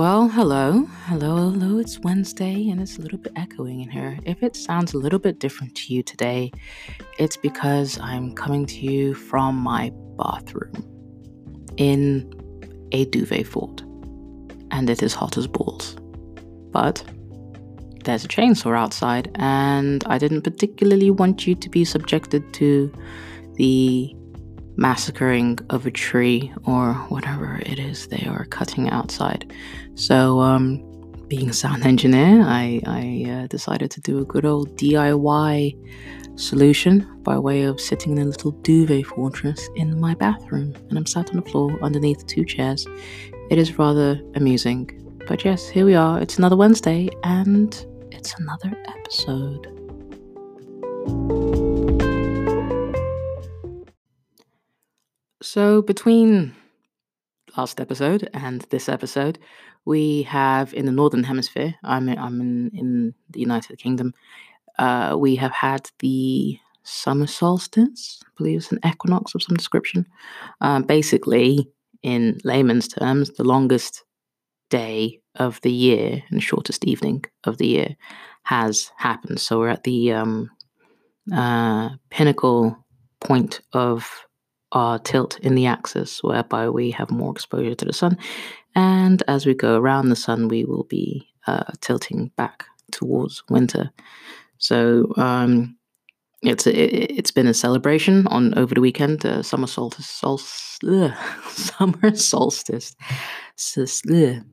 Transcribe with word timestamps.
Well, 0.00 0.30
hello. 0.30 0.86
Hello, 1.08 1.50
hello. 1.50 1.76
It's 1.76 1.98
Wednesday 1.98 2.70
and 2.70 2.80
it's 2.80 2.96
a 2.96 3.02
little 3.02 3.18
bit 3.18 3.34
echoing 3.36 3.80
in 3.80 3.90
here. 3.90 4.18
If 4.24 4.42
it 4.42 4.56
sounds 4.56 4.94
a 4.94 4.96
little 4.96 5.18
bit 5.18 5.38
different 5.38 5.74
to 5.74 5.92
you 5.92 6.02
today, 6.02 6.52
it's 7.18 7.36
because 7.36 7.98
I'm 7.98 8.34
coming 8.34 8.64
to 8.64 8.78
you 8.78 9.12
from 9.12 9.56
my 9.56 9.92
bathroom 10.16 10.72
in 11.76 12.32
a 12.92 13.04
duvet 13.04 13.46
fort. 13.46 13.82
And 14.70 14.88
it 14.88 15.02
is 15.02 15.12
hot 15.12 15.36
as 15.36 15.46
balls. 15.46 15.96
But 16.70 17.04
there's 18.02 18.24
a 18.24 18.28
chainsaw 18.28 18.74
outside, 18.74 19.30
and 19.34 20.02
I 20.06 20.16
didn't 20.16 20.40
particularly 20.40 21.10
want 21.10 21.46
you 21.46 21.54
to 21.56 21.68
be 21.68 21.84
subjected 21.84 22.54
to 22.54 22.90
the 23.56 24.16
massacring 24.76 25.58
of 25.70 25.86
a 25.86 25.90
tree 25.90 26.52
or 26.64 26.94
whatever 27.08 27.60
it 27.66 27.78
is 27.78 28.08
they 28.08 28.26
are 28.26 28.44
cutting 28.46 28.90
outside. 28.90 29.52
So, 29.94 30.40
um, 30.40 30.86
being 31.28 31.48
a 31.48 31.52
sound 31.52 31.84
engineer, 31.86 32.42
I, 32.42 32.80
I 32.86 33.30
uh, 33.30 33.46
decided 33.46 33.90
to 33.92 34.00
do 34.00 34.18
a 34.18 34.24
good 34.24 34.44
old 34.44 34.76
DIY 34.76 35.76
solution 36.38 37.06
by 37.22 37.38
way 37.38 37.62
of 37.62 37.80
sitting 37.80 38.16
in 38.16 38.18
a 38.18 38.24
little 38.24 38.50
duvet 38.50 39.06
fortress 39.06 39.68
in 39.76 40.00
my 40.00 40.14
bathroom. 40.14 40.74
And 40.88 40.98
I'm 40.98 41.06
sat 41.06 41.30
on 41.30 41.36
the 41.36 41.50
floor 41.50 41.78
underneath 41.82 42.26
two 42.26 42.44
chairs. 42.44 42.86
It 43.50 43.58
is 43.58 43.78
rather 43.78 44.20
amusing. 44.34 44.96
But 45.26 45.44
yes, 45.44 45.68
here 45.68 45.84
we 45.84 45.94
are. 45.94 46.20
It's 46.20 46.38
another 46.38 46.56
Wednesday 46.56 47.08
and 47.22 47.86
it's 48.10 48.34
another 48.38 48.72
episode. 48.88 49.66
So, 55.42 55.80
between 55.80 56.54
last 57.56 57.80
episode 57.80 58.28
and 58.34 58.60
this 58.70 58.90
episode, 58.90 59.38
we 59.86 60.22
have 60.24 60.74
in 60.74 60.84
the 60.84 60.92
Northern 60.92 61.24
Hemisphere, 61.24 61.74
I'm 61.82 62.10
in, 62.10 62.18
I'm 62.18 62.40
in, 62.42 62.70
in 62.74 63.14
the 63.30 63.40
United 63.40 63.78
Kingdom, 63.78 64.12
uh, 64.78 65.16
we 65.18 65.36
have 65.36 65.52
had 65.52 65.88
the 66.00 66.58
summer 66.82 67.26
solstice, 67.26 68.20
I 68.22 68.30
believe 68.36 68.58
it's 68.58 68.72
an 68.72 68.80
equinox 68.86 69.34
of 69.34 69.42
some 69.42 69.56
description. 69.56 70.06
Uh, 70.60 70.82
basically, 70.82 71.70
in 72.02 72.38
layman's 72.44 72.88
terms, 72.88 73.30
the 73.30 73.44
longest 73.44 74.04
day 74.68 75.20
of 75.36 75.58
the 75.62 75.72
year 75.72 76.22
and 76.30 76.42
shortest 76.42 76.84
evening 76.84 77.24
of 77.44 77.56
the 77.56 77.66
year 77.66 77.96
has 78.42 78.92
happened. 78.96 79.40
So 79.40 79.58
we're 79.58 79.68
at 79.68 79.84
the 79.84 80.12
um, 80.12 80.50
uh, 81.32 81.90
pinnacle 82.10 82.76
point 83.20 83.60
of 83.72 84.26
our 84.72 84.98
tilt 84.98 85.38
in 85.40 85.54
the 85.54 85.66
axis, 85.66 86.22
whereby 86.22 86.68
we 86.68 86.90
have 86.92 87.10
more 87.10 87.32
exposure 87.32 87.74
to 87.74 87.84
the 87.84 87.92
sun. 87.92 88.16
And 88.74 89.22
as 89.26 89.46
we 89.46 89.54
go 89.54 89.76
around 89.76 90.08
the 90.08 90.16
sun, 90.16 90.48
we 90.48 90.64
will 90.64 90.84
be 90.84 91.26
uh, 91.46 91.72
tilting 91.80 92.30
back 92.36 92.64
towards 92.92 93.42
winter. 93.48 93.90
So 94.58 95.12
um, 95.16 95.76
it's 96.42 96.66
it, 96.66 97.16
has 97.16 97.30
been 97.30 97.46
a 97.46 97.54
celebration 97.54 98.26
on 98.28 98.56
over 98.58 98.74
the 98.74 98.80
weekend. 98.80 99.24
Uh, 99.24 99.42
summer 99.42 99.66
solstice, 99.66 100.06
solstice 100.06 100.78
ugh, 100.86 101.12
summer 101.50 102.14
solstice. 102.14 102.94
Ugh. 103.76 104.44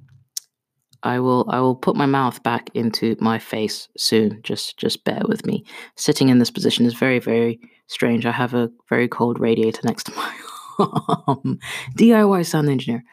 I 1.03 1.19
will 1.19 1.45
I 1.49 1.59
will 1.59 1.75
put 1.75 1.95
my 1.95 2.05
mouth 2.05 2.41
back 2.43 2.69
into 2.73 3.15
my 3.19 3.39
face 3.39 3.87
soon. 3.97 4.39
Just 4.43 4.77
just 4.77 5.03
bear 5.03 5.21
with 5.27 5.45
me. 5.45 5.63
Sitting 5.95 6.29
in 6.29 6.39
this 6.39 6.51
position 6.51 6.85
is 6.85 6.93
very 6.93 7.19
very 7.19 7.59
strange. 7.87 8.25
I 8.25 8.31
have 8.31 8.53
a 8.53 8.71
very 8.89 9.07
cold 9.07 9.39
radiator 9.39 9.81
next 9.83 10.05
to 10.05 10.11
my 10.15 10.33
arm. 10.79 11.59
DIY 11.97 12.45
sound 12.45 12.69
engineer. 12.69 13.03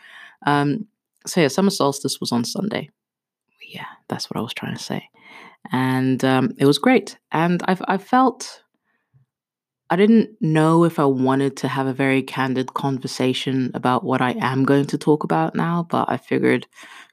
Um, 0.47 0.87
so 1.27 1.41
yeah, 1.41 1.49
summer 1.49 1.71
solstice 1.71 2.21
was 2.21 2.33
on 2.33 2.45
Sunday. 2.45 2.91
Yeah, 3.67 3.87
that's 4.09 4.31
what 4.31 4.39
I 4.39 4.43
was 4.43 4.55
trying 4.55 4.77
to 4.77 4.83
say, 4.83 5.09
and 5.73 6.23
um, 6.25 6.53
it 6.59 6.67
was 6.67 6.79
great. 6.79 7.19
And 7.33 7.63
I 7.67 7.77
I 7.89 7.99
felt 7.99 8.63
I 9.91 9.97
didn't 9.97 10.31
know 10.41 10.85
if 10.85 10.99
I 10.99 11.05
wanted 11.05 11.57
to 11.59 11.69
have 11.69 11.87
a 11.87 11.93
very 11.93 12.23
candid 12.23 12.75
conversation 12.75 13.71
about 13.75 14.03
what 14.03 14.21
I 14.21 14.33
am 14.41 14.65
going 14.65 14.87
to 14.87 14.99
talk 14.99 15.25
about 15.25 15.55
now, 15.55 15.87
but 15.89 16.11
I 16.11 16.17
figured 16.17 16.67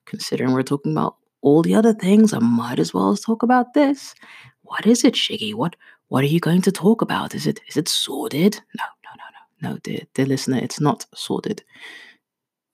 considering 0.06 0.52
we're 0.54 0.64
talking 0.64 0.94
about 0.94 1.18
all 1.42 1.62
the 1.62 1.76
other 1.76 1.94
things, 1.94 2.34
I 2.34 2.40
might 2.40 2.80
as 2.80 2.94
well 2.94 3.16
talk 3.16 3.44
about 3.44 3.74
this. 3.74 4.16
What 4.62 4.86
is 4.86 5.04
it, 5.04 5.16
Shiggi? 5.16 5.54
What 5.54 5.76
what 6.12 6.26
are 6.26 6.28
you 6.28 6.42
going 6.42 6.62
to 6.62 6.74
talk 6.74 7.02
about? 7.02 7.34
Is 7.34 7.48
it 7.48 7.62
is 7.70 7.78
it 7.78 7.88
sordid? 7.88 8.60
No, 8.78 8.84
no, 9.06 9.12
no, 9.16 9.70
no, 9.70 9.70
no, 9.70 9.78
dear, 9.78 10.02
dear 10.14 10.26
listener, 10.26 10.58
it's 10.58 10.82
not 10.82 11.06
sordid. 11.16 11.64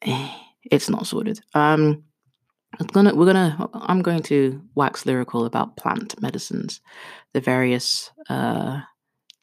Eh, 0.02 0.32
it's 0.72 0.90
not 0.90 1.06
sordid. 1.06 1.40
Um, 1.54 2.04
it's 2.80 2.92
gonna 2.92 3.14
we're 3.14 3.32
gonna 3.32 3.70
I'm 3.76 4.02
going 4.02 4.24
to 4.24 4.60
wax 4.74 5.06
lyrical 5.06 5.46
about 5.46 5.78
plant 5.78 6.20
medicines, 6.20 6.82
the 7.36 7.40
various 7.40 8.10
uh, 8.28 8.82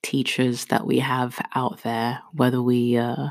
teachers 0.03 0.65
that 0.65 0.85
we 0.85 0.99
have 0.99 1.41
out 1.55 1.85
there, 1.85 2.21
whether 2.33 2.61
we 2.61 2.97
uh, 2.97 3.29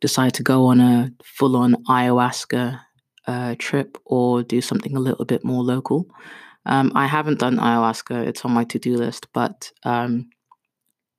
decide 0.00 0.34
to 0.34 0.44
go 0.44 0.66
on 0.66 0.80
a 0.80 1.10
full 1.24 1.56
on 1.56 1.74
ayahuasca 1.88 2.80
uh, 3.26 3.56
trip 3.58 3.98
or 4.04 4.44
do 4.44 4.60
something 4.60 4.96
a 4.96 5.00
little 5.00 5.24
bit 5.24 5.44
more 5.44 5.64
local. 5.64 6.06
Um, 6.70 6.92
I 6.94 7.06
haven't 7.06 7.40
done 7.40 7.56
ayahuasca, 7.56 8.26
it's 8.28 8.44
on 8.44 8.52
my 8.52 8.64
to 8.64 8.78
do 8.78 8.96
list, 8.96 9.26
but 9.34 9.72
um, 9.82 10.30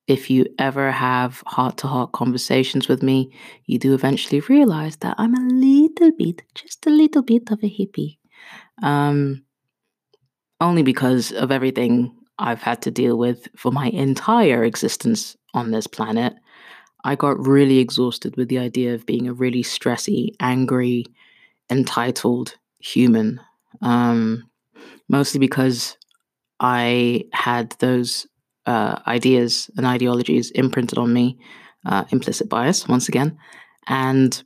if 0.07 0.29
you 0.29 0.45
ever 0.57 0.91
have 0.91 1.43
heart 1.45 1.77
to 1.79 1.87
heart 1.87 2.13
conversations 2.13 2.87
with 2.87 3.03
me, 3.03 3.33
you 3.65 3.77
do 3.77 3.93
eventually 3.93 4.39
realize 4.39 4.95
that 4.97 5.15
I'm 5.17 5.35
a 5.35 5.53
little 5.53 6.11
bit, 6.17 6.41
just 6.55 6.87
a 6.87 6.89
little 6.89 7.21
bit 7.21 7.51
of 7.51 7.59
a 7.63 7.67
hippie. 7.69 8.17
Um, 8.81 9.43
only 10.61 10.83
because 10.83 11.33
of 11.33 11.51
everything 11.51 12.15
I've 12.39 12.61
had 12.61 12.81
to 12.83 12.91
deal 12.91 13.17
with 13.17 13.47
for 13.57 13.71
my 13.71 13.87
entire 13.87 14.63
existence 14.63 15.35
on 15.53 15.71
this 15.71 15.85
planet. 15.85 16.33
I 17.03 17.15
got 17.15 17.45
really 17.45 17.79
exhausted 17.79 18.37
with 18.37 18.47
the 18.47 18.59
idea 18.59 18.93
of 18.93 19.05
being 19.05 19.27
a 19.27 19.33
really 19.33 19.63
stressy, 19.63 20.29
angry, 20.39 21.05
entitled 21.69 22.55
human. 22.79 23.41
Um, 23.81 24.50
mostly 25.09 25.39
because 25.39 25.97
I 26.59 27.25
had 27.33 27.71
those 27.79 28.27
uh, 28.65 28.99
ideas 29.07 29.69
and 29.77 29.85
ideologies 29.85 30.51
imprinted 30.51 30.97
on 30.97 31.11
me, 31.13 31.39
uh, 31.85 32.05
implicit 32.09 32.49
bias 32.49 32.87
once 32.87 33.09
again, 33.09 33.37
and 33.87 34.43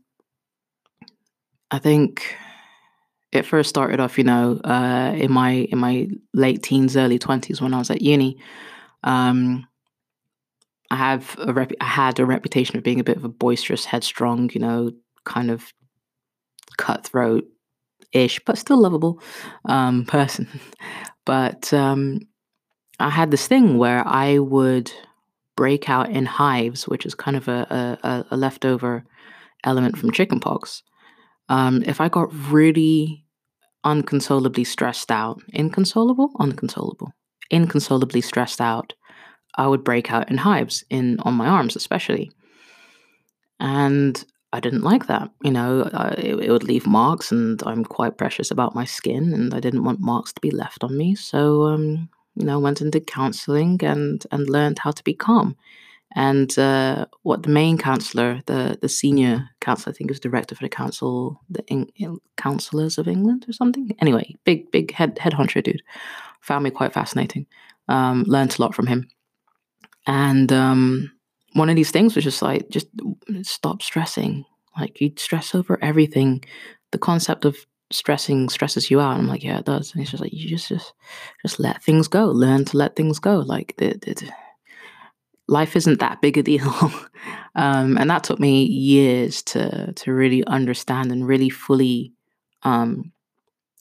I 1.71 1.79
think 1.79 2.35
it 3.31 3.45
first 3.45 3.69
started 3.69 3.99
off, 3.99 4.17
you 4.17 4.23
know, 4.23 4.59
uh, 4.63 5.13
in 5.15 5.31
my 5.31 5.51
in 5.71 5.77
my 5.77 6.07
late 6.33 6.63
teens, 6.63 6.95
early 6.95 7.19
twenties 7.19 7.61
when 7.61 7.73
I 7.73 7.79
was 7.79 7.91
at 7.91 8.01
uni. 8.01 8.37
Um, 9.03 9.67
I 10.89 10.95
have 10.95 11.35
a 11.39 11.51
rep- 11.51 11.73
I 11.81 11.85
had 11.85 12.19
a 12.19 12.25
reputation 12.25 12.77
of 12.77 12.83
being 12.83 12.99
a 12.99 13.03
bit 13.03 13.17
of 13.17 13.25
a 13.25 13.29
boisterous, 13.29 13.85
headstrong, 13.85 14.51
you 14.53 14.61
know, 14.61 14.91
kind 15.25 15.51
of 15.51 15.73
cutthroat 16.77 17.45
ish, 18.11 18.39
but 18.45 18.57
still 18.57 18.81
lovable 18.81 19.21
um, 19.65 20.05
person. 20.05 20.47
but 21.25 21.73
um, 21.73 22.19
I 22.99 23.09
had 23.09 23.31
this 23.31 23.47
thing 23.47 23.77
where 23.77 24.07
I 24.07 24.39
would 24.39 24.91
break 25.55 25.89
out 25.89 26.09
in 26.09 26.25
hives, 26.25 26.87
which 26.87 27.05
is 27.05 27.15
kind 27.15 27.37
of 27.37 27.47
a, 27.47 27.97
a, 28.03 28.25
a 28.31 28.37
leftover 28.37 29.05
element 29.63 29.97
from 29.97 30.11
chickenpox. 30.11 30.83
Um, 31.49 31.83
if 31.85 32.01
I 32.01 32.09
got 32.09 32.33
really 32.51 33.25
unconsolably 33.83 34.63
stressed 34.63 35.11
out, 35.11 35.41
inconsolable, 35.53 36.31
unconsolable, 36.39 37.13
inconsolably 37.51 38.21
stressed 38.21 38.59
out, 38.59 38.93
I 39.55 39.67
would 39.67 39.83
break 39.83 40.11
out 40.11 40.29
in 40.29 40.37
hives 40.37 40.83
in 40.89 41.19
on 41.21 41.35
my 41.35 41.47
arms, 41.47 41.75
especially. 41.75 42.31
And 43.59 44.23
I 44.55 44.61
didn't 44.61 44.83
like 44.83 45.07
that. 45.07 45.29
You 45.43 45.51
know, 45.51 45.89
I, 45.93 46.11
it, 46.17 46.35
it, 46.45 46.49
would 46.49 46.63
leave 46.63 46.87
marks, 46.87 47.29
and 47.29 47.61
I'm 47.65 47.83
quite 47.83 48.17
precious 48.17 48.51
about 48.51 48.73
my 48.73 48.85
skin, 48.85 49.33
and 49.33 49.53
I 49.53 49.59
didn't 49.59 49.83
want 49.83 49.99
marks 49.99 50.31
to 50.31 50.39
be 50.39 50.49
left 50.49 50.81
on 50.81 50.97
me. 50.97 51.13
So, 51.13 51.63
um, 51.63 52.07
you 52.35 52.45
know, 52.45 52.57
went 52.59 52.79
into 52.79 53.01
counselling 53.01 53.83
and 53.83 54.25
and 54.31 54.49
learned 54.49 54.79
how 54.79 54.91
to 54.91 55.03
be 55.03 55.13
calm. 55.13 55.57
And 56.15 56.57
uh, 56.57 57.07
what 57.23 57.43
the 57.43 57.49
main 57.49 57.77
counsellor, 57.77 58.41
the 58.45 58.77
the 58.81 58.87
senior 58.87 59.49
counsellor, 59.59 59.91
I 59.91 59.93
think 59.93 60.09
was 60.09 60.21
director 60.21 60.55
for 60.55 60.63
the 60.63 60.69
council, 60.69 61.41
the 61.49 61.65
in, 61.67 61.91
councillors 62.37 62.97
of 62.97 63.09
England 63.09 63.45
or 63.49 63.51
something. 63.51 63.93
Anyway, 63.99 64.35
big 64.45 64.71
big 64.71 64.93
head 64.93 65.19
head 65.19 65.33
honcho 65.33 65.61
dude, 65.61 65.83
found 66.39 66.63
me 66.63 66.69
quite 66.69 66.93
fascinating. 66.93 67.45
Um, 67.89 68.23
learned 68.23 68.55
a 68.57 68.61
lot 68.61 68.73
from 68.73 68.87
him, 68.87 69.09
and 70.07 70.53
um, 70.53 71.11
one 71.55 71.69
of 71.69 71.77
these 71.77 71.91
things 71.91 72.15
was 72.15 72.23
just 72.23 72.41
like 72.41 72.69
just 72.69 72.87
stop 73.41 73.81
stressing. 73.81 74.43
Like 74.77 74.99
you 74.99 75.13
stress 75.15 75.55
over 75.55 75.79
everything. 75.81 76.43
The 76.91 76.97
concept 76.97 77.45
of 77.45 77.57
stressing 77.91 78.49
stresses 78.49 78.91
you 78.91 78.99
out. 78.99 79.11
And 79.11 79.21
i'm 79.21 79.27
like 79.27 79.43
yeah 79.43 79.59
it 79.59 79.65
does. 79.65 79.93
And 79.93 80.01
it's 80.01 80.11
just 80.11 80.21
like 80.21 80.33
you 80.33 80.49
just 80.49 80.67
just 80.67 80.93
just 81.41 81.59
let 81.59 81.81
things 81.81 82.09
go. 82.09 82.25
Learn 82.25 82.65
to 82.65 82.77
let 82.77 82.95
things 82.95 83.19
go. 83.19 83.39
Like 83.39 83.73
the, 83.77 83.97
the, 84.01 84.29
life 85.47 85.77
isn't 85.77 85.99
that 85.99 86.21
big 86.21 86.37
a 86.37 86.43
deal. 86.43 86.91
Um, 87.57 87.97
and 87.97 88.09
that 88.09 88.25
took 88.25 88.37
me 88.37 88.65
years 88.65 89.41
to 89.43 89.93
to 89.93 90.11
really 90.11 90.45
understand 90.45 91.09
and 91.09 91.25
really 91.25 91.49
fully 91.49 92.11
um, 92.63 93.13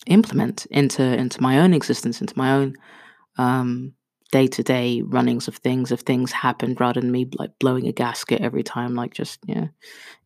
implement 0.06 0.66
into 0.66 1.02
into 1.02 1.42
my 1.42 1.58
own 1.58 1.74
existence, 1.74 2.20
into 2.20 2.38
my 2.38 2.52
own 2.52 2.76
um, 3.36 3.94
day 4.34 4.48
to 4.48 4.64
day 4.64 5.00
runnings 5.02 5.46
of 5.46 5.58
things. 5.58 5.92
If 5.92 6.00
things 6.00 6.32
happened, 6.32 6.80
rather 6.80 7.00
than 7.00 7.12
me 7.12 7.28
like 7.38 7.56
blowing 7.60 7.86
a 7.86 7.92
gasket 7.92 8.40
every 8.40 8.64
time, 8.64 8.96
like 8.96 9.14
just 9.14 9.38
yeah, 9.46 9.68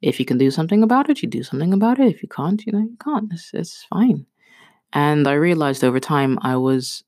if 0.00 0.18
you 0.18 0.24
can 0.24 0.38
do 0.38 0.50
something 0.50 0.82
about 0.82 1.10
it, 1.10 1.20
you 1.22 1.28
do 1.28 1.42
something 1.42 1.74
about 1.74 2.00
it. 2.00 2.08
If 2.08 2.22
you 2.22 2.28
can't, 2.28 2.64
you 2.64 2.72
know, 2.72 2.78
you 2.78 2.96
can't. 3.04 3.30
It's 3.30 3.50
it's 3.52 3.84
fine. 3.90 4.24
And 4.94 5.28
I 5.28 5.34
realized 5.34 5.84
over 5.84 6.00
time 6.00 6.38
I 6.40 6.56
was 6.56 7.04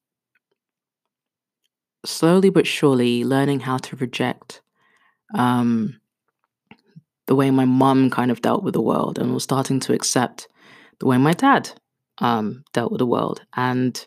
slowly 2.04 2.50
but 2.50 2.66
surely 2.66 3.24
learning 3.24 3.60
how 3.60 3.78
to 3.78 3.96
reject 3.96 4.60
um, 5.34 5.98
the 7.26 7.34
way 7.34 7.50
my 7.50 7.64
mum 7.64 8.10
kind 8.10 8.30
of 8.30 8.42
dealt 8.42 8.62
with 8.62 8.74
the 8.74 8.82
world 8.82 9.18
and 9.18 9.32
was 9.32 9.44
starting 9.44 9.80
to 9.80 9.94
accept 9.94 10.48
the 10.98 11.06
way 11.06 11.16
my 11.16 11.32
dad 11.32 11.70
um, 12.18 12.62
dealt 12.74 12.92
with 12.92 12.98
the 12.98 13.06
world. 13.06 13.40
And 13.56 14.04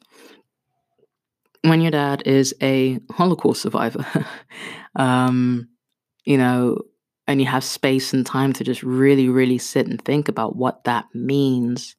when 1.63 1.81
your 1.81 1.91
dad 1.91 2.23
is 2.25 2.53
a 2.61 2.99
Holocaust 3.11 3.61
survivor, 3.61 4.05
um, 4.95 5.69
you 6.25 6.37
know, 6.37 6.77
and 7.27 7.39
you 7.39 7.47
have 7.47 7.63
space 7.63 8.13
and 8.13 8.25
time 8.25 8.53
to 8.53 8.63
just 8.63 8.83
really, 8.83 9.29
really 9.29 9.57
sit 9.57 9.87
and 9.87 10.03
think 10.03 10.27
about 10.27 10.55
what 10.55 10.83
that 10.83 11.05
means 11.13 11.95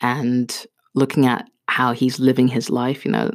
and 0.00 0.66
looking 0.94 1.26
at 1.26 1.46
how 1.68 1.92
he's 1.92 2.18
living 2.18 2.48
his 2.48 2.70
life, 2.70 3.04
you 3.04 3.12
know, 3.12 3.30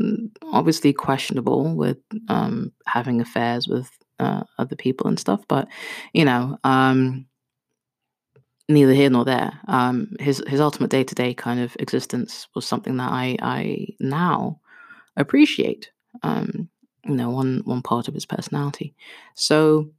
obviously 0.52 0.92
questionable 0.92 1.74
with 1.76 1.98
um, 2.28 2.72
having 2.88 3.22
affairs 3.22 3.68
with 3.68 3.90
uh, 4.20 4.44
other 4.58 4.76
people 4.76 5.08
and 5.08 5.20
stuff, 5.20 5.42
but 5.48 5.68
you 6.14 6.26
know, 6.26 6.58
um, 6.64 7.28
neither 8.68 8.94
here 8.94 9.10
nor 9.10 9.26
there. 9.26 9.60
Um, 9.68 10.16
his 10.20 10.44
his 10.48 10.60
ultimate 10.60 10.90
day 10.90 11.04
to 11.04 11.16
day 11.16 11.34
kind 11.34 11.60
of 11.60 11.76
existence 11.80 12.48
was 12.56 12.66
something 12.66 12.98
that 12.98 13.12
I 13.12 13.38
I 13.42 13.88
now 14.00 14.60
appreciate. 15.18 15.92
Um, 16.24 16.70
you 17.06 17.16
know, 17.16 17.30
one 17.30 17.62
one 17.66 17.82
part 17.82 18.08
of 18.08 18.14
his 18.14 18.26
personality. 18.26 18.96
So 19.36 19.90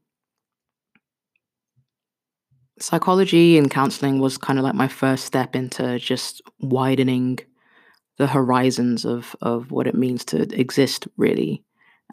psychology 2.78 3.56
and 3.56 3.70
counseling 3.70 4.18
was 4.20 4.36
kind 4.38 4.58
of 4.58 4.64
like 4.64 4.74
my 4.74 4.88
first 4.88 5.24
step 5.24 5.56
into 5.56 5.98
just 5.98 6.42
widening 6.60 7.38
the 8.18 8.26
horizons 8.26 9.04
of 9.04 9.36
of 9.42 9.70
what 9.70 9.86
it 9.86 9.94
means 9.94 10.24
to 10.24 10.42
exist 10.58 11.08
really 11.16 11.62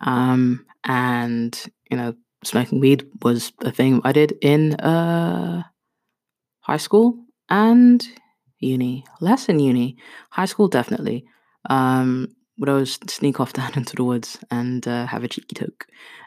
um 0.02 0.66
and 0.86 1.66
you 1.92 1.98
know 1.98 2.16
smoking 2.44 2.80
weed 2.80 3.08
was 3.24 3.54
a 3.62 3.72
thing 3.72 4.02
i 4.04 4.12
did 4.12 4.34
in 4.42 4.76
uh 4.76 5.64
high 6.62 6.78
school 6.78 7.18
and 7.50 8.08
uni 8.60 9.06
less 9.22 9.50
in 9.50 9.60
uni 9.60 9.98
high 10.32 10.46
school 10.46 10.68
definitely 10.68 11.26
um 11.70 12.30
would 12.58 12.70
always 12.70 13.00
sneak 13.08 13.40
off 13.40 13.54
down 13.60 13.74
into 13.76 13.96
the 13.96 14.04
woods 14.04 14.38
and 14.52 14.88
uh, 14.88 15.06
have 15.06 15.24
a 15.24 15.28
cheeky 15.28 15.56
toke 15.56 15.86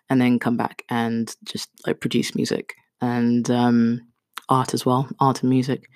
and 0.09 0.21
then 0.21 0.39
come 0.39 0.57
back 0.57 0.83
and 0.89 1.35
just 1.45 1.69
like 1.87 2.01
produce 2.01 2.35
music 2.35 2.75
and 3.01 3.51
um 3.51 4.01
art 4.49 4.75
as 4.75 4.87
well, 4.87 5.09
art 5.21 5.43
and 5.43 5.51
music. 5.51 5.89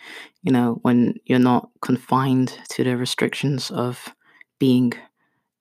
You 0.42 0.52
know, 0.52 0.78
when 0.82 1.14
you're 1.24 1.38
not 1.38 1.70
confined 1.82 2.58
to 2.70 2.84
the 2.84 2.96
restrictions 2.96 3.70
of 3.70 4.14
being 4.58 4.92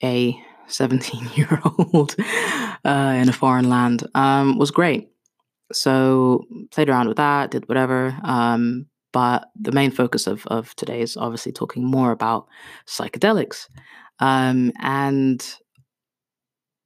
a 0.04 0.40
17 0.68 1.30
year 1.34 1.60
old 1.66 2.16
uh, 2.86 3.16
in 3.18 3.28
a 3.28 3.34
foreign 3.34 3.70
land 3.70 4.04
um, 4.14 4.58
was 4.60 4.70
great. 4.70 5.10
So 5.72 6.46
played 6.72 6.90
around 6.90 7.08
with 7.08 7.18
that, 7.18 7.50
did 7.52 7.68
whatever. 7.68 8.16
Um, 8.24 8.86
but 9.12 9.50
the 9.60 9.72
main 9.72 9.90
focus 9.90 10.28
of, 10.28 10.46
of 10.46 10.76
today 10.76 11.02
is 11.02 11.18
obviously 11.18 11.52
talking 11.52 11.84
more 11.84 12.12
about 12.12 12.48
psychedelics. 12.88 13.68
Um, 14.20 14.72
and 14.80 15.44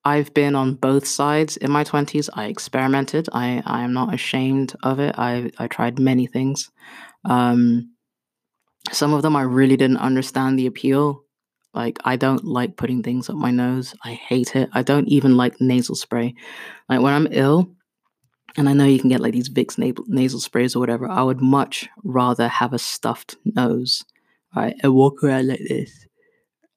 I've 0.06 0.34
been 0.34 0.56
on 0.56 0.76
both 0.76 1.08
sides 1.08 1.58
in 1.58 1.72
my 1.72 1.84
20s. 1.84 2.30
I 2.34 2.46
experimented. 2.46 3.30
I, 3.32 3.64
I 3.66 3.84
am 3.84 3.94
not 3.94 4.14
ashamed 4.14 4.76
of 4.84 5.00
it. 5.00 5.16
I, 5.18 5.52
I 5.58 5.68
tried 5.68 6.00
many 6.00 6.28
things. 6.28 6.70
Um, 7.26 7.94
some 8.92 9.14
of 9.14 9.22
them 9.22 9.36
I 9.36 9.44
really 9.44 9.78
didn't 9.78 9.98
understand 9.98 10.60
the 10.60 10.68
appeal. 10.68 11.24
Like, 11.74 11.98
I 12.04 12.18
don't 12.18 12.44
like 12.44 12.76
putting 12.76 13.02
things 13.02 13.30
up 13.30 13.36
my 13.36 13.50
nose. 13.50 13.96
I 14.04 14.14
hate 14.14 14.56
it. 14.56 14.70
I 14.74 14.84
don't 14.84 15.08
even 15.08 15.38
like 15.38 15.60
nasal 15.60 15.96
spray. 15.96 16.36
Like, 16.90 17.02
when 17.02 17.14
I'm 17.14 17.28
ill, 17.32 17.72
and 18.56 18.70
I 18.70 18.74
know 18.74 18.86
you 18.86 19.00
can 19.00 19.10
get 19.10 19.22
like 19.22 19.34
these 19.34 19.50
Vicks 19.50 19.78
nasal 20.08 20.40
sprays 20.40 20.76
or 20.76 20.80
whatever, 20.80 21.10
I 21.10 21.24
would 21.24 21.42
much 21.42 21.90
rather 22.04 22.48
have 22.48 22.74
a 22.74 22.78
stuffed 22.78 23.36
nose, 23.46 24.04
right? 24.56 24.76
And 24.84 24.94
walk 24.94 25.24
around 25.24 25.48
like 25.48 25.62
this 25.68 26.06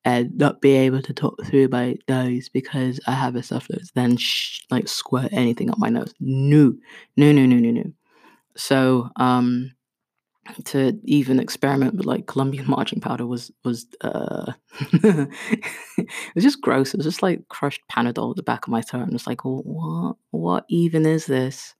and 0.07 0.37
not 0.39 0.63
be 0.63 0.73
able 0.73 1.03
to 1.03 1.15
talk 1.15 1.45
through 1.47 1.69
my 1.69 1.97
nose 2.09 2.49
because 2.51 3.01
I 3.09 3.13
have 3.13 3.37
a 3.37 3.45
soft 3.45 3.71
nose, 3.71 3.93
then 3.97 4.17
sh- 4.19 4.63
like 4.71 4.89
squirt 4.89 5.31
anything 5.33 5.71
up 5.71 5.79
my 5.79 5.91
nose. 5.91 6.15
No, 6.21 6.75
no, 7.19 7.33
no, 7.33 7.47
no, 7.47 7.57
no, 7.59 7.73
no. 7.73 7.93
So, 8.57 9.11
um, 9.17 9.73
to 10.67 10.99
even 11.05 11.41
experiment 11.41 11.95
with 11.95 12.07
like 12.07 12.27
Colombian 12.27 12.67
marching 12.71 13.01
powder 13.01 13.27
was 13.27 13.51
was 13.65 13.87
uh, 14.03 14.53
it 14.93 15.29
was 16.35 16.45
just 16.45 16.61
gross. 16.61 16.95
It 16.95 16.99
was 16.99 17.07
just 17.07 17.23
like 17.23 17.49
crushed 17.49 17.83
Panadol 17.91 18.31
at 18.31 18.37
the 18.37 18.43
back 18.43 18.67
of 18.67 18.73
my 18.73 18.83
throat. 18.83 19.03
I'm 19.03 19.11
just 19.11 19.27
like, 19.27 19.43
what? 19.45 20.17
What 20.31 20.65
even 20.69 21.07
is 21.07 21.27
this? 21.27 21.75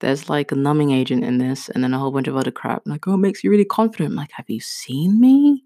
There's 0.00 0.30
like 0.30 0.52
a 0.52 0.56
numbing 0.56 0.92
agent 0.92 1.24
in 1.24 1.38
this, 1.38 1.68
and 1.70 1.84
then 1.84 1.94
a 1.94 1.98
whole 2.00 2.12
bunch 2.12 2.28
of 2.28 2.36
other 2.36 2.52
crap. 2.52 2.82
I'm 2.86 2.92
like, 2.92 3.08
oh, 3.08 3.14
it 3.14 3.18
makes 3.18 3.44
you 3.44 3.50
really 3.50 3.64
confident. 3.66 4.10
I'm 4.10 4.16
like, 4.16 4.32
have 4.32 4.50
you 4.50 4.60
seen 4.60 5.20
me? 5.20 5.63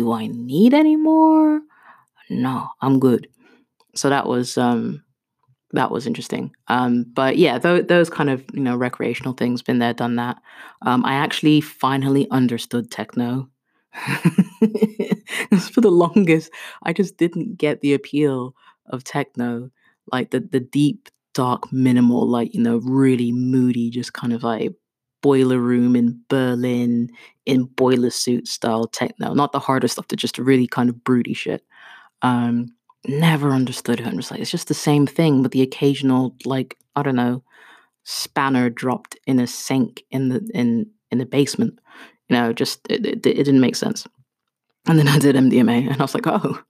Do 0.00 0.12
I 0.12 0.28
need 0.28 0.72
any 0.72 0.96
more? 0.96 1.60
No, 2.30 2.68
I'm 2.80 2.98
good. 2.98 3.28
So 3.94 4.08
that 4.08 4.26
was 4.26 4.58
um 4.58 5.04
that 5.72 5.90
was 5.90 6.06
interesting. 6.06 6.52
Um, 6.68 7.04
but 7.12 7.36
yeah, 7.36 7.58
th- 7.58 7.88
those 7.88 8.08
kind 8.08 8.30
of 8.30 8.42
you 8.54 8.60
know 8.60 8.76
recreational 8.76 9.34
things, 9.34 9.62
been 9.62 9.78
there, 9.78 9.92
done 9.92 10.16
that. 10.16 10.38
Um, 10.82 11.04
I 11.04 11.14
actually 11.14 11.60
finally 11.60 12.30
understood 12.30 12.90
techno. 12.90 13.50
For 15.74 15.80
the 15.82 15.90
longest, 15.90 16.50
I 16.84 16.94
just 16.94 17.18
didn't 17.18 17.58
get 17.58 17.82
the 17.82 17.92
appeal 17.92 18.54
of 18.86 19.04
techno, 19.04 19.70
like 20.10 20.30
the 20.30 20.40
the 20.40 20.60
deep, 20.60 21.10
dark, 21.34 21.70
minimal, 21.72 22.26
like 22.26 22.54
you 22.54 22.62
know, 22.62 22.78
really 22.78 23.32
moody, 23.32 23.90
just 23.90 24.14
kind 24.14 24.32
of 24.32 24.42
like 24.42 24.72
boiler 25.22 25.58
room 25.58 25.96
in 25.96 26.20
Berlin 26.28 27.10
in 27.46 27.64
boiler 27.64 28.10
suit 28.10 28.48
style 28.48 28.86
techno, 28.86 29.34
not 29.34 29.52
the 29.52 29.58
harder 29.58 29.88
stuff, 29.88 30.08
the 30.08 30.16
just 30.16 30.38
really 30.38 30.66
kind 30.66 30.88
of 30.88 31.02
broody 31.04 31.34
shit. 31.34 31.64
Um, 32.22 32.74
never 33.06 33.50
understood 33.50 34.00
it. 34.00 34.06
I'm 34.06 34.16
just 34.16 34.30
like, 34.30 34.40
it's 34.40 34.50
just 34.50 34.68
the 34.68 34.74
same 34.74 35.06
thing, 35.06 35.42
but 35.42 35.52
the 35.52 35.62
occasional 35.62 36.36
like 36.44 36.76
I 36.96 37.02
don't 37.02 37.16
know 37.16 37.42
spanner 38.04 38.70
dropped 38.70 39.16
in 39.26 39.38
a 39.38 39.46
sink 39.46 40.02
in 40.10 40.28
the 40.28 40.48
in 40.54 40.90
in 41.10 41.18
the 41.18 41.26
basement. 41.26 41.78
You 42.28 42.36
know, 42.36 42.52
just 42.52 42.80
it, 42.88 43.04
it, 43.04 43.26
it 43.26 43.44
didn't 43.44 43.60
make 43.60 43.76
sense. 43.76 44.06
And 44.86 44.98
then 44.98 45.08
I 45.08 45.18
did 45.18 45.36
MDMA, 45.36 45.90
and 45.90 46.00
I 46.00 46.04
was 46.04 46.14
like, 46.14 46.26
oh, 46.26 46.62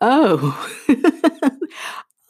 oh. 0.00 0.78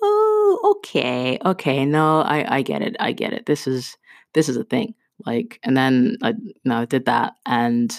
oh, 0.03 0.77
okay, 0.79 1.39
okay. 1.45 1.85
No, 1.85 2.21
I, 2.21 2.57
I 2.59 2.63
get 2.63 2.83
it. 2.83 2.97
I 3.01 3.13
get 3.13 3.33
it. 3.33 3.47
This 3.47 3.67
is 3.67 3.97
this 4.35 4.49
is 4.49 4.57
a 4.57 4.65
thing. 4.65 4.95
Like, 5.25 5.59
and 5.63 5.77
then 5.77 6.17
I, 6.23 6.31
you 6.31 6.55
know, 6.65 6.79
I 6.81 6.85
did 6.85 7.07
that. 7.07 7.35
And 7.47 7.99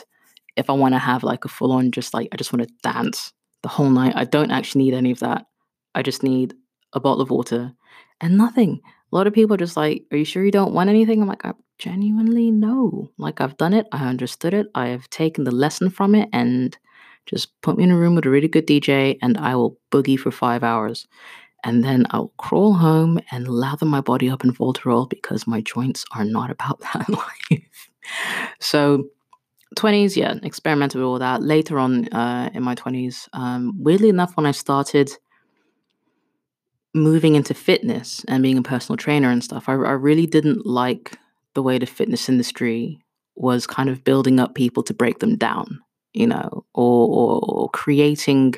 if 0.55 0.69
I 0.69 0.73
want 0.73 0.93
to 0.93 0.99
have 0.99 1.23
like 1.23 1.45
a 1.45 1.49
full 1.49 1.71
on, 1.71 1.91
just 1.91 2.13
like, 2.13 2.29
I 2.31 2.37
just 2.37 2.53
want 2.53 2.67
to 2.67 2.73
dance 2.83 3.33
the 3.63 3.69
whole 3.69 3.89
night, 3.89 4.13
I 4.15 4.25
don't 4.25 4.51
actually 4.51 4.83
need 4.85 4.93
any 4.93 5.11
of 5.11 5.19
that. 5.19 5.45
I 5.95 6.01
just 6.01 6.23
need 6.23 6.53
a 6.93 6.99
bottle 6.99 7.21
of 7.21 7.29
water 7.29 7.73
and 8.21 8.37
nothing. 8.37 8.81
A 9.11 9.15
lot 9.15 9.27
of 9.27 9.33
people 9.33 9.55
are 9.55 9.57
just 9.65 9.77
like, 9.77 10.03
Are 10.11 10.17
you 10.17 10.25
sure 10.25 10.43
you 10.43 10.51
don't 10.51 10.73
want 10.73 10.89
anything? 10.89 11.21
I'm 11.21 11.27
like, 11.27 11.45
I 11.45 11.53
genuinely 11.79 12.51
no. 12.51 13.09
Like, 13.17 13.41
I've 13.41 13.57
done 13.57 13.73
it. 13.73 13.87
I 13.91 14.07
understood 14.07 14.53
it. 14.53 14.67
I 14.75 14.87
have 14.87 15.09
taken 15.09 15.43
the 15.43 15.51
lesson 15.51 15.89
from 15.89 16.15
it 16.15 16.29
and 16.33 16.77
just 17.25 17.59
put 17.61 17.77
me 17.77 17.83
in 17.83 17.91
a 17.91 17.97
room 17.97 18.15
with 18.15 18.25
a 18.25 18.29
really 18.29 18.47
good 18.47 18.65
DJ 18.65 19.17
and 19.21 19.37
I 19.37 19.55
will 19.55 19.77
boogie 19.91 20.19
for 20.19 20.31
five 20.31 20.63
hours 20.63 21.07
and 21.67 21.83
then 21.83 22.05
I'll 22.11 22.31
crawl 22.37 22.73
home 22.75 23.19
and 23.29 23.45
lather 23.45 23.85
my 23.85 23.99
body 23.99 24.29
up 24.29 24.45
in 24.45 24.53
Voltarol 24.53 25.07
because 25.07 25.45
my 25.45 25.59
joints 25.59 26.05
are 26.15 26.23
not 26.23 26.49
about 26.49 26.79
that 26.93 27.09
life. 27.09 27.89
So, 28.59 29.09
20s, 29.77 30.15
yeah, 30.15 30.35
experimented 30.43 30.99
with 30.99 31.05
all 31.05 31.19
that. 31.19 31.43
Later 31.43 31.77
on 31.77 32.07
uh, 32.13 32.49
in 32.53 32.63
my 32.63 32.73
20s, 32.73 33.27
um, 33.33 33.73
weirdly 33.83 34.07
enough, 34.07 34.37
when 34.37 34.45
I 34.45 34.51
started 34.51 35.11
moving 36.93 37.35
into 37.35 37.53
fitness 37.53 38.23
and 38.29 38.41
being 38.41 38.57
a 38.57 38.63
personal 38.63 38.95
trainer 38.95 39.29
and 39.29 39.43
stuff, 39.43 39.67
I, 39.67 39.73
I 39.73 39.91
really 39.91 40.25
didn't 40.25 40.65
like 40.65 41.19
the 41.53 41.61
way 41.61 41.77
the 41.77 41.85
fitness 41.85 42.29
industry 42.29 42.97
was 43.35 43.67
kind 43.67 43.89
of 43.89 44.05
building 44.05 44.39
up 44.39 44.55
people 44.55 44.83
to 44.83 44.93
break 44.93 45.19
them 45.19 45.35
down, 45.35 45.81
you 46.13 46.27
know, 46.27 46.65
or, 46.73 47.09
or, 47.09 47.41
or 47.43 47.69
creating 47.71 48.53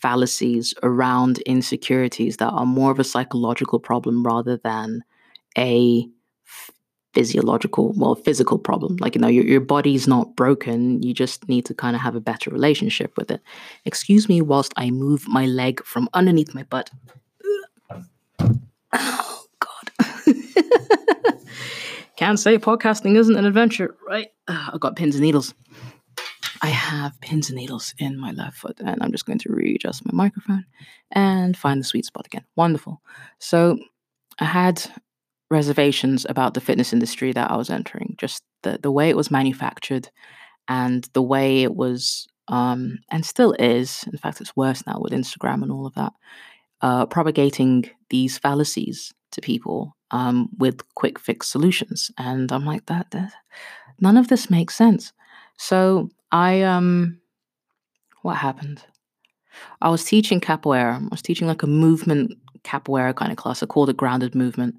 fallacies 0.00 0.74
around 0.82 1.38
insecurities 1.40 2.36
that 2.38 2.50
are 2.50 2.66
more 2.66 2.90
of 2.90 2.98
a 2.98 3.04
psychological 3.04 3.78
problem 3.78 4.24
rather 4.24 4.56
than 4.56 5.02
a 5.56 6.08
physiological, 7.14 7.92
well, 7.96 8.14
physical 8.14 8.58
problem. 8.58 8.96
Like, 9.00 9.14
you 9.14 9.20
know, 9.20 9.28
your, 9.28 9.44
your 9.44 9.60
body's 9.60 10.06
not 10.06 10.36
broken. 10.36 11.02
You 11.02 11.12
just 11.12 11.48
need 11.48 11.64
to 11.66 11.74
kind 11.74 11.96
of 11.96 12.02
have 12.02 12.14
a 12.14 12.20
better 12.20 12.50
relationship 12.50 13.16
with 13.16 13.30
it. 13.30 13.40
Excuse 13.84 14.28
me 14.28 14.40
whilst 14.40 14.72
I 14.76 14.90
move 14.90 15.26
my 15.26 15.46
leg 15.46 15.84
from 15.84 16.08
underneath 16.14 16.54
my 16.54 16.62
butt. 16.64 16.90
Oh, 18.90 19.44
God. 19.58 20.34
Can't 22.16 22.40
say 22.40 22.56
podcasting 22.56 23.16
isn't 23.16 23.36
an 23.36 23.44
adventure, 23.44 23.94
right? 24.06 24.28
I've 24.48 24.80
got 24.80 24.96
pins 24.96 25.14
and 25.14 25.22
needles. 25.22 25.52
I 26.62 26.68
have 26.68 27.20
pins 27.20 27.50
and 27.50 27.58
needles 27.58 27.94
in 27.98 28.18
my 28.18 28.32
left 28.32 28.58
foot, 28.58 28.80
and 28.80 29.02
I'm 29.02 29.12
just 29.12 29.26
going 29.26 29.38
to 29.40 29.52
readjust 29.52 30.04
my 30.04 30.12
microphone 30.12 30.64
and 31.12 31.56
find 31.56 31.80
the 31.80 31.84
sweet 31.84 32.04
spot 32.04 32.26
again. 32.26 32.44
Wonderful. 32.56 33.00
So 33.38 33.78
I 34.38 34.44
had 34.44 34.82
reservations 35.50 36.26
about 36.28 36.54
the 36.54 36.60
fitness 36.60 36.92
industry 36.92 37.32
that 37.32 37.50
I 37.50 37.56
was 37.56 37.70
entering, 37.70 38.14
just 38.18 38.42
the, 38.62 38.78
the 38.82 38.90
way 38.90 39.08
it 39.08 39.16
was 39.16 39.30
manufactured 39.30 40.10
and 40.68 41.08
the 41.12 41.22
way 41.22 41.62
it 41.62 41.74
was, 41.74 42.28
um, 42.48 42.98
and 43.10 43.24
still 43.24 43.54
is, 43.58 44.04
in 44.12 44.18
fact, 44.18 44.40
it's 44.40 44.56
worse 44.56 44.86
now 44.86 44.98
with 45.00 45.12
Instagram 45.12 45.62
and 45.62 45.72
all 45.72 45.86
of 45.86 45.94
that, 45.94 46.12
uh, 46.82 47.06
propagating 47.06 47.88
these 48.10 48.36
fallacies 48.36 49.12
to 49.32 49.40
people 49.40 49.96
um, 50.10 50.48
with 50.58 50.82
quick 50.94 51.18
fix 51.18 51.48
solutions. 51.48 52.10
And 52.18 52.50
I'm 52.52 52.64
like, 52.64 52.86
that, 52.86 53.10
that 53.12 53.32
none 54.00 54.16
of 54.16 54.28
this 54.28 54.50
makes 54.50 54.74
sense. 54.74 55.12
So 55.56 56.10
I 56.32 56.62
um 56.62 57.20
what 58.22 58.36
happened? 58.36 58.84
I 59.82 59.90
was 59.90 60.04
teaching 60.04 60.40
capoeira. 60.40 61.02
I 61.02 61.08
was 61.10 61.22
teaching 61.22 61.46
like 61.48 61.62
a 61.62 61.66
movement 61.68 62.34
capoeira 62.64 63.14
kind 63.14 63.30
of 63.32 63.38
class. 63.38 63.62
I 63.62 63.66
called 63.66 63.90
it 63.90 63.96
grounded 63.96 64.34
movement 64.34 64.76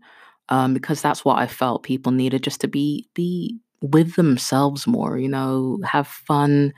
um, 0.50 0.74
because 0.74 1.02
that's 1.02 1.26
what 1.26 1.38
I 1.40 1.48
felt 1.48 1.84
people 1.84 2.12
needed 2.12 2.44
just 2.44 2.62
to 2.62 2.68
be 2.68 3.08
be 3.14 3.58
with 3.82 4.16
themselves 4.16 4.88
more. 4.88 5.18
You 5.18 5.30
know, 5.30 5.80
have 5.86 6.08
fun, 6.08 6.74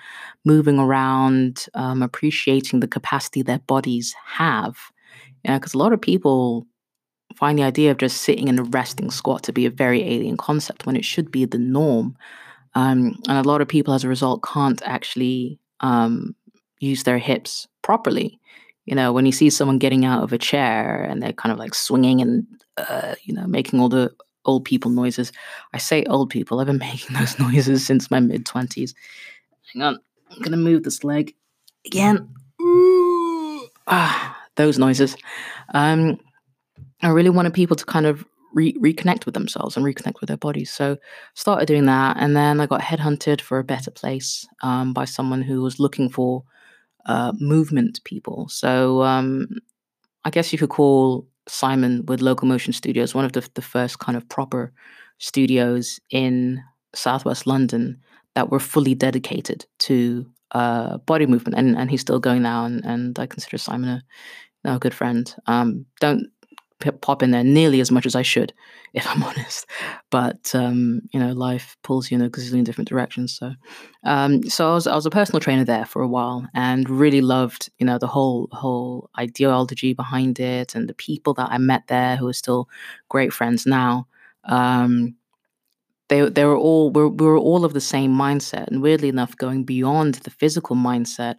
moving 0.46 0.80
around, 0.80 1.66
um, 1.74 2.01
appreciating 2.01 2.80
the 2.80 2.88
capacity 2.88 3.42
their 3.42 3.60
bodies 3.60 4.16
have. 4.25 4.78
Know, 5.48 5.58
because 5.60 5.74
a 5.74 5.78
lot 5.80 5.94
of 5.94 6.01
people 6.01 6.68
find 7.36 7.58
the 7.60 7.63
idea 7.63 7.92
of 7.92 7.98
just 7.98 8.22
sitting 8.22 8.48
in 8.48 8.60
a 8.60 8.63
resting 8.63 9.12
squat 9.12 9.44
to 9.44 9.54
be 9.54 9.66
a 9.66 9.70
very 9.72 10.04
alien 10.04 10.38
concept 10.38 10.86
when 10.86 10.96
it 10.96 11.06
should 11.06 11.32
be 11.32 11.46
the 11.46 11.58
norm. 11.58 12.16
Um, 12.74 13.20
and 13.28 13.38
a 13.38 13.48
lot 13.48 13.62
of 13.62 13.68
people, 13.68 13.94
as 13.94 14.04
a 14.04 14.10
result, 14.10 14.44
can't 14.44 14.82
actually 14.86 15.60
um, 15.82 16.36
use 16.80 17.04
their 17.04 17.18
hips 17.18 17.68
properly. 17.82 18.40
You 18.86 18.96
know, 18.96 19.13
when 19.13 19.25
you 19.25 19.32
see 19.32 19.50
someone 19.50 19.78
getting 19.78 20.06
out 20.06 20.24
of 20.24 20.34
a 20.34 20.38
chair 20.38 21.04
and 21.04 21.22
they're 21.22 21.34
kind 21.34 21.51
of 21.54 21.60
like 21.60 21.75
swinging 21.75 22.22
and, 22.22 22.48
uh, 22.78 23.16
you 23.24 23.34
know, 23.34 23.46
making 23.46 23.80
all 23.80 23.90
the 23.90 24.12
old 24.46 24.66
people 24.66 24.92
noises. 24.92 25.32
I 25.74 25.78
say 25.78 26.04
old 26.06 26.30
people, 26.30 26.60
I've 26.60 26.68
been 26.68 26.78
making 26.92 27.16
those 27.16 27.40
noises 27.40 27.86
since 27.86 28.12
my 28.12 28.20
mid 28.20 28.46
20s. 28.46 28.94
Hang 29.74 29.84
on, 29.84 30.00
I'm 30.30 30.40
going 30.40 30.51
to 30.51 30.58
move 30.58 30.84
this 30.84 31.04
leg 31.04 31.34
again. 31.86 32.30
Ooh. 32.62 33.68
Ah, 33.88 34.38
those 34.56 34.78
noises. 34.78 35.16
Um, 35.74 36.20
I 37.01 37.10
really 37.10 37.30
wanted 37.30 37.54
people 37.54 37.75
to 37.75 37.86
kind 37.86 38.06
of 38.06 38.25
re- 38.53 38.77
reconnect 38.79 39.25
with 39.25 39.34
themselves 39.34 39.77
and 39.77 39.86
reconnect 39.86 40.20
with 40.22 40.27
their 40.27 40.38
bodies. 40.38 40.72
So 40.72 40.98
started 41.34 41.67
doing 41.67 41.86
that, 41.86 42.17
and 42.20 42.36
then 42.36 42.60
I 42.60 42.65
got 42.65 42.81
headhunted 42.81 43.41
for 43.41 43.60
a 43.60 43.63
better 43.63 43.91
place 43.91 44.48
um, 44.62 44.93
by 44.93 45.05
someone 45.05 45.41
who 45.41 45.62
was 45.62 45.79
looking 45.79 46.10
for 46.10 46.43
uh, 47.05 47.34
movement 47.39 48.03
people. 48.03 48.48
So 48.50 49.01
um, 49.03 49.48
I 50.25 50.29
guess 50.29 50.51
you 50.51 50.60
could 50.60 50.70
call 50.70 51.27
Simon 51.48 52.05
with 52.05 52.22
Locomotion 52.22 52.74
Studios 52.74 53.15
one 53.15 53.25
of 53.25 53.34
the, 53.34 53.48
the 53.55 53.62
first 53.62 54.00
kind 54.00 54.15
of 54.15 54.27
proper 54.29 54.72
studios 55.17 56.00
in 56.10 56.62
Southwest 56.93 57.48
London 57.48 58.00
that 58.36 58.50
were 58.50 58.60
fully 58.60 58.96
dedicated 58.96 59.65
to 59.79 60.25
uh, 60.51 60.98
body 61.00 61.25
movement, 61.25 61.58
and, 61.58 61.77
and 61.77 61.89
he's 61.89 62.01
still 62.01 62.20
going 62.20 62.41
now, 62.41 62.65
and, 62.65 62.84
and 62.86 63.17
I 63.20 63.25
consider 63.25 63.58
Simon 63.58 64.01
a, 64.65 64.74
a 64.75 64.79
good 64.79 64.93
friend. 64.93 65.34
Um, 65.48 65.86
don't 66.00 66.27
pop 66.82 67.24
in 67.24 67.32
there 67.32 67.44
nearly 67.44 67.80
as 67.80 67.92
much 67.92 68.06
as 68.06 68.16
I 68.16 68.22
should, 68.22 68.54
if 68.94 69.08
I'm 69.08 69.24
honest. 69.24 69.66
But 70.10 70.54
um, 70.54 71.02
you 71.12 71.20
know, 71.20 71.32
life 71.32 71.78
pulls 71.84 72.12
you 72.12 72.16
in 72.16 72.24
a 72.24 72.30
gazillion 72.30 72.64
different 72.64 72.90
directions. 72.90 73.38
So, 73.38 73.54
um, 74.04 74.44
so 74.44 74.72
I 74.72 74.74
was 74.74 74.88
I 74.88 74.96
was 74.96 75.06
a 75.06 75.12
personal 75.12 75.40
trainer 75.40 75.64
there 75.64 75.86
for 75.86 76.02
a 76.02 76.08
while, 76.08 76.48
and 76.54 76.90
really 76.90 77.22
loved 77.22 77.70
you 77.80 77.86
know 77.86 77.98
the 77.98 78.08
whole 78.08 78.50
whole 78.52 79.10
ideology 79.18 79.94
behind 79.94 80.40
it, 80.40 80.76
and 80.76 80.90
the 80.90 80.94
people 80.94 81.34
that 81.36 81.50
I 81.52 81.58
met 81.58 81.88
there 81.88 82.18
who 82.18 82.28
are 82.28 82.34
still 82.34 82.68
great 83.10 83.34
friends 83.34 83.66
now. 83.66 84.08
Um, 84.46 85.16
they 86.12 86.30
they 86.30 86.46
were 86.46 86.58
all 86.58 86.92
we 86.92 87.08
we 87.08 87.26
were 87.26 87.38
all 87.38 87.64
of 87.64 87.74
the 87.74 87.82
same 87.82 88.12
mindset, 88.12 88.68
and 88.68 88.82
weirdly 88.82 89.10
enough, 89.10 89.38
going 89.38 89.64
beyond 89.64 90.16
the 90.16 90.30
physical 90.30 90.76
mindset 90.76 91.38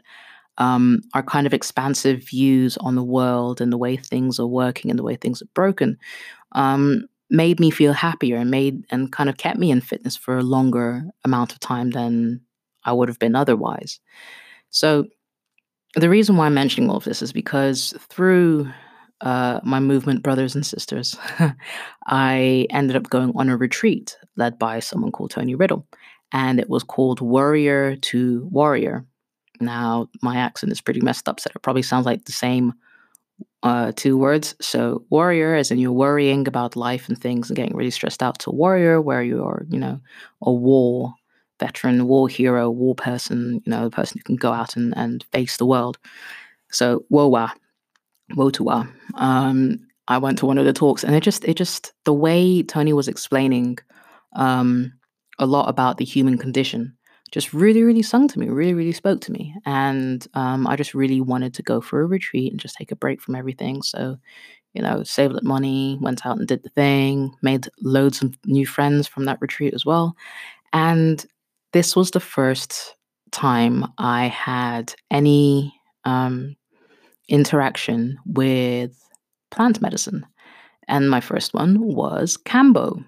um, 0.58 1.00
our 1.14 1.22
kind 1.22 1.46
of 1.46 1.54
expansive 1.54 2.24
views 2.28 2.76
on 2.78 2.94
the 2.94 3.02
world 3.02 3.60
and 3.60 3.72
the 3.72 3.78
way 3.78 3.96
things 3.96 4.38
are 4.38 4.46
working 4.46 4.90
and 4.90 4.98
the 4.98 5.02
way 5.04 5.16
things 5.16 5.42
are 5.42 5.48
broken 5.54 5.98
um, 6.52 7.06
made 7.30 7.58
me 7.58 7.70
feel 7.70 7.94
happier 7.94 8.36
and 8.36 8.50
made 8.50 8.84
and 8.90 9.10
kind 9.12 9.30
of 9.30 9.38
kept 9.38 9.58
me 9.58 9.70
in 9.70 9.80
fitness 9.80 10.16
for 10.16 10.36
a 10.36 10.42
longer 10.42 11.02
amount 11.24 11.52
of 11.52 11.60
time 11.60 11.90
than 11.90 12.40
I 12.84 12.92
would 12.92 13.08
have 13.08 13.18
been 13.18 13.34
otherwise. 13.34 14.00
So 14.70 15.06
the 15.94 16.10
reason 16.10 16.36
why 16.36 16.46
I'm 16.46 16.54
mentioning 16.54 16.90
all 16.90 16.96
of 16.96 17.04
this 17.04 17.22
is 17.22 17.32
because 17.32 17.94
through 18.08 18.70
uh, 19.20 19.60
my 19.62 19.80
movement 19.80 20.22
brothers 20.22 20.54
and 20.54 20.66
sisters, 20.66 21.16
I 22.06 22.66
ended 22.70 22.96
up 22.96 23.08
going 23.08 23.32
on 23.36 23.48
a 23.48 23.56
retreat 23.56 24.16
led 24.36 24.58
by 24.58 24.80
someone 24.80 25.12
called 25.12 25.30
Tony 25.30 25.54
Riddle. 25.54 25.86
And 26.32 26.58
it 26.58 26.68
was 26.68 26.82
called 26.82 27.20
Warrior 27.20 27.96
to 27.96 28.48
Warrior. 28.50 29.04
Now, 29.62 30.08
my 30.22 30.36
accent 30.36 30.72
is 30.72 30.80
pretty 30.80 31.00
messed 31.00 31.28
up, 31.28 31.40
so 31.40 31.50
it 31.54 31.62
probably 31.62 31.82
sounds 31.82 32.06
like 32.06 32.24
the 32.24 32.32
same 32.32 32.74
uh, 33.62 33.92
two 33.94 34.16
words. 34.18 34.54
So, 34.60 35.04
warrior, 35.10 35.54
as 35.54 35.70
in 35.70 35.78
you're 35.78 35.92
worrying 35.92 36.48
about 36.48 36.76
life 36.76 37.08
and 37.08 37.18
things 37.18 37.48
and 37.48 37.56
getting 37.56 37.76
really 37.76 37.90
stressed 37.90 38.22
out, 38.22 38.38
to 38.40 38.50
warrior, 38.50 39.00
where 39.00 39.22
you're, 39.22 39.66
you 39.70 39.78
know, 39.78 40.00
a 40.42 40.52
war 40.52 41.14
veteran, 41.60 42.08
war 42.08 42.28
hero, 42.28 42.70
war 42.70 42.94
person, 42.94 43.62
you 43.64 43.70
know, 43.70 43.84
the 43.84 43.90
person 43.90 44.18
who 44.18 44.24
can 44.24 44.36
go 44.36 44.52
out 44.52 44.74
and, 44.74 44.92
and 44.96 45.24
face 45.32 45.56
the 45.56 45.66
world. 45.66 45.96
So, 46.70 47.04
wowa, 47.10 47.52
wotua. 48.32 48.92
Um, 49.14 49.78
I 50.08 50.18
went 50.18 50.38
to 50.38 50.46
one 50.46 50.58
of 50.58 50.64
the 50.64 50.72
talks, 50.72 51.04
and 51.04 51.14
it 51.14 51.22
just, 51.22 51.44
it 51.44 51.54
just, 51.54 51.92
the 52.04 52.12
way 52.12 52.62
Tony 52.64 52.92
was 52.92 53.06
explaining 53.06 53.78
um, 54.34 54.92
a 55.38 55.46
lot 55.46 55.68
about 55.68 55.98
the 55.98 56.04
human 56.04 56.36
condition 56.36 56.96
just 57.32 57.54
really, 57.54 57.82
really 57.82 58.02
sung 58.02 58.28
to 58.28 58.38
me, 58.38 58.48
really, 58.50 58.74
really 58.74 58.92
spoke 58.92 59.20
to 59.22 59.32
me. 59.32 59.54
And 59.64 60.24
um, 60.34 60.66
I 60.66 60.76
just 60.76 60.94
really 60.94 61.20
wanted 61.20 61.54
to 61.54 61.62
go 61.62 61.80
for 61.80 62.02
a 62.02 62.06
retreat 62.06 62.52
and 62.52 62.60
just 62.60 62.76
take 62.76 62.92
a 62.92 62.96
break 62.96 63.22
from 63.22 63.34
everything. 63.34 63.82
So, 63.82 64.18
you 64.74 64.82
know, 64.82 65.02
saved 65.02 65.34
up 65.34 65.42
money, 65.42 65.98
went 66.00 66.26
out 66.26 66.38
and 66.38 66.46
did 66.46 66.62
the 66.62 66.68
thing, 66.68 67.34
made 67.42 67.68
loads 67.80 68.22
of 68.22 68.34
new 68.44 68.66
friends 68.66 69.08
from 69.08 69.24
that 69.24 69.38
retreat 69.40 69.72
as 69.72 69.86
well. 69.86 70.14
And 70.74 71.24
this 71.72 71.96
was 71.96 72.10
the 72.10 72.20
first 72.20 72.94
time 73.30 73.86
I 73.96 74.26
had 74.26 74.94
any 75.10 75.74
um, 76.04 76.54
interaction 77.28 78.18
with 78.26 78.94
plant 79.50 79.80
medicine. 79.80 80.26
And 80.86 81.08
my 81.08 81.20
first 81.20 81.54
one 81.54 81.80
was 81.80 82.36
Kambo. 82.44 83.02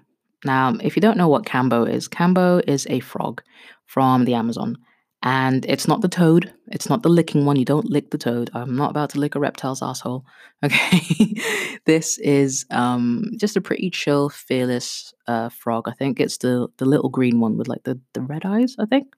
Now, 0.45 0.75
if 0.81 0.95
you 0.95 1.01
don't 1.01 1.17
know 1.17 1.27
what 1.27 1.45
Kambo 1.45 1.87
is, 1.87 2.07
Kambo 2.07 2.63
is 2.67 2.87
a 2.89 2.99
frog 3.01 3.41
from 3.85 4.25
the 4.25 4.33
Amazon. 4.33 4.77
And 5.23 5.65
it's 5.65 5.87
not 5.87 6.01
the 6.01 6.07
toad. 6.07 6.53
It's 6.67 6.87
not 6.87 7.01
the 7.01 7.09
licking 7.09 7.45
one. 7.45 7.55
You 7.55 7.65
don't 7.65 7.89
lick 7.89 8.11
the 8.11 8.17
toad. 8.17 8.51
I'm 8.53 8.75
not 8.75 8.91
about 8.91 9.09
to 9.11 9.19
lick 9.19 9.33
a 9.33 9.39
reptile's 9.39 9.81
asshole. 9.81 10.25
Okay. 10.63 11.35
this 11.85 12.17
is 12.19 12.65
um, 12.71 13.25
just 13.37 13.57
a 13.57 13.61
pretty 13.61 13.89
chill, 13.89 14.29
fearless 14.29 15.13
uh, 15.27 15.49
frog. 15.49 15.87
I 15.87 15.93
think 15.93 16.19
it's 16.19 16.37
the 16.37 16.67
the 16.77 16.85
little 16.85 17.09
green 17.09 17.39
one 17.39 17.57
with 17.57 17.67
like 17.67 17.83
the, 17.83 17.99
the 18.13 18.21
red 18.21 18.45
eyes, 18.45 18.75
I 18.79 18.85
think. 18.85 19.13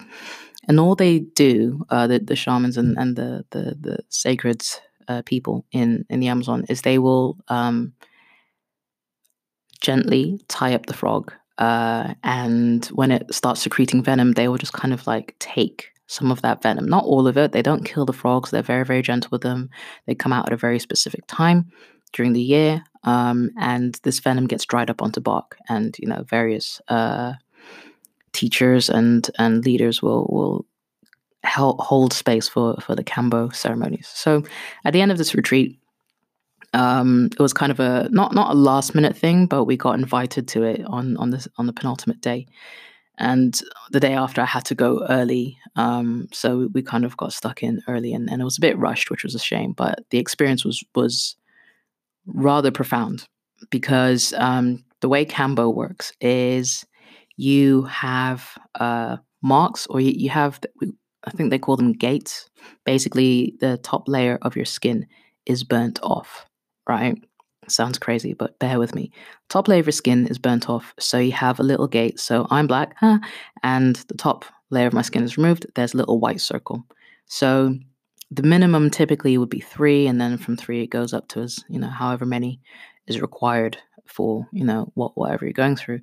And 0.68 0.80
all 0.80 0.96
they 0.96 1.20
do, 1.20 1.86
uh, 1.90 2.08
the, 2.08 2.20
the 2.20 2.36
shamans 2.36 2.78
and, 2.78 2.98
and 2.98 3.16
the, 3.16 3.46
the, 3.52 3.78
the 3.80 4.00
sacred 4.10 4.66
uh, 5.08 5.22
people 5.26 5.66
in, 5.72 6.06
in 6.10 6.20
the 6.20 6.28
Amazon, 6.28 6.66
is 6.68 6.82
they 6.82 7.00
will 7.00 7.38
um, 7.48 7.94
gently 9.80 10.42
tie 10.50 10.74
up 10.74 10.88
the 10.88 10.94
frog 10.94 11.34
uh, 11.58 12.14
and 12.24 12.86
when 12.88 13.12
it 13.12 13.34
starts 13.34 13.62
secreting 13.62 14.04
venom, 14.04 14.34
they 14.34 14.48
will 14.48 14.58
just 14.58 14.74
kind 14.74 14.94
of 14.94 15.08
like 15.08 15.36
take 15.40 15.92
some 16.08 16.32
of 16.32 16.42
that 16.42 16.62
venom. 16.62 16.86
Not 16.86 17.04
all 17.04 17.28
of 17.28 17.38
it. 17.38 17.52
They 17.52 17.62
don't 17.62 17.86
kill 17.86 18.06
the 18.06 18.14
frogs. 18.14 18.50
They're 18.50 18.62
very, 18.62 18.86
very 18.86 19.02
gentle 19.02 19.30
with 19.32 19.42
them. 19.42 19.70
They 20.06 20.16
come 20.16 20.34
out 20.34 20.48
at 20.48 20.54
a 20.54 20.58
very 20.58 20.80
specific 20.80 21.26
time 21.28 21.72
during 22.14 22.34
the 22.34 22.42
year. 22.42 22.84
Um, 23.04 23.52
and 23.60 24.00
this 24.04 24.20
venom 24.20 24.48
gets 24.48 24.66
dried 24.66 24.90
up 24.90 25.02
onto 25.02 25.20
bark. 25.20 25.58
And, 25.68 25.96
you 26.00 26.08
know, 26.08 26.24
various 26.24 26.82
uh, 26.88 27.34
teachers 28.32 28.90
and, 28.90 29.30
and 29.38 29.66
leaders 29.66 30.02
will, 30.02 30.26
will 30.30 30.66
hold 31.44 32.14
space 32.14 32.48
for, 32.48 32.76
for 32.82 32.96
the 32.96 33.04
Kambo 33.04 33.54
ceremonies. 33.54 34.08
So 34.14 34.44
at 34.86 34.94
the 34.94 35.02
end 35.02 35.12
of 35.12 35.18
this 35.18 35.36
retreat, 35.36 35.80
um, 36.78 37.30
it 37.32 37.40
was 37.40 37.54
kind 37.54 37.72
of 37.72 37.80
a 37.80 38.08
not 38.12 38.34
not 38.36 38.52
a 38.52 38.54
last 38.54 38.94
minute 38.94 39.18
thing, 39.18 39.48
but 39.48 39.66
we 39.66 39.76
got 39.76 39.98
invited 39.98 40.48
to 40.50 40.64
it 40.64 40.86
on 40.86 41.18
on 41.18 41.32
the 41.32 41.48
on 41.58 41.66
the 41.66 41.74
penultimate 41.74 42.22
day, 42.22 42.46
and 43.18 43.60
the 43.90 44.00
day 44.00 44.14
after 44.14 44.42
I 44.42 44.46
had 44.46 44.64
to 44.66 44.76
go 44.76 45.04
early, 45.10 45.58
um, 45.76 46.28
so 46.32 46.70
we 46.74 46.84
kind 46.84 47.04
of 47.04 47.18
got 47.18 47.34
stuck 47.34 47.64
in 47.64 47.82
early, 47.88 48.14
and, 48.14 48.30
and 48.30 48.42
it 48.42 48.46
was 48.46 48.60
a 48.60 48.62
bit 48.62 48.78
rushed, 48.78 49.10
which 49.10 49.24
was 49.24 49.34
a 49.34 49.40
shame. 49.40 49.74
But 49.74 50.06
the 50.12 50.20
experience 50.20 50.64
was 50.64 50.84
was 50.94 51.36
rather 52.28 52.70
profound 52.70 53.28
because 53.72 54.34
um, 54.34 54.84
the 55.02 55.10
way 55.10 55.26
Kambo 55.26 55.74
works 55.74 56.14
is 56.22 56.86
you 57.38 57.84
have 57.84 58.56
uh, 58.76 59.18
marks, 59.42 59.88
or 59.88 60.00
you, 60.00 60.12
you 60.16 60.30
have 60.30 60.60
I 61.24 61.32
think 61.32 61.50
they 61.50 61.60
call 61.60 61.76
them 61.76 61.94
gates. 61.94 62.48
Basically, 62.86 63.56
the 63.62 63.78
top 63.78 64.08
layer 64.08 64.38
of 64.44 64.56
your 64.56 64.66
skin 64.66 65.08
is 65.48 65.64
burnt 65.64 66.00
off 66.04 66.47
right? 66.88 67.18
Sounds 67.68 67.98
crazy, 67.98 68.34
but 68.34 68.58
bear 68.60 68.80
with 68.80 68.96
me. 68.96 69.12
Top 69.50 69.68
layer 69.68 69.82
of 69.82 69.94
skin 69.94 70.28
is 70.28 70.38
burnt 70.38 70.70
off, 70.70 70.94
so 71.00 71.18
you 71.18 71.34
have 71.34 71.60
a 71.60 71.64
little 71.64 71.88
gate. 71.88 72.20
So 72.20 72.48
I'm 72.50 72.68
black, 72.68 72.96
huh, 72.98 73.20
and 73.64 73.98
the 74.08 74.14
top 74.14 74.46
layer 74.70 74.88
of 74.88 74.94
my 74.94 75.02
skin 75.02 75.24
is 75.24 75.38
removed. 75.38 75.66
There's 75.76 75.94
a 75.94 75.98
little 75.98 76.20
white 76.20 76.42
circle. 76.42 76.86
So 77.26 77.76
the 78.32 78.44
minimum 78.44 78.90
typically 78.90 79.38
would 79.38 79.50
be 79.50 79.60
three, 79.60 80.08
and 80.08 80.20
then 80.20 80.38
from 80.38 80.56
three 80.56 80.84
it 80.84 80.88
goes 80.88 81.14
up 81.14 81.28
to 81.30 81.42
as 81.42 81.64
you 81.68 81.80
know 81.80 81.90
however 81.90 82.26
many 82.26 82.62
is 83.08 83.22
required 83.22 83.78
for 84.06 84.48
you 84.52 84.64
know 84.64 84.92
what 84.96 85.18
whatever 85.18 85.46
you're 85.46 85.54
going 85.54 85.76
through. 85.76 86.02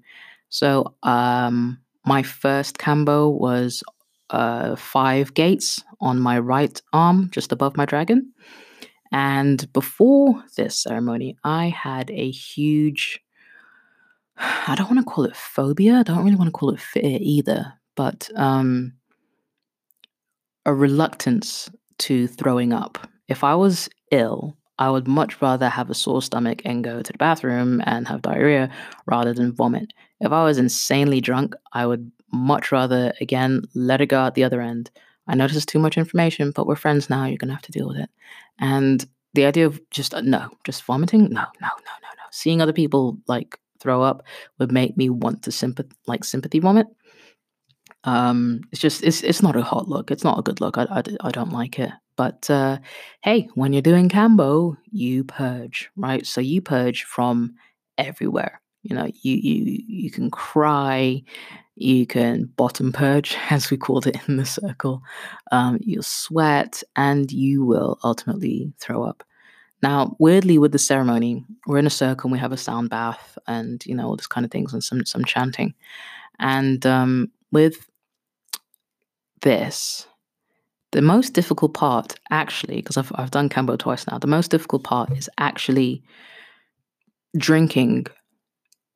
So 0.51 0.95
um, 1.03 1.81
my 2.05 2.23
first 2.23 2.79
kambo 2.79 3.33
was 3.33 3.83
uh, 4.31 4.77
five 4.77 5.35
gates 5.35 5.83
on 6.01 6.21
my 6.21 6.39
right 6.39 6.81
arm, 6.93 7.31
just 7.31 7.53
above 7.53 7.77
my 7.77 7.85
dragon. 7.85 8.33
And 9.15 9.73
before 9.73 10.43
this 10.57 10.77
ceremony, 10.77 11.37
I 11.45 11.69
had 11.69 12.11
a 12.11 12.33
huge, 12.33 13.21
I 14.37 14.75
don't 14.77 14.91
want 14.91 15.07
to 15.07 15.11
call 15.11 15.25
it 15.25 15.37
phobia, 15.37 15.99
I 15.99 16.03
don't 16.03 16.25
really 16.25 16.35
want 16.35 16.49
to 16.49 16.53
call 16.53 16.71
it 16.71 16.81
fear 16.81 17.19
either, 17.21 17.75
but 17.95 18.29
um, 18.35 18.95
a 20.67 20.75
reluctance 20.75 21.71
to 21.99 22.27
throwing 22.27 22.73
up. 22.73 23.09
If 23.29 23.45
I 23.45 23.55
was 23.55 23.89
ill, 24.11 24.57
I 24.81 24.91
would 24.91 25.07
much 25.07 25.41
rather 25.41 25.69
have 25.69 25.91
a 25.91 25.95
sore 25.95 26.21
stomach 26.21 26.63
and 26.65 26.83
go 26.83 27.01
to 27.01 27.13
the 27.13 27.19
bathroom 27.19 27.83
and 27.87 28.09
have 28.09 28.23
diarrhea 28.23 28.69
rather 29.07 29.33
than 29.33 29.55
vomit. 29.55 29.93
If 30.19 30.33
I 30.33 30.43
was 30.43 30.59
insanely 30.59 31.21
drunk, 31.21 31.55
I 31.73 31.87
would 31.87 32.11
much 32.33 32.73
rather, 32.73 33.15
again, 33.21 33.63
let 33.77 34.01
it 34.01 34.07
go 34.07 34.19
out 34.19 34.35
the 34.35 34.43
other 34.43 34.61
end 34.61 34.91
I 35.27 35.35
know 35.35 35.47
this 35.47 35.57
is 35.57 35.67
too 35.67 35.79
much 35.79 35.97
information, 35.97 36.51
but 36.51 36.67
we're 36.67 36.77
friends 36.77 37.09
now. 37.09 37.25
You're 37.25 37.39
going 37.39 37.49
to 37.49 37.55
have 37.55 37.63
to 37.63 37.73
deal 37.73 37.89
with 37.89 37.99
it. 37.99 38.11
And 38.59 39.05
the 39.35 39.47
idea 39.47 39.67
of 39.67 39.81
just, 39.91 40.15
uh, 40.15 40.21
no, 40.21 40.51
just 40.65 40.85
vomiting? 40.85 41.23
No, 41.25 41.43
no, 41.61 41.69
no, 41.69 41.95
no, 42.03 42.09
no. 42.17 42.25
Seeing 42.31 42.61
other 42.61 42.73
people 42.73 43.19
like 43.27 43.59
throw 43.81 44.03
up 44.03 44.23
would 44.59 44.73
make 44.73 44.97
me 44.97 45.11
want 45.11 45.43
to 45.45 45.51
sympath- 45.51 45.93
like 46.07 46.25
sympathy 46.25 46.59
vomit. 46.59 46.87
Um, 48.05 48.61
it's 48.71 48.81
just, 48.81 49.03
it's, 49.03 49.23
it's 49.23 49.43
not 49.43 49.57
a 49.57 49.63
hot 49.63 49.89
look. 49.89 50.11
It's 50.11 50.25
not 50.25 50.39
a 50.39 50.43
good 50.43 50.61
look. 50.61 50.77
I, 50.77 50.85
I, 50.91 51.03
I 51.21 51.31
don't 51.31 51.53
like 51.53 51.79
it. 51.79 51.91
But 52.17 52.49
uh, 52.51 52.79
hey, 53.23 53.49
when 53.55 53.73
you're 53.73 53.83
doing 53.83 54.09
Kambo, 54.09 54.77
you 54.91 55.25
purge, 55.25 55.91
right? 55.97 56.25
So 56.25 56.41
you 56.41 56.61
purge 56.61 57.05
from 57.05 57.55
everywhere. 57.99 58.61
You 58.85 58.95
know, 58.95 59.07
you 59.23 59.35
you 59.37 59.83
you 59.87 60.11
can 60.11 60.31
cry, 60.31 61.23
you 61.75 62.07
can 62.07 62.45
bottom 62.57 62.93
purge, 62.93 63.37
as 63.51 63.71
we 63.71 63.77
called 63.77 64.07
it 64.07 64.17
in 64.29 64.37
the 64.37 64.45
circle. 64.45 65.03
Um, 65.51 65.79
you'll 65.81 66.03
sweat, 66.03 66.83
and 66.95 67.33
you 67.33 67.65
will 67.65 67.99
ultimately 68.05 68.73
throw 68.79 69.03
up. 69.03 69.25
Now, 69.83 70.17
weirdly, 70.19 70.59
with 70.59 70.73
the 70.73 70.79
ceremony, 70.79 71.45
we're 71.67 71.79
in 71.79 71.87
a 71.87 71.91
circle 71.91 72.29
and 72.29 72.33
we 72.33 72.39
have 72.39 72.53
a 72.53 72.57
sound 72.57 72.91
bath, 72.91 73.39
and 73.47 73.85
you 73.87 73.95
know 73.95 74.07
all 74.07 74.17
this 74.17 74.27
kind 74.27 74.45
of 74.45 74.51
things, 74.51 74.73
and 74.73 74.85
some 74.85 75.05
some 75.05 75.25
chanting. 75.25 75.75
And 76.39 76.85
um, 76.85 77.31
with 77.53 77.89
this, 79.41 80.07
the 80.93 81.03
most 81.03 81.33
difficult 81.33 81.73
part, 81.75 82.19
actually, 82.31 82.77
because 82.77 82.99
I've 82.99 83.13
I've 83.15 83.31
done 83.31 83.49
Kambo 83.49 83.79
twice 83.79 84.07
now, 84.07 84.19
the 84.19 84.27
most 84.27 84.51
difficult 84.51 84.85
part 84.85 85.11
is 85.17 85.31
actually 85.39 86.03
drinking 87.37 88.07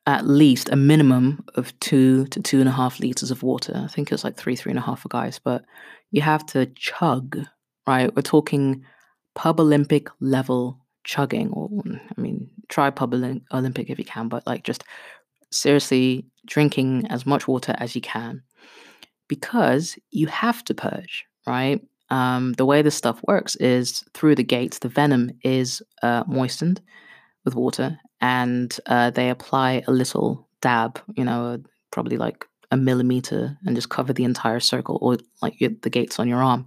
at 0.09 0.27
least 0.27 0.71
a 0.71 0.77
minimum 0.77 1.45
of 1.57 1.79
two 1.81 2.25
to 2.29 2.41
two 2.41 2.61
and 2.61 2.69
a 2.69 2.73
half 2.73 2.99
liters 2.99 3.31
of 3.31 3.43
water. 3.43 3.75
I 3.77 3.89
think 3.89 4.09
it 4.09 4.15
was 4.15 4.25
like 4.25 4.39
three, 4.39 4.57
three 4.57 4.71
and 4.71 4.79
a 4.79 4.83
half 4.83 5.03
for 5.03 5.09
guys, 5.11 5.39
but 5.39 5.67
you 6.11 6.23
have 6.23 6.47
to 6.47 6.65
chug, 6.77 7.39
right? 7.87 8.13
We're 8.17 8.23
talking 8.23 8.85
pub 9.35 9.61
Olympic 9.61 10.09
level 10.19 10.81
chugging, 11.05 11.51
or 11.51 11.69
I 11.87 12.19
mean, 12.19 12.49
try 12.71 12.89
pub 12.89 13.13
Olympic 13.53 13.91
if 13.91 13.99
you 13.99 14.05
can, 14.07 14.29
but 14.29 14.47
like 14.47 14.65
just 14.65 14.83
seriously 15.53 16.25
drinking 16.47 17.07
as 17.11 17.27
much 17.27 17.47
water 17.47 17.75
as 17.77 17.95
you 17.95 18.01
can 18.01 18.43
because 19.29 19.99
you 20.11 20.27
have 20.29 20.65
to 20.65 20.75
purge, 20.75 21.27
right? 21.47 21.83
Um, 22.09 22.55
the 22.55 22.65
way 22.65 22.81
this 22.81 22.95
stuff 22.95 23.21
works 23.25 23.57
is 23.57 24.03
through 24.15 24.37
the 24.37 24.43
gates, 24.43 24.79
the 24.79 24.89
venom 24.89 25.33
is 25.45 25.83
uh, 26.03 26.25
moistened 26.27 26.81
with 27.45 27.55
water 27.55 27.99
and 28.21 28.77
uh, 28.87 29.11
they 29.11 29.31
apply 29.31 29.83
a 29.87 29.93
little 29.93 30.49
dab, 30.61 31.01
you 31.17 31.25
know, 31.25 31.63
probably 31.91 32.17
like 32.17 32.47
a 32.71 32.77
millimeter, 32.77 33.57
and 33.65 33.75
just 33.75 33.89
cover 33.89 34.13
the 34.13 34.25
entire 34.25 34.61
circle 34.61 34.99
or 35.01 35.17
like 35.41 35.59
the 35.59 35.91
gates 35.91 36.19
on 36.19 36.29
your 36.29 36.43
arm. 36.43 36.67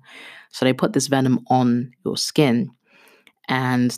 So 0.50 0.66
they 0.66 0.74
put 0.74 0.94
this 0.94 1.08
venom 1.08 1.46
on 1.48 1.92
your 2.06 2.18
skin, 2.18 2.72
and 3.48 3.98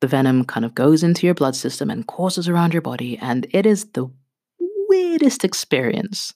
the 0.00 0.06
venom 0.06 0.44
kind 0.44 0.66
of 0.66 0.74
goes 0.74 1.02
into 1.02 1.26
your 1.26 1.34
blood 1.34 1.56
system 1.56 1.90
and 1.90 2.06
courses 2.06 2.48
around 2.48 2.72
your 2.72 2.82
body, 2.82 3.18
and 3.18 3.46
it 3.50 3.66
is 3.66 3.86
the 3.92 4.10
weirdest 4.88 5.44
experience 5.44 6.34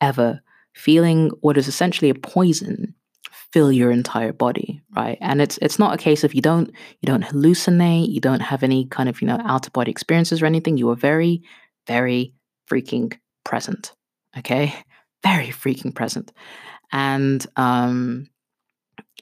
ever. 0.00 0.40
Feeling 0.74 1.30
what 1.40 1.58
is 1.58 1.66
essentially 1.66 2.08
a 2.08 2.14
poison 2.14 2.94
fill 3.52 3.72
your 3.72 3.90
entire 3.90 4.32
body, 4.32 4.82
right? 4.94 5.18
And 5.20 5.40
it's 5.40 5.58
it's 5.62 5.78
not 5.78 5.94
a 5.94 5.98
case 5.98 6.24
of 6.24 6.34
you 6.34 6.42
don't 6.42 6.68
you 7.00 7.06
don't 7.06 7.24
hallucinate, 7.24 8.10
you 8.10 8.20
don't 8.20 8.40
have 8.40 8.62
any 8.62 8.86
kind 8.86 9.08
of, 9.08 9.20
you 9.20 9.28
know, 9.28 9.40
out 9.44 9.66
of 9.66 9.72
body 9.72 9.90
experiences 9.90 10.42
or 10.42 10.46
anything. 10.46 10.76
You 10.76 10.90
are 10.90 10.96
very, 10.96 11.42
very 11.86 12.34
freaking 12.70 13.16
present. 13.44 13.94
Okay? 14.36 14.74
Very 15.24 15.48
freaking 15.48 15.92
present. 15.92 16.30
And 16.92 17.44
um 17.56 18.28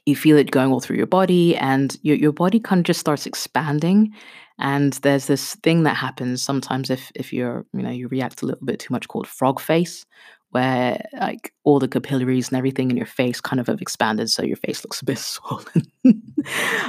you 0.05 0.15
feel 0.15 0.37
it 0.37 0.51
going 0.51 0.71
all 0.71 0.79
through 0.79 0.95
your 0.97 1.07
body 1.07 1.55
and 1.57 1.97
your 2.01 2.15
your 2.15 2.31
body 2.31 2.59
kind 2.59 2.79
of 2.79 2.85
just 2.85 2.99
starts 2.99 3.25
expanding 3.25 4.13
and 4.59 4.93
there's 5.03 5.27
this 5.27 5.55
thing 5.55 5.83
that 5.83 5.95
happens 5.95 6.41
sometimes 6.41 6.89
if 6.89 7.11
if 7.13 7.33
you're 7.33 7.65
you 7.73 7.81
know 7.81 7.89
you 7.89 8.07
react 8.07 8.41
a 8.41 8.45
little 8.45 8.65
bit 8.65 8.79
too 8.79 8.93
much 8.93 9.07
called 9.07 9.27
frog 9.27 9.59
face 9.59 10.05
where 10.51 11.05
like 11.19 11.53
all 11.63 11.79
the 11.79 11.87
capillaries 11.87 12.49
and 12.49 12.57
everything 12.57 12.89
in 12.89 12.97
your 12.97 13.05
face 13.05 13.41
kind 13.41 13.59
of 13.59 13.67
have 13.67 13.81
expanded 13.81 14.29
so 14.29 14.43
your 14.43 14.57
face 14.57 14.83
looks 14.83 15.01
a 15.01 15.05
bit 15.05 15.17
swollen. 15.17 15.91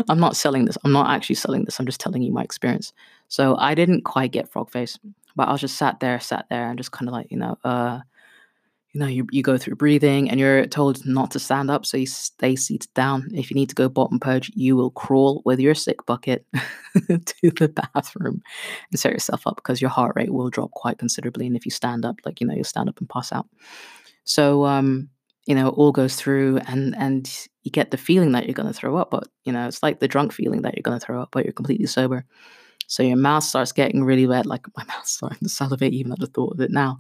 I'm 0.09 0.21
not 0.21 0.37
selling 0.37 0.65
this. 0.65 0.79
I'm 0.85 0.93
not 0.93 1.11
actually 1.11 1.37
selling 1.37 1.65
this. 1.65 1.79
I'm 1.79 1.87
just 1.87 2.01
telling 2.01 2.23
you 2.23 2.33
my 2.33 2.43
experience. 2.43 2.93
So 3.29 3.57
I 3.57 3.75
didn't 3.75 4.03
quite 4.03 4.33
get 4.33 4.49
frog 4.49 4.71
face, 4.71 4.99
but 5.35 5.49
I 5.49 5.53
was 5.53 5.61
just 5.61 5.77
sat 5.77 6.01
there, 6.01 6.21
sat 6.21 6.47
there 6.51 6.69
and 6.69 6.79
just 6.79 6.93
kind 6.93 7.09
of 7.09 7.13
like, 7.13 7.31
you 7.31 7.39
know, 7.39 7.59
uh 7.65 8.01
you 8.99 9.05
know, 9.05 9.11
you, 9.11 9.27
you 9.31 9.45
go 9.45 9.57
through 9.57 9.77
breathing 9.77 10.29
and 10.29 10.41
you're 10.41 10.67
told 10.67 11.07
not 11.07 11.31
to 11.31 11.39
stand 11.39 11.71
up, 11.71 11.87
so 11.87 11.97
you 11.97 12.07
stay 12.07 12.57
seated 12.57 12.93
down. 12.95 13.29
If 13.33 13.49
you 13.49 13.55
need 13.55 13.69
to 13.69 13.75
go 13.77 13.89
bottom 13.89 14.19
purge, 14.19 14.51
you 14.57 14.75
will 14.75 14.91
crawl 14.91 15.41
with 15.45 15.61
your 15.61 15.77
sick 15.77 16.05
bucket 16.05 16.45
to 16.97 17.51
the 17.53 17.69
bathroom 17.95 18.43
and 18.91 18.99
set 18.99 19.13
yourself 19.13 19.47
up 19.47 19.55
because 19.55 19.81
your 19.81 19.89
heart 19.89 20.15
rate 20.17 20.33
will 20.33 20.51
drop 20.51 20.73
quite 20.73 20.99
considerably. 20.99 21.47
And 21.47 21.55
if 21.55 21.65
you 21.65 21.71
stand 21.71 22.05
up, 22.05 22.17
like, 22.25 22.41
you 22.41 22.47
know, 22.49 22.55
you'll 22.55 22.65
stand 22.65 22.89
up 22.89 22.99
and 22.99 23.09
pass 23.09 23.31
out. 23.31 23.47
So, 24.25 24.65
um, 24.65 25.09
you 25.47 25.55
know, 25.55 25.69
it 25.69 25.75
all 25.75 25.93
goes 25.93 26.17
through 26.17 26.59
and 26.67 26.97
and 26.97 27.49
you 27.63 27.71
get 27.71 27.93
the 27.93 27.97
feeling 27.97 28.33
that 28.33 28.47
you're 28.47 28.55
going 28.55 28.67
to 28.67 28.75
throw 28.75 28.97
up, 28.97 29.13
but, 29.13 29.29
you 29.45 29.53
know, 29.53 29.69
it's 29.69 29.81
like 29.81 30.01
the 30.01 30.09
drunk 30.09 30.33
feeling 30.33 30.63
that 30.63 30.75
you're 30.75 30.83
going 30.83 30.99
to 30.99 31.07
throw 31.07 31.23
up, 31.23 31.29
but 31.31 31.45
you're 31.45 31.53
completely 31.53 31.87
sober. 31.87 32.27
So 32.89 33.03
your 33.03 33.17
mouth 33.17 33.45
starts 33.45 33.71
getting 33.71 34.03
really 34.03 34.27
wet. 34.27 34.47
Like 34.47 34.67
my 34.77 34.85
mouth's 34.89 35.13
starting 35.13 35.39
to 35.41 35.49
salivate 35.49 35.93
even 35.93 36.11
at 36.11 36.19
the 36.19 36.27
thought 36.27 36.55
of 36.55 36.61
it 36.61 36.73
now. 36.73 36.99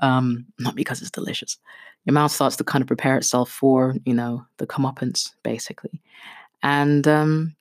Um, 0.00 0.44
not 0.58 0.74
because 0.74 1.00
it's 1.00 1.10
delicious. 1.10 1.56
Your 2.04 2.12
mouth 2.12 2.30
starts 2.30 2.56
to 2.56 2.64
kind 2.64 2.82
of 2.82 2.88
prepare 2.88 3.16
itself 3.16 3.50
for, 3.50 3.96
you 4.04 4.14
know, 4.14 4.44
the 4.58 4.66
comeuppance, 4.66 5.32
basically. 5.42 6.02
And 6.62 7.06
um, 7.08 7.56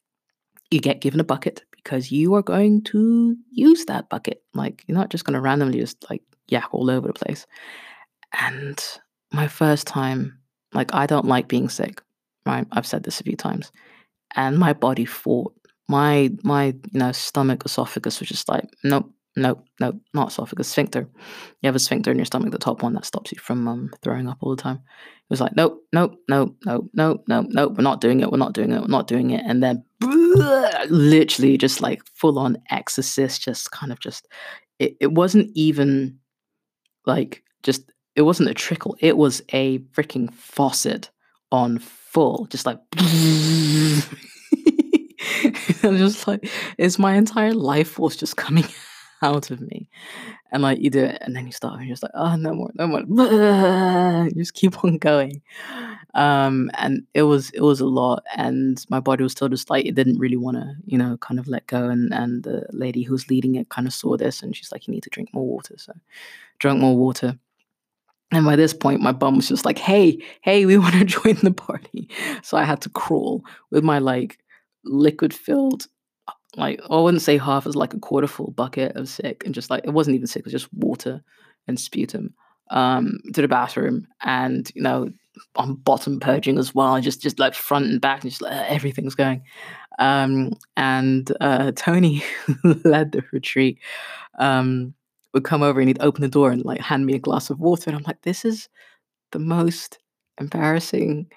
you 0.71 0.79
get 0.79 1.01
given 1.01 1.19
a 1.19 1.23
bucket 1.23 1.63
because 1.71 2.11
you 2.11 2.33
are 2.33 2.41
going 2.41 2.81
to 2.83 3.35
use 3.51 3.85
that 3.85 4.09
bucket. 4.09 4.43
Like 4.53 4.83
you're 4.87 4.97
not 4.97 5.09
just 5.09 5.23
going 5.23 5.35
to 5.35 5.41
randomly 5.41 5.79
just 5.79 6.09
like 6.09 6.21
yak 6.47 6.67
all 6.71 6.89
over 6.89 7.07
the 7.07 7.13
place. 7.13 7.45
And 8.33 8.83
my 9.31 9.47
first 9.47 9.87
time, 9.87 10.37
like 10.73 10.93
I 10.93 11.05
don't 11.05 11.25
like 11.25 11.47
being 11.47 11.69
sick. 11.69 12.01
Right? 12.45 12.65
I've 12.71 12.87
said 12.87 13.03
this 13.03 13.19
a 13.19 13.23
few 13.23 13.35
times. 13.35 13.71
And 14.35 14.57
my 14.57 14.73
body 14.73 15.05
fought 15.05 15.53
my 15.87 16.31
my 16.43 16.65
you 16.65 16.99
know 16.99 17.11
stomach 17.11 17.63
esophagus 17.65 18.19
was 18.19 18.29
just 18.29 18.49
like 18.49 18.69
nope 18.83 19.11
nope 19.35 19.63
nope 19.79 19.95
not 20.13 20.29
esophagus 20.31 20.67
sphincter. 20.67 21.07
You 21.61 21.67
have 21.67 21.75
a 21.75 21.79
sphincter 21.79 22.11
in 22.11 22.17
your 22.17 22.25
stomach 22.25 22.51
the 22.51 22.57
top 22.57 22.83
one 22.83 22.93
that 22.93 23.05
stops 23.05 23.31
you 23.31 23.39
from 23.39 23.67
um, 23.67 23.91
throwing 24.01 24.27
up 24.27 24.37
all 24.41 24.55
the 24.55 24.61
time. 24.61 24.77
It 24.77 25.29
was 25.29 25.41
like 25.41 25.55
nope 25.55 25.81
nope 25.93 26.15
nope 26.27 26.57
nope 26.65 26.89
nope 26.93 27.23
nope 27.27 27.47
nope 27.49 27.73
we're 27.77 27.83
not 27.83 28.01
doing 28.01 28.21
it 28.21 28.31
we're 28.31 28.37
not 28.37 28.53
doing 28.53 28.71
it 28.71 28.81
we're 28.81 28.87
not 28.87 29.07
doing 29.07 29.31
it. 29.31 29.43
And 29.45 29.63
then 29.63 29.83
literally 30.89 31.57
just 31.57 31.81
like 31.81 32.01
full 32.15 32.39
on 32.39 32.57
exorcist, 32.69 33.41
just 33.41 33.71
kind 33.71 33.91
of 33.91 33.99
just 33.99 34.27
it, 34.79 34.97
it 34.99 35.11
wasn't 35.11 35.49
even 35.55 36.19
like 37.05 37.43
just 37.63 37.89
it 38.15 38.23
wasn't 38.23 38.49
a 38.49 38.53
trickle, 38.53 38.97
it 38.99 39.15
was 39.15 39.41
a 39.53 39.79
freaking 39.79 40.33
faucet 40.33 41.11
on 41.51 41.79
full, 41.79 42.47
just 42.47 42.65
like 42.65 42.79
I'm 45.83 45.97
just 45.97 46.27
like 46.27 46.49
it's 46.77 46.99
my 46.99 47.15
entire 47.15 47.53
life 47.53 47.89
force 47.89 48.15
just 48.15 48.37
coming 48.37 48.65
out 49.21 49.51
of 49.51 49.61
me. 49.61 49.89
And 50.51 50.63
like 50.63 50.79
you 50.79 50.89
do 50.89 51.03
it 51.03 51.17
and 51.21 51.35
then 51.35 51.45
you 51.45 51.51
stop 51.51 51.73
and 51.73 51.83
you're 51.83 51.93
just 51.93 52.03
like, 52.03 52.13
oh 52.15 52.35
no 52.37 52.53
more, 52.53 52.71
no 52.75 52.87
more. 52.87 54.29
Just 54.33 54.53
keep 54.53 54.81
on 54.83 54.97
going. 54.97 55.41
Um 56.13 56.71
and 56.75 57.03
it 57.13 57.23
was 57.23 57.49
it 57.49 57.61
was 57.61 57.81
a 57.81 57.85
lot 57.85 58.23
and 58.35 58.83
my 58.89 59.01
body 59.01 59.23
was 59.23 59.33
still 59.33 59.49
just 59.49 59.69
like 59.69 59.85
it 59.85 59.95
didn't 59.95 60.19
really 60.19 60.37
want 60.37 60.55
to, 60.55 60.73
you 60.85 60.97
know, 60.97 61.17
kind 61.17 61.37
of 61.37 61.47
let 61.47 61.67
go 61.67 61.89
and 61.89 62.13
and 62.13 62.43
the 62.43 62.65
lady 62.71 63.03
who's 63.03 63.29
leading 63.29 63.55
it 63.55 63.67
kind 63.67 63.87
of 63.87 63.93
saw 63.93 64.15
this 64.15 64.41
and 64.41 64.55
she's 64.55 64.71
like, 64.71 64.87
You 64.87 64.93
need 64.93 65.03
to 65.03 65.09
drink 65.09 65.33
more 65.33 65.45
water. 65.45 65.75
So 65.77 65.93
drank 66.59 66.79
more 66.79 66.95
water. 66.95 67.37
And 68.31 68.45
by 68.45 68.55
this 68.57 68.73
point, 68.73 69.01
my 69.01 69.13
bum 69.13 69.37
was 69.37 69.47
just 69.47 69.65
like, 69.65 69.77
hey, 69.77 70.21
hey, 70.41 70.65
we 70.65 70.77
want 70.77 70.95
to 70.95 71.05
join 71.05 71.35
the 71.35 71.53
party. 71.53 72.09
So 72.43 72.57
I 72.57 72.63
had 72.63 72.81
to 72.81 72.89
crawl 72.89 73.43
with 73.71 73.83
my 73.83 73.99
like 73.99 74.37
liquid 74.87 75.33
filled 75.33 75.87
like 76.55 76.79
I 76.89 76.99
wouldn't 76.99 77.21
say 77.21 77.37
half 77.37 77.67
as 77.67 77.75
like 77.75 77.93
a 77.93 77.99
quarter 77.99 78.27
full 78.27 78.51
bucket 78.51 78.95
of 78.95 79.09
sick 79.09 79.43
and 79.45 79.53
just 79.53 79.69
like 79.69 79.83
it 79.83 79.91
wasn't 79.91 80.15
even 80.15 80.27
sick, 80.27 80.41
it 80.41 80.45
was 80.45 80.53
just 80.53 80.73
water 80.73 81.21
and 81.67 81.79
sputum 81.79 82.33
um 82.71 83.17
to 83.33 83.41
the 83.41 83.47
bathroom 83.47 84.07
and 84.21 84.69
you 84.75 84.81
know 84.81 85.09
I'm 85.55 85.75
bottom 85.75 86.19
purging 86.19 86.57
as 86.57 86.73
well, 86.73 86.95
and 86.95 87.03
just 87.03 87.21
just 87.21 87.39
like 87.39 87.53
front 87.53 87.85
and 87.85 88.01
back 88.01 88.23
and 88.23 88.31
just 88.31 88.41
like, 88.41 88.53
everything's 88.71 89.15
going. 89.15 89.43
Um 89.99 90.53
and 90.75 91.31
uh 91.41 91.71
Tony 91.75 92.23
led 92.63 93.11
the 93.11 93.23
retreat 93.31 93.79
um 94.39 94.93
would 95.33 95.43
come 95.43 95.61
over 95.63 95.79
and 95.79 95.89
he'd 95.89 96.01
open 96.01 96.21
the 96.21 96.27
door 96.27 96.51
and 96.51 96.65
like 96.65 96.81
hand 96.81 97.05
me 97.05 97.13
a 97.15 97.19
glass 97.19 97.49
of 97.49 97.59
water 97.59 97.89
and 97.89 97.97
I'm 97.97 98.03
like 98.03 98.21
this 98.23 98.45
is 98.45 98.69
the 99.31 99.39
most 99.39 99.99
embarrassing 100.39 101.27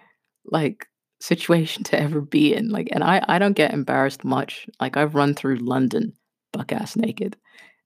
like 0.46 0.86
situation 1.20 1.84
to 1.84 2.00
ever 2.00 2.20
be 2.20 2.54
in. 2.54 2.70
Like, 2.70 2.88
and 2.92 3.04
I, 3.04 3.24
I 3.28 3.38
don't 3.38 3.56
get 3.56 3.72
embarrassed 3.72 4.24
much. 4.24 4.68
Like, 4.80 4.96
I've 4.96 5.14
run 5.14 5.34
through 5.34 5.56
London 5.56 6.12
buck 6.52 6.72
ass 6.72 6.96
naked 6.96 7.36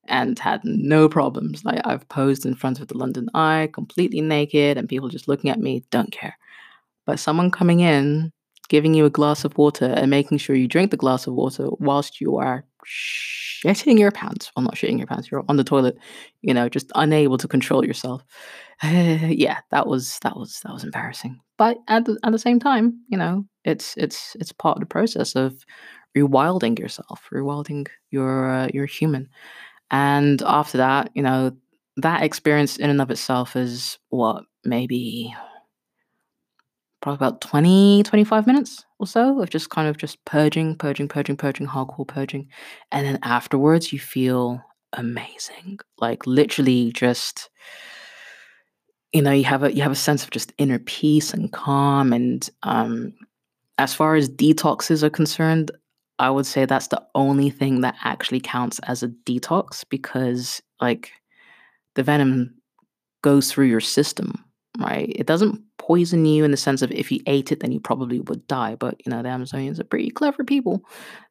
and 0.07 0.39
had 0.39 0.61
no 0.65 1.09
problems. 1.09 1.65
Like, 1.65 1.81
I've 1.85 2.09
posed 2.09 2.47
in 2.47 2.55
front 2.55 2.81
of 2.81 2.89
the 2.89 2.99
London 2.99 3.29
Eye 3.35 3.71
completely 3.75 4.21
naked 4.21 4.79
and 4.79 4.89
people 4.89 5.09
just 5.09 5.29
looking 5.29 5.51
at 5.51 5.61
me, 5.61 5.85
don't 5.91 6.13
care. 6.13 6.37
But 7.07 7.21
someone 7.21 7.51
coming 7.51 7.81
in, 7.81 8.33
giving 8.67 8.95
you 8.95 9.05
a 9.05 9.11
glass 9.11 9.45
of 9.45 9.57
water 9.57 9.87
and 9.87 10.11
making 10.11 10.39
sure 10.39 10.57
you 10.57 10.69
drink 10.69 10.91
the 10.91 10.97
glass 10.97 11.27
of 11.27 11.35
water 11.35 11.69
whilst 11.79 12.21
you 12.21 12.37
are 12.37 12.65
shitting 12.87 13.99
your 13.99 14.11
pants. 14.11 14.51
Well, 14.55 14.65
not 14.65 14.75
shitting 14.75 14.99
your 14.99 15.07
pants, 15.07 15.31
you're 15.31 15.45
on 15.49 15.57
the 15.57 15.65
toilet, 15.65 15.97
you 16.43 16.55
know, 16.55 16.69
just 16.69 16.93
unable 16.95 17.39
to 17.39 17.49
control 17.49 17.85
yourself. 17.85 18.23
yeah, 18.83 19.59
that 19.71 19.87
was 19.87 20.19
that 20.21 20.37
was 20.37 20.61
that 20.65 20.73
was 20.73 20.85
embarrassing. 20.85 21.41
But 21.57 21.79
at 21.89 22.05
the, 22.05 22.19
at 22.25 22.33
the 22.33 22.39
same 22.39 22.59
time, 22.59 23.01
you 23.09 23.19
know, 23.19 23.45
it's 23.65 23.95
it's 23.97 24.37
it's 24.41 24.53
part 24.53 24.77
of 24.77 24.81
the 24.81 24.87
process 24.87 25.35
of 25.37 25.65
rewilding 26.17 26.79
yourself, 26.79 27.29
rewilding 27.33 27.89
your 28.11 28.51
uh, 28.51 28.69
your 28.73 28.87
human. 28.87 29.29
And 29.91 30.43
after 30.43 30.79
that, 30.79 31.11
you 31.15 31.23
know, 31.23 31.53
that 31.97 32.23
experience 32.23 32.77
in 32.77 32.91
and 32.91 33.01
of 33.01 33.11
itself 33.11 33.57
is 33.57 33.99
what 34.09 34.45
maybe 34.65 35.35
probably 37.05 37.27
about 37.27 37.43
20 37.43 38.03
25 38.03 38.47
minutes 38.47 38.87
or 38.99 39.07
so 39.07 39.39
of 39.43 39.51
just 39.51 39.69
kind 39.69 39.87
of 39.89 39.99
just 39.99 40.25
purging 40.25 40.75
purging 40.75 41.07
purging 41.07 41.37
purging 41.37 41.67
hardcore 41.67 42.09
purging. 42.09 42.49
And 42.93 43.07
then 43.07 43.19
afterwards 43.23 43.93
you 43.93 43.99
feel 43.99 44.63
amazing. 44.95 45.81
Like 45.99 46.27
literally 46.27 46.93
just 46.93 47.51
you 49.13 49.21
know 49.21 49.33
you 49.33 49.45
have 49.45 49.63
a 49.63 49.71
you 49.75 49.83
have 49.83 49.93
a 49.93 49.97
sense 49.97 50.25
of 50.25 50.31
just 50.31 50.55
inner 50.57 50.79
peace 50.79 51.35
and 51.35 51.53
calm. 51.53 52.15
And 52.15 52.49
um 52.63 53.13
as 53.77 53.93
far 53.93 54.15
as 54.15 54.31
detoxes 54.31 55.03
are 55.03 55.11
concerned 55.11 55.73
i 56.21 56.31
would 56.31 56.47
say 56.47 56.65
that's 56.65 56.87
the 56.87 57.05
only 57.17 57.51
thing 57.51 57.81
that 57.81 57.97
actually 58.05 58.39
counts 58.39 58.79
as 58.87 59.03
a 59.03 59.09
detox 59.09 59.85
because 59.91 60.63
like 60.81 61.11
the 61.97 62.05
venom 62.05 62.55
goes 63.23 63.51
through 63.51 63.67
your 63.67 63.81
system 63.81 64.45
right? 64.79 65.13
It 65.15 65.27
doesn't 65.27 65.61
poison 65.87 66.25
you 66.25 66.45
in 66.45 66.51
the 66.51 66.57
sense 66.57 66.83
of 66.83 66.91
if 66.93 67.13
you 67.13 67.21
ate 67.27 67.53
it 67.53 67.61
then 67.61 67.73
you 67.73 67.81
probably 67.81 68.21
would 68.21 68.47
die 68.47 68.75
but 68.75 68.95
you 69.05 69.11
know 69.11 69.23
the 69.23 69.29
amazonians 69.29 69.79
are 69.79 69.85
pretty 69.85 70.11
clever 70.11 70.43
people 70.43 70.83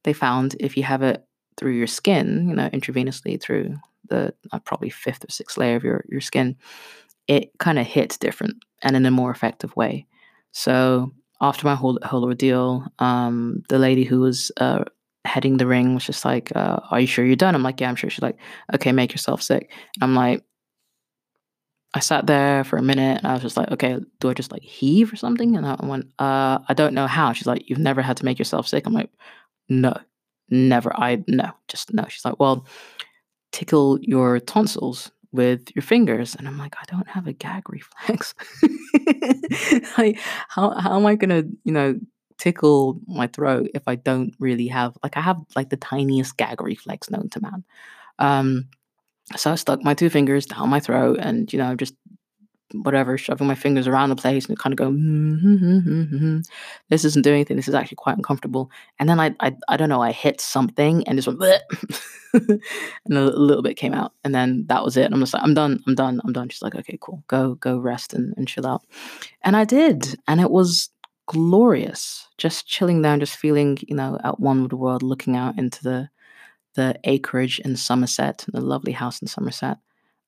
they 0.04 0.14
found 0.14 0.56
if 0.60 0.78
you 0.78 0.84
have 0.84 1.02
it 1.02 1.26
through 1.58 1.72
your 1.72 1.88
skin 1.88 2.48
you 2.50 2.56
know 2.56 2.70
intravenously 2.70 3.42
through 3.42 3.76
the 4.10 4.34
uh, 4.52 4.60
probably 4.60 4.90
fifth 4.90 5.24
or 5.24 5.32
sixth 5.32 5.58
layer 5.58 5.76
of 5.76 5.84
your, 5.84 6.06
your 6.10 6.22
skin 6.22 6.56
it 7.28 7.52
kind 7.60 7.80
of 7.80 7.88
hits 7.88 8.18
different 8.18 8.64
and 8.82 8.96
in 8.96 9.06
a 9.06 9.12
more 9.12 9.32
effective 9.32 9.76
way. 9.76 10.06
So 10.52 11.12
after 11.42 11.66
my 11.66 11.76
whole 11.76 11.98
whole 12.04 12.26
ordeal, 12.26 12.86
um, 13.00 13.64
the 13.70 13.80
lady 13.80 14.04
who 14.04 14.20
was 14.20 14.52
uh, 14.58 14.84
heading 15.26 15.58
the 15.58 15.68
ring 15.68 15.94
was 15.94 16.06
just 16.06 16.26
like, 16.26 16.52
uh, 16.56 16.80
"Are 16.92 17.00
you 17.00 17.08
sure 17.08 17.26
you're 17.26 17.36
done?" 17.36 17.56
I'm 17.56 17.64
like, 17.64 17.80
"Yeah, 17.80 17.90
I'm 17.90 17.96
sure." 17.96 18.10
She's 18.10 18.22
like, 18.22 18.38
"Okay, 18.74 18.92
make 18.92 19.12
yourself 19.12 19.42
sick." 19.42 19.72
And 19.96 20.04
I'm 20.04 20.16
like, 20.16 20.44
I 21.94 22.00
sat 22.00 22.28
there 22.28 22.64
for 22.64 22.78
a 22.78 22.82
minute 22.82 23.20
and 23.20 23.28
I 23.28 23.34
was 23.34 23.44
just 23.44 23.58
like, 23.58 23.72
"Okay, 23.72 24.00
do 24.20 24.30
I 24.30 24.34
just 24.34 24.52
like 24.52 24.64
heave 24.64 25.14
or 25.14 25.16
something?" 25.16 25.56
And 25.56 25.66
I 25.66 25.76
went, 25.84 26.08
uh, 26.20 26.60
"I 26.68 26.74
don't 26.74 26.94
know 26.94 27.08
how." 27.08 27.34
She's 27.34 27.48
like, 27.48 27.70
"You've 27.70 27.80
never 27.80 28.02
had 28.02 28.18
to 28.18 28.26
make 28.26 28.40
yourself 28.40 28.68
sick." 28.68 28.86
I'm 28.88 28.94
like, 28.94 29.12
"No, 29.70 29.94
never. 30.50 30.92
I 30.96 31.24
no, 31.28 31.52
just 31.68 31.94
no." 31.94 32.06
She's 32.10 32.26
like, 32.26 32.40
"Well." 32.40 32.66
Tickle 33.52 34.00
your 34.02 34.40
tonsils 34.40 35.12
with 35.32 35.76
your 35.76 35.84
fingers. 35.84 36.36
And 36.36 36.48
I'm 36.48 36.58
like, 36.58 36.76
I 36.80 36.86
don't 36.88 37.08
have 37.10 37.28
a 37.28 37.34
gag 37.34 37.70
reflex. 37.70 38.34
like, 39.98 40.20
how, 40.48 40.72
how 40.72 40.98
am 40.98 41.06
I 41.06 41.16
going 41.16 41.30
to, 41.30 41.50
you 41.64 41.72
know, 41.74 42.00
tickle 42.38 43.00
my 43.08 43.28
throat 43.28 43.70
if 43.74 43.84
I 43.88 43.96
don't 43.96 44.34
really 44.40 44.68
have, 44.68 44.98
like, 45.04 45.18
I 45.18 45.22
have 45.22 45.38
like 45.56 45.70
the 45.70 45.78
tiniest 45.78 46.38
gag 46.38 46.62
reflex 46.62 47.10
known 47.10 47.30
to 47.30 47.42
man. 47.42 47.64
Um, 48.20 48.70
so 49.36 49.52
I 49.52 49.56
stuck 49.56 49.84
my 49.84 49.94
two 49.94 50.10
fingers 50.10 50.46
down 50.46 50.70
my 50.70 50.80
throat 50.80 51.20
and, 51.22 51.52
you 51.52 51.60
know, 51.60 51.76
just 51.76 51.96
whatever, 52.74 53.18
shoving 53.18 53.48
my 53.48 53.56
fingers 53.56 53.88
around 53.88 54.10
the 54.10 54.16
place 54.16 54.46
and 54.48 54.58
kind 54.58 54.74
of 54.74 54.78
go, 54.78 54.90
mm-hmm, 54.90 56.40
this 56.90 57.06
isn't 57.06 57.24
doing 57.24 57.36
anything. 57.36 57.56
This 57.56 57.68
is 57.68 57.76
actually 57.76 57.96
quite 57.96 58.18
uncomfortable. 58.18 58.72
And 59.00 59.08
then 59.08 59.20
I, 59.20 59.36
I, 59.40 59.56
I 59.70 59.78
don't 59.78 59.90
know, 59.90 60.02
I 60.02 60.12
hit 60.12 60.42
something 60.42 61.08
and 61.08 61.22
just 61.22 61.28
went, 61.38 61.62
and 62.34 62.62
a, 63.18 63.22
little 63.22 63.64
bit 63.64 63.78
came 63.78 63.94
out. 63.94 64.14
And 64.24 64.34
then 64.34 64.66
that 64.68 64.84
was 64.84 64.98
it. 64.98 65.06
And 65.06 65.14
I'm 65.14 65.20
just 65.20 65.34
like, 65.34 65.44
I'm 65.44 65.54
done. 65.54 65.84
I'm 65.88 65.96
done. 65.96 66.20
I'm 66.24 66.34
done. 66.34 66.50
She's 66.50 66.62
like, 66.62 66.76
okay, 66.76 66.98
cool. 67.00 67.24
Go, 67.28 67.56
go 67.56 67.78
rest 67.78 68.14
and, 68.14 68.34
and 68.38 68.48
chill 68.48 68.68
out. 68.68 68.84
And 69.44 69.56
I 69.56 69.66
did. 69.66 70.16
And 70.28 70.42
it 70.42 70.52
was 70.52 70.90
glorious. 71.28 72.28
Just 72.38 72.68
chilling 72.68 73.02
there 73.02 73.14
and 73.14 73.22
just 73.22 73.38
feeling, 73.38 73.78
you 73.88 73.96
know, 73.96 74.18
at 74.24 74.40
one 74.40 74.64
with 74.64 74.72
the 74.72 74.78
world, 74.78 75.04
looking 75.04 75.36
out 75.36 75.58
into 75.58 75.84
the, 75.84 76.10
the 76.76 77.00
acreage 77.04 77.60
in 77.60 77.76
Somerset, 77.76 78.46
the 78.48 78.62
lovely 78.62 78.92
house 78.92 79.22
in 79.22 79.28
Somerset. 79.28 79.78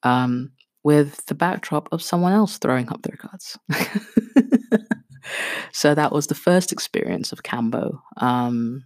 Um, 0.04 0.52
with 0.86 1.26
the 1.26 1.34
backdrop 1.34 1.90
of 1.92 2.04
someone 2.04 2.32
else 2.32 2.60
throwing 2.60 2.88
up 2.90 3.02
their 3.02 3.18
cards. 3.18 3.58
so 5.72 5.96
that 5.96 6.12
was 6.12 6.28
the 6.28 6.36
first 6.36 6.72
experience 6.72 7.32
of 7.32 7.42
Kambo. 7.42 8.00
Um, 8.18 8.86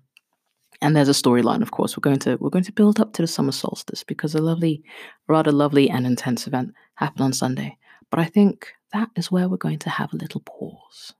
and 0.81 0.95
there's 0.95 1.09
a 1.09 1.11
storyline, 1.11 1.61
of 1.61 1.71
course. 1.71 1.97
We're 1.97 2.09
going 2.09 2.19
to 2.19 2.37
we're 2.39 2.49
going 2.49 2.63
to 2.63 2.71
build 2.71 3.01
up 3.01 3.11
to 3.13 3.21
the 3.21 3.27
summer 3.27 3.51
solstice 3.51 4.05
because 4.05 4.33
a 4.33 4.41
lovely, 4.41 4.81
rather 5.27 5.51
lovely 5.51 5.89
and 5.89 6.05
intense 6.05 6.47
event 6.47 6.73
happened 6.95 7.25
on 7.25 7.33
Sunday. 7.33 7.77
But 8.09 8.21
I 8.21 8.25
think 8.25 8.71
that 8.93 9.09
is 9.17 9.29
where 9.29 9.49
we're 9.49 9.57
going 9.57 9.79
to 9.79 9.89
have 9.89 10.13
a 10.13 10.17
little 10.17 10.41
pause. 10.41 11.13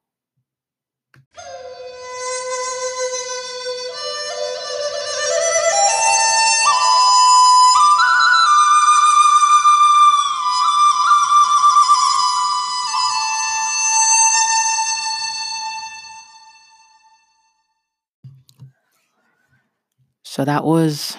So 20.39 20.45
that 20.45 20.63
was 20.63 21.17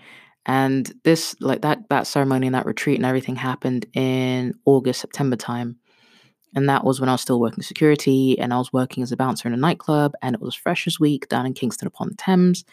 And 0.45 0.91
this, 1.03 1.35
like 1.39 1.61
that, 1.61 1.89
that 1.89 2.07
ceremony 2.07 2.47
and 2.47 2.55
that 2.55 2.65
retreat 2.65 2.97
and 2.97 3.05
everything 3.05 3.35
happened 3.35 3.85
in 3.93 4.53
August, 4.65 5.01
September 5.01 5.35
time. 5.35 5.77
And 6.55 6.67
that 6.67 6.83
was 6.83 6.99
when 6.99 7.09
I 7.09 7.13
was 7.13 7.21
still 7.21 7.39
working 7.39 7.63
security 7.63 8.37
and 8.37 8.53
I 8.53 8.57
was 8.57 8.73
working 8.73 9.03
as 9.03 9.11
a 9.11 9.17
bouncer 9.17 9.47
in 9.47 9.53
a 9.53 9.57
nightclub 9.57 10.13
and 10.21 10.35
it 10.35 10.41
was 10.41 10.55
Freshers 10.55 10.99
Week 10.99 11.29
down 11.29 11.45
in 11.45 11.53
Kingston 11.53 11.87
upon 11.87 12.15
Thames. 12.15 12.65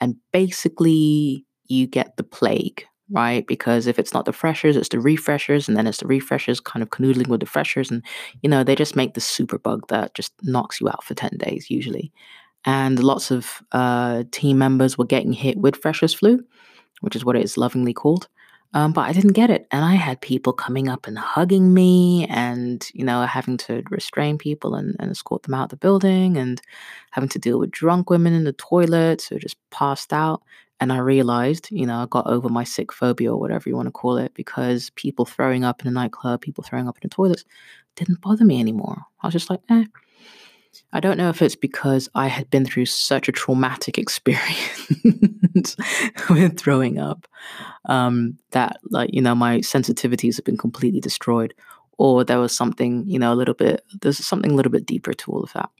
And 0.00 0.16
basically, 0.32 1.44
you 1.68 1.86
get 1.86 2.16
the 2.16 2.24
plague, 2.24 2.84
right? 3.10 3.46
Because 3.46 3.86
if 3.86 3.98
it's 3.98 4.14
not 4.14 4.24
the 4.24 4.32
freshers, 4.32 4.76
it's 4.76 4.88
the 4.88 5.00
refreshers, 5.00 5.68
and 5.68 5.76
then 5.76 5.86
it's 5.86 5.98
the 5.98 6.06
refreshers 6.06 6.60
kind 6.60 6.82
of 6.82 6.90
canoodling 6.90 7.28
with 7.28 7.40
the 7.40 7.46
freshers. 7.46 7.90
And, 7.90 8.02
you 8.42 8.48
know, 8.48 8.64
they 8.64 8.74
just 8.74 8.96
make 8.96 9.14
the 9.14 9.20
super 9.20 9.58
bug 9.58 9.86
that 9.88 10.14
just 10.14 10.32
knocks 10.42 10.80
you 10.80 10.88
out 10.88 11.04
for 11.04 11.14
10 11.14 11.32
days 11.38 11.70
usually. 11.70 12.12
And 12.64 13.02
lots 13.02 13.30
of 13.30 13.62
uh, 13.72 14.24
team 14.32 14.58
members 14.58 14.98
were 14.98 15.04
getting 15.04 15.32
hit 15.32 15.56
with 15.56 15.76
freshers 15.76 16.14
flu, 16.14 16.44
which 17.00 17.14
is 17.14 17.24
what 17.24 17.36
it 17.36 17.44
is 17.44 17.56
lovingly 17.56 17.92
called. 17.92 18.28
Um, 18.76 18.92
but 18.92 19.02
I 19.08 19.12
didn't 19.12 19.32
get 19.32 19.48
it. 19.48 19.66
And 19.70 19.84
I 19.86 19.94
had 19.94 20.20
people 20.20 20.52
coming 20.52 20.86
up 20.86 21.06
and 21.06 21.18
hugging 21.18 21.72
me 21.72 22.26
and, 22.28 22.86
you 22.92 23.04
know, 23.04 23.22
having 23.22 23.56
to 23.58 23.82
restrain 23.90 24.36
people 24.36 24.74
and, 24.74 24.94
and 25.00 25.10
escort 25.10 25.44
them 25.44 25.54
out 25.54 25.70
the 25.70 25.76
building 25.78 26.36
and 26.36 26.60
having 27.12 27.30
to 27.30 27.38
deal 27.38 27.58
with 27.58 27.70
drunk 27.70 28.10
women 28.10 28.34
in 28.34 28.44
the 28.44 28.52
toilets 28.52 29.28
who 29.28 29.38
just 29.38 29.56
passed 29.70 30.12
out. 30.12 30.42
And 30.78 30.92
I 30.92 30.98
realized, 30.98 31.68
you 31.70 31.86
know, 31.86 31.96
I 32.00 32.06
got 32.10 32.26
over 32.26 32.50
my 32.50 32.64
sick 32.64 32.92
phobia 32.92 33.32
or 33.32 33.40
whatever 33.40 33.70
you 33.70 33.76
want 33.76 33.86
to 33.88 33.92
call 33.92 34.18
it 34.18 34.34
because 34.34 34.90
people 34.90 35.24
throwing 35.24 35.64
up 35.64 35.80
in 35.80 35.88
a 35.88 35.90
nightclub, 35.90 36.42
people 36.42 36.62
throwing 36.62 36.86
up 36.86 36.98
in 36.98 37.08
the 37.08 37.14
toilets 37.14 37.44
didn't 37.94 38.20
bother 38.20 38.44
me 38.44 38.60
anymore. 38.60 39.04
I 39.22 39.26
was 39.28 39.32
just 39.32 39.48
like, 39.48 39.60
eh. 39.70 39.84
I 40.92 41.00
don't 41.00 41.18
know 41.18 41.28
if 41.28 41.42
it's 41.42 41.56
because 41.56 42.08
I 42.14 42.28
had 42.28 42.50
been 42.50 42.64
through 42.64 42.86
such 42.86 43.28
a 43.28 43.32
traumatic 43.32 43.98
experience 43.98 44.86
with 46.30 46.58
throwing 46.58 46.98
up 46.98 47.26
um, 47.86 48.38
that, 48.52 48.78
like, 48.90 49.10
you 49.12 49.22
know, 49.22 49.34
my 49.34 49.58
sensitivities 49.58 50.36
have 50.36 50.44
been 50.44 50.56
completely 50.56 51.00
destroyed, 51.00 51.54
or 51.98 52.24
there 52.24 52.40
was 52.40 52.56
something, 52.56 53.04
you 53.06 53.18
know, 53.18 53.32
a 53.32 53.36
little 53.36 53.54
bit, 53.54 53.82
there's 54.00 54.24
something 54.24 54.50
a 54.50 54.54
little 54.54 54.72
bit 54.72 54.86
deeper 54.86 55.12
to 55.12 55.32
all 55.32 55.42
of 55.42 55.52
that. 55.52 55.70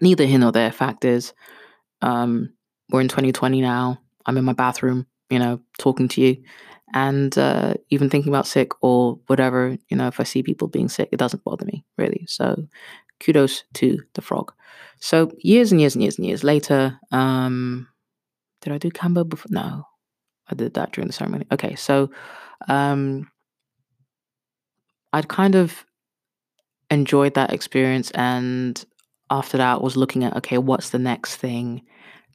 Neither 0.00 0.26
here 0.26 0.38
nor 0.38 0.52
there. 0.52 0.72
Fact 0.72 1.04
is, 1.04 1.32
um, 2.02 2.52
we're 2.90 3.00
in 3.00 3.08
2020 3.08 3.60
now. 3.60 3.98
I'm 4.26 4.36
in 4.36 4.44
my 4.44 4.52
bathroom, 4.52 5.06
you 5.30 5.38
know, 5.38 5.60
talking 5.78 6.08
to 6.08 6.20
you. 6.20 6.42
And 6.94 7.36
uh, 7.36 7.74
even 7.90 8.08
thinking 8.08 8.32
about 8.32 8.46
sick 8.46 8.70
or 8.80 9.18
whatever, 9.26 9.76
you 9.88 9.96
know, 9.96 10.06
if 10.06 10.20
I 10.20 10.22
see 10.22 10.42
people 10.42 10.68
being 10.68 10.88
sick, 10.88 11.08
it 11.12 11.18
doesn't 11.18 11.42
bother 11.44 11.64
me 11.64 11.84
really. 11.98 12.24
So 12.28 12.68
kudos 13.20 13.64
to 13.74 13.98
the 14.14 14.22
frog. 14.22 14.52
So 15.00 15.30
years 15.38 15.72
and 15.72 15.80
years 15.80 15.94
and 15.94 16.02
years 16.02 16.18
and 16.18 16.26
years 16.26 16.44
later, 16.44 16.98
um, 17.12 17.88
did 18.60 18.72
I 18.72 18.78
do 18.78 18.90
Kambo 18.90 19.28
before? 19.28 19.50
No, 19.50 19.84
I 20.50 20.54
did 20.54 20.74
that 20.74 20.92
during 20.92 21.06
the 21.06 21.12
ceremony. 21.12 21.46
Okay, 21.52 21.74
so 21.74 22.10
um, 22.68 23.30
I'd 25.12 25.28
kind 25.28 25.54
of 25.54 25.84
enjoyed 26.90 27.34
that 27.34 27.52
experience, 27.52 28.10
and 28.12 28.82
after 29.30 29.58
that, 29.58 29.82
was 29.82 29.96
looking 29.96 30.24
at 30.24 30.36
okay, 30.36 30.58
what's 30.58 30.90
the 30.90 30.98
next 30.98 31.36
thing 31.36 31.82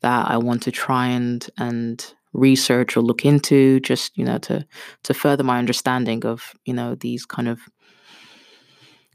that 0.02 0.30
I 0.30 0.38
want 0.38 0.64
to 0.64 0.72
try 0.72 1.08
and 1.08 1.46
and 1.58 2.14
research 2.34 2.96
or 2.96 3.02
look 3.02 3.26
into, 3.26 3.80
just 3.82 4.18
you 4.18 4.24
know, 4.24 4.38
to 4.40 4.66
to 5.04 5.14
further 5.14 5.44
my 5.44 5.58
understanding 5.58 6.26
of 6.26 6.54
you 6.66 6.74
know 6.74 6.96
these 6.96 7.26
kind 7.26 7.48
of 7.48 7.60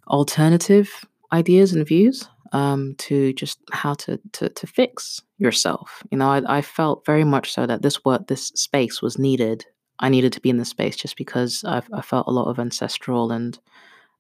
alternative 0.08 1.04
ideas 1.32 1.72
and 1.72 1.86
views 1.86 2.28
um, 2.52 2.94
to 2.98 3.32
just 3.32 3.58
how 3.72 3.94
to, 3.94 4.20
to 4.32 4.48
to 4.48 4.66
fix 4.66 5.22
yourself. 5.38 6.02
You 6.10 6.18
know, 6.18 6.30
I, 6.30 6.58
I 6.58 6.62
felt 6.62 7.04
very 7.04 7.24
much 7.24 7.52
so 7.52 7.66
that 7.66 7.82
this 7.82 8.04
work, 8.04 8.28
this 8.28 8.48
space 8.48 9.02
was 9.02 9.18
needed. 9.18 9.66
I 9.98 10.08
needed 10.08 10.32
to 10.34 10.40
be 10.40 10.50
in 10.50 10.58
this 10.58 10.68
space 10.68 10.96
just 10.96 11.16
because 11.16 11.64
I've, 11.64 11.88
I 11.92 12.02
felt 12.02 12.26
a 12.26 12.32
lot 12.32 12.48
of 12.48 12.58
ancestral 12.58 13.32
and 13.32 13.58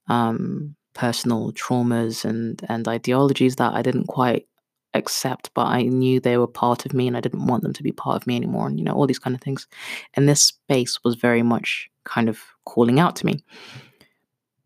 um, 0.08 0.74
personal 0.94 1.52
traumas 1.52 2.24
and 2.24 2.62
and 2.68 2.88
ideologies 2.88 3.56
that 3.56 3.74
I 3.74 3.82
didn't 3.82 4.06
quite 4.06 4.46
accept, 4.94 5.50
but 5.54 5.66
I 5.66 5.82
knew 5.82 6.18
they 6.18 6.38
were 6.38 6.46
part 6.46 6.86
of 6.86 6.94
me 6.94 7.06
and 7.06 7.16
I 7.16 7.20
didn't 7.20 7.46
want 7.46 7.62
them 7.62 7.74
to 7.74 7.82
be 7.82 7.92
part 7.92 8.16
of 8.16 8.26
me 8.26 8.34
anymore. 8.36 8.66
And 8.66 8.78
you 8.78 8.84
know, 8.84 8.92
all 8.92 9.06
these 9.06 9.18
kind 9.18 9.36
of 9.36 9.42
things. 9.42 9.68
And 10.14 10.28
this 10.28 10.42
space 10.42 10.98
was 11.04 11.16
very 11.16 11.42
much 11.42 11.90
kind 12.04 12.28
of 12.28 12.40
calling 12.64 12.98
out 12.98 13.16
to 13.16 13.26
me. 13.26 13.44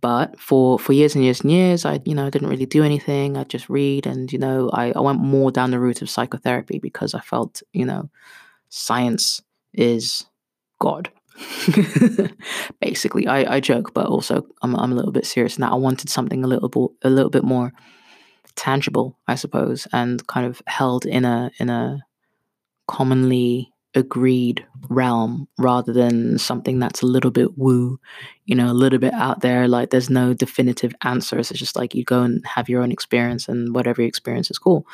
But 0.00 0.40
for 0.40 0.78
for 0.78 0.92
years 0.92 1.14
and 1.14 1.24
years 1.24 1.40
and 1.42 1.50
years, 1.50 1.84
I 1.84 2.00
you 2.04 2.14
know 2.14 2.30
didn't 2.30 2.48
really 2.48 2.66
do 2.66 2.82
anything. 2.82 3.36
I 3.36 3.44
just 3.44 3.68
read, 3.68 4.06
and 4.06 4.32
you 4.32 4.38
know 4.38 4.70
I, 4.72 4.92
I 4.92 5.00
went 5.00 5.20
more 5.20 5.50
down 5.50 5.70
the 5.70 5.78
route 5.78 6.02
of 6.02 6.10
psychotherapy 6.10 6.78
because 6.78 7.14
I 7.14 7.20
felt 7.20 7.62
you 7.72 7.84
know 7.84 8.10
science 8.68 9.42
is 9.72 10.26
God. 10.80 11.10
Basically, 12.80 13.26
I, 13.26 13.56
I 13.56 13.60
joke, 13.60 13.92
but 13.94 14.06
also 14.06 14.46
I'm 14.62 14.74
I'm 14.76 14.92
a 14.92 14.94
little 14.94 15.12
bit 15.12 15.26
serious 15.26 15.58
now. 15.58 15.72
I 15.72 15.76
wanted 15.76 16.08
something 16.08 16.44
a 16.44 16.46
little 16.46 16.68
bit 16.68 16.90
a 17.02 17.10
little 17.10 17.30
bit 17.30 17.44
more 17.44 17.72
tangible, 18.56 19.18
I 19.28 19.34
suppose, 19.34 19.86
and 19.92 20.26
kind 20.26 20.46
of 20.46 20.62
held 20.66 21.04
in 21.06 21.24
a 21.24 21.50
in 21.58 21.68
a 21.68 22.00
commonly 22.86 23.69
agreed 23.94 24.64
realm 24.88 25.48
rather 25.59 25.92
than 25.92 26.38
something 26.38 26.79
that's 26.79 27.03
a 27.03 27.07
little 27.07 27.31
bit 27.31 27.59
woo, 27.59 27.98
you 28.46 28.55
know, 28.55 28.70
a 28.70 28.74
little 28.74 28.98
bit 28.98 29.12
out 29.14 29.40
there. 29.40 29.66
Like 29.66 29.90
there's 29.90 30.11
no 30.11 30.33
definitive 30.33 30.94
answers. 31.03 31.50
It's 31.50 31.59
just 31.59 31.76
like 31.76 31.94
you 31.94 32.05
go 32.05 32.22
and 32.22 32.44
have 32.46 32.68
your 32.68 32.83
own 32.83 32.92
experience 32.92 33.48
and 33.48 33.74
whatever 33.74 34.03
experience 34.03 34.50
is 34.50 34.59
cool. 34.59 34.87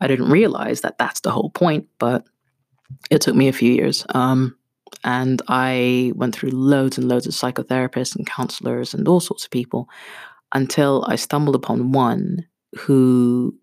I 0.00 0.08
didn't 0.08 0.30
realize 0.30 0.80
that 0.80 0.98
that's 0.98 1.20
the 1.20 1.30
whole 1.30 1.50
point, 1.50 1.86
but 1.98 2.24
it 3.10 3.20
took 3.20 3.36
me 3.36 3.48
a 3.48 3.52
few 3.52 3.72
years. 3.72 4.04
Um, 4.10 4.56
and 5.04 5.40
I 5.48 6.12
went 6.16 6.34
through 6.34 6.50
loads 6.50 6.98
and 6.98 7.08
loads 7.08 7.26
of 7.26 7.32
psychotherapists 7.32 8.16
and 8.16 8.26
counselors 8.26 8.94
and 8.94 9.06
all 9.06 9.20
sorts 9.20 9.44
of 9.44 9.50
people 9.50 9.88
until 10.52 11.04
I 11.06 11.14
stumbled 11.16 11.54
upon 11.54 11.92
one 11.92 12.46
who 12.76 13.54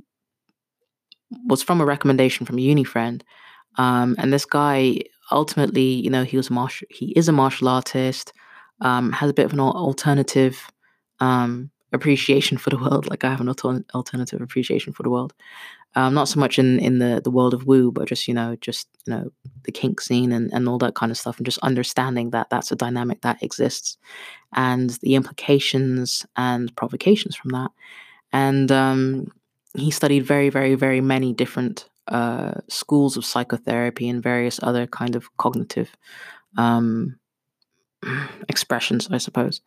was 1.45 1.61
from 1.61 1.81
a 1.81 1.85
recommendation 1.85 2.45
from 2.45 2.57
a 2.57 2.61
uni 2.61 2.85
friend 2.85 3.23
um, 3.77 4.15
and 4.17 4.33
this 4.33 4.45
guy, 4.45 4.99
ultimately, 5.31 5.81
you 5.81 6.09
know, 6.09 6.23
he 6.23 6.37
was 6.37 6.49
martial, 6.49 6.87
he 6.89 7.07
is 7.15 7.27
a 7.27 7.31
martial 7.31 7.67
artist, 7.67 8.33
um, 8.81 9.11
has 9.11 9.29
a 9.29 9.33
bit 9.33 9.45
of 9.45 9.53
an 9.53 9.59
alternative 9.59 10.71
um, 11.19 11.69
appreciation 11.93 12.57
for 12.57 12.69
the 12.69 12.77
world. 12.77 13.09
Like 13.09 13.23
I 13.23 13.29
have 13.29 13.41
an 13.41 13.47
alter- 13.47 13.85
alternative 13.93 14.41
appreciation 14.41 14.93
for 14.93 15.03
the 15.03 15.09
world. 15.09 15.33
Um, 15.95 16.13
not 16.13 16.27
so 16.27 16.39
much 16.39 16.59
in, 16.59 16.79
in 16.79 16.99
the, 16.99 17.21
the 17.23 17.31
world 17.31 17.53
of 17.53 17.65
woo, 17.65 17.91
but 17.91 18.07
just, 18.07 18.27
you 18.27 18.33
know, 18.33 18.55
just, 18.61 18.87
you 19.07 19.13
know, 19.13 19.31
the 19.63 19.71
kink 19.71 19.99
scene 19.99 20.31
and, 20.31 20.51
and 20.53 20.67
all 20.67 20.77
that 20.79 20.93
kind 20.93 21.11
of 21.11 21.17
stuff. 21.17 21.37
And 21.37 21.45
just 21.45 21.57
understanding 21.59 22.31
that 22.31 22.49
that's 22.49 22.71
a 22.71 22.75
dynamic 22.75 23.21
that 23.21 23.41
exists 23.41 23.97
and 24.53 24.91
the 25.01 25.15
implications 25.15 26.25
and 26.35 26.75
provocations 26.75 27.35
from 27.35 27.51
that. 27.51 27.71
And 28.31 28.71
um, 28.71 29.31
he 29.75 29.89
studied 29.89 30.25
very, 30.25 30.49
very, 30.49 30.75
very 30.75 31.01
many 31.01 31.33
different 31.33 31.89
uh, 32.07 32.53
schools 32.69 33.17
of 33.17 33.25
psychotherapy 33.25 34.09
and 34.09 34.23
various 34.23 34.59
other 34.63 34.87
kind 34.87 35.15
of 35.15 35.35
cognitive 35.37 35.95
um, 36.57 37.17
expressions, 38.49 39.07
I 39.11 39.17
suppose. 39.17 39.61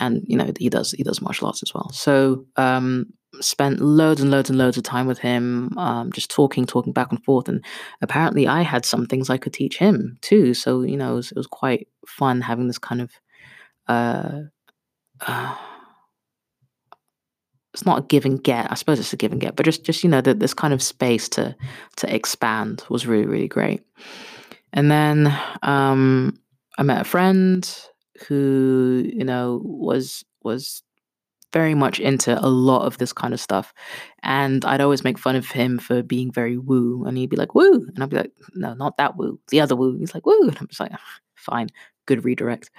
And 0.00 0.24
you 0.26 0.36
know 0.36 0.50
he 0.58 0.68
does 0.68 0.90
he 0.90 1.04
does 1.04 1.22
martial 1.22 1.46
arts 1.46 1.62
as 1.62 1.72
well. 1.72 1.88
So 1.92 2.46
um, 2.56 3.12
spent 3.40 3.80
loads 3.80 4.20
and 4.20 4.30
loads 4.30 4.50
and 4.50 4.58
loads 4.58 4.76
of 4.76 4.82
time 4.82 5.06
with 5.06 5.18
him, 5.18 5.76
um, 5.78 6.10
just 6.10 6.30
talking, 6.30 6.66
talking 6.66 6.92
back 6.92 7.12
and 7.12 7.22
forth. 7.24 7.48
And 7.48 7.64
apparently, 8.02 8.48
I 8.48 8.62
had 8.62 8.84
some 8.84 9.06
things 9.06 9.30
I 9.30 9.38
could 9.38 9.52
teach 9.52 9.78
him 9.78 10.18
too. 10.20 10.52
So 10.52 10.82
you 10.82 10.96
know, 10.96 11.12
it 11.12 11.16
was, 11.16 11.30
it 11.30 11.36
was 11.36 11.46
quite 11.46 11.86
fun 12.08 12.40
having 12.40 12.66
this 12.66 12.78
kind 12.78 13.00
of 13.00 13.12
uh, 13.86 14.40
not 17.86 17.98
a 17.98 18.02
give 18.02 18.24
and 18.24 18.42
get. 18.42 18.70
I 18.70 18.74
suppose 18.74 18.98
it's 18.98 19.12
a 19.12 19.16
give 19.16 19.32
and 19.32 19.40
get, 19.40 19.56
but 19.56 19.64
just 19.64 19.84
just 19.84 20.04
you 20.04 20.10
know 20.10 20.20
that 20.20 20.40
this 20.40 20.54
kind 20.54 20.74
of 20.74 20.82
space 20.82 21.28
to 21.30 21.56
to 21.96 22.14
expand 22.14 22.84
was 22.88 23.06
really 23.06 23.26
really 23.26 23.48
great. 23.48 23.82
And 24.72 24.90
then 24.90 25.36
um, 25.62 26.38
I 26.78 26.82
met 26.82 27.02
a 27.02 27.04
friend 27.04 27.68
who 28.28 29.10
you 29.12 29.24
know 29.24 29.60
was 29.64 30.24
was 30.42 30.82
very 31.52 31.74
much 31.74 32.00
into 32.00 32.36
a 32.44 32.48
lot 32.48 32.84
of 32.84 32.98
this 32.98 33.12
kind 33.12 33.32
of 33.32 33.40
stuff, 33.40 33.72
and 34.22 34.64
I'd 34.64 34.80
always 34.80 35.04
make 35.04 35.18
fun 35.18 35.36
of 35.36 35.46
him 35.46 35.78
for 35.78 36.02
being 36.02 36.32
very 36.32 36.58
woo, 36.58 37.04
and 37.06 37.16
he'd 37.16 37.30
be 37.30 37.36
like 37.36 37.54
woo, 37.54 37.86
and 37.94 38.02
I'd 38.02 38.10
be 38.10 38.16
like 38.16 38.32
no, 38.54 38.74
not 38.74 38.96
that 38.96 39.16
woo, 39.16 39.38
the 39.48 39.60
other 39.60 39.76
woo. 39.76 39.96
He's 39.98 40.14
like 40.14 40.26
woo, 40.26 40.48
and 40.48 40.56
I'm 40.58 40.68
just 40.68 40.80
like 40.80 40.92
fine, 41.34 41.68
good 42.06 42.24
redirect, 42.24 42.70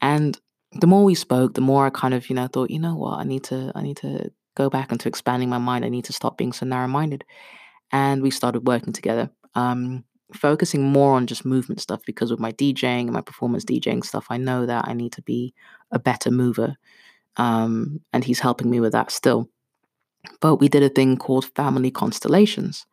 and 0.00 0.38
the 0.72 0.86
more 0.86 1.04
we 1.04 1.14
spoke, 1.14 1.54
the 1.54 1.60
more 1.60 1.86
I 1.86 1.90
kind 1.90 2.14
of, 2.14 2.28
you 2.28 2.36
know, 2.36 2.46
thought, 2.46 2.70
you 2.70 2.78
know 2.78 2.94
what, 2.94 3.18
I 3.18 3.24
need 3.24 3.44
to, 3.44 3.72
I 3.74 3.82
need 3.82 3.96
to 3.98 4.30
go 4.54 4.70
back 4.70 4.92
into 4.92 5.08
expanding 5.08 5.48
my 5.48 5.58
mind. 5.58 5.84
I 5.84 5.88
need 5.88 6.04
to 6.06 6.12
stop 6.12 6.36
being 6.36 6.52
so 6.52 6.66
narrow 6.66 6.88
minded. 6.88 7.24
And 7.92 8.22
we 8.22 8.30
started 8.30 8.66
working 8.66 8.92
together, 8.92 9.30
um, 9.54 10.04
focusing 10.32 10.84
more 10.84 11.14
on 11.14 11.26
just 11.26 11.44
movement 11.44 11.80
stuff 11.80 12.02
because 12.06 12.30
with 12.30 12.40
my 12.40 12.52
DJing 12.52 13.02
and 13.02 13.12
my 13.12 13.20
performance 13.20 13.64
DJing 13.64 14.04
stuff, 14.04 14.26
I 14.30 14.36
know 14.36 14.66
that 14.66 14.86
I 14.86 14.92
need 14.92 15.12
to 15.12 15.22
be 15.22 15.54
a 15.90 15.98
better 15.98 16.30
mover. 16.30 16.76
Um, 17.36 18.00
and 18.12 18.24
he's 18.24 18.40
helping 18.40 18.70
me 18.70 18.80
with 18.80 18.92
that 18.92 19.10
still. 19.10 19.48
But 20.40 20.56
we 20.56 20.68
did 20.68 20.82
a 20.82 20.88
thing 20.88 21.16
called 21.16 21.46
Family 21.56 21.90
Constellations. 21.90 22.86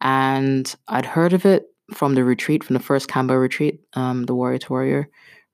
And 0.00 0.74
I'd 0.88 1.06
heard 1.06 1.32
of 1.32 1.46
it 1.46 1.66
from 1.92 2.14
the 2.14 2.24
retreat, 2.24 2.64
from 2.64 2.74
the 2.74 2.80
first 2.80 3.08
Kambo 3.08 3.40
retreat, 3.40 3.80
um, 3.94 4.24
the 4.24 4.34
Warrior 4.34 4.58
to 4.58 4.68
Warrior 4.70 5.08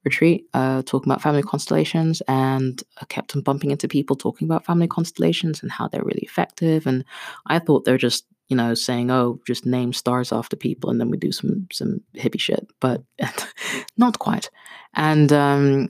retreat, 0.05 0.47
uh, 0.55 0.83
talking 0.83 1.11
about 1.11 1.23
family 1.23 1.43
constellations. 1.43 2.23
And 2.29 2.83
I 3.01 3.05
kept 3.07 3.37
on 3.37 3.43
bumping 3.43 3.71
into 3.71 3.89
people 3.89 4.17
talking 4.17 4.47
about 4.47 4.65
family 4.65 4.89
constellations 4.89 5.63
and 5.63 5.71
how 5.71 5.89
they're 5.89 6.05
really 6.05 6.23
effective. 6.23 6.87
And 6.87 7.05
I 7.47 7.59
thought 7.59 7.85
they're 7.85 7.99
just, 7.99 8.25
you 8.49 8.57
know, 8.57 8.75
saying, 8.75 9.11
oh, 9.11 9.41
just 9.47 9.67
name 9.67 9.93
stars 9.93 10.33
after 10.33 10.57
people 10.57 10.91
and 10.91 11.01
then 11.01 11.11
we 11.11 11.17
do 11.17 11.33
some 11.33 11.69
some 11.73 12.01
hippie 12.17 12.41
shit. 12.41 12.67
But 12.81 13.03
not 13.97 14.19
quite. 14.19 14.51
And 14.95 15.33
um, 15.33 15.89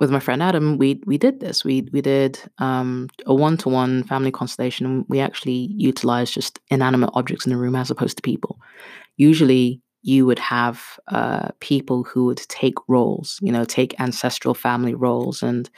with 0.00 0.10
my 0.10 0.20
friend 0.20 0.42
Adam, 0.42 0.76
we 0.78 1.00
we 1.06 1.18
did 1.18 1.40
this. 1.40 1.64
We 1.64 1.82
we 1.92 2.00
did 2.00 2.38
um, 2.58 3.08
a 3.26 3.34
one 3.34 3.56
to 3.58 3.68
one 3.68 4.02
family 4.04 4.32
constellation. 4.32 5.04
We 5.08 5.20
actually 5.20 5.72
utilized 5.76 6.34
just 6.34 6.58
inanimate 6.68 7.10
objects 7.14 7.46
in 7.46 7.52
the 7.52 7.58
room 7.58 7.76
as 7.76 7.90
opposed 7.90 8.16
to 8.16 8.22
people. 8.22 8.58
Usually, 9.16 9.80
you 10.04 10.26
would 10.26 10.38
have 10.40 11.00
uh, 11.08 11.48
people 11.60 12.04
who 12.04 12.26
would 12.26 12.38
take 12.48 12.74
roles, 12.88 13.38
you 13.42 13.52
know, 13.52 13.64
take 13.64 13.98
ancestral 14.00 14.54
family 14.54 14.94
roles, 14.94 15.42
and 15.42 15.70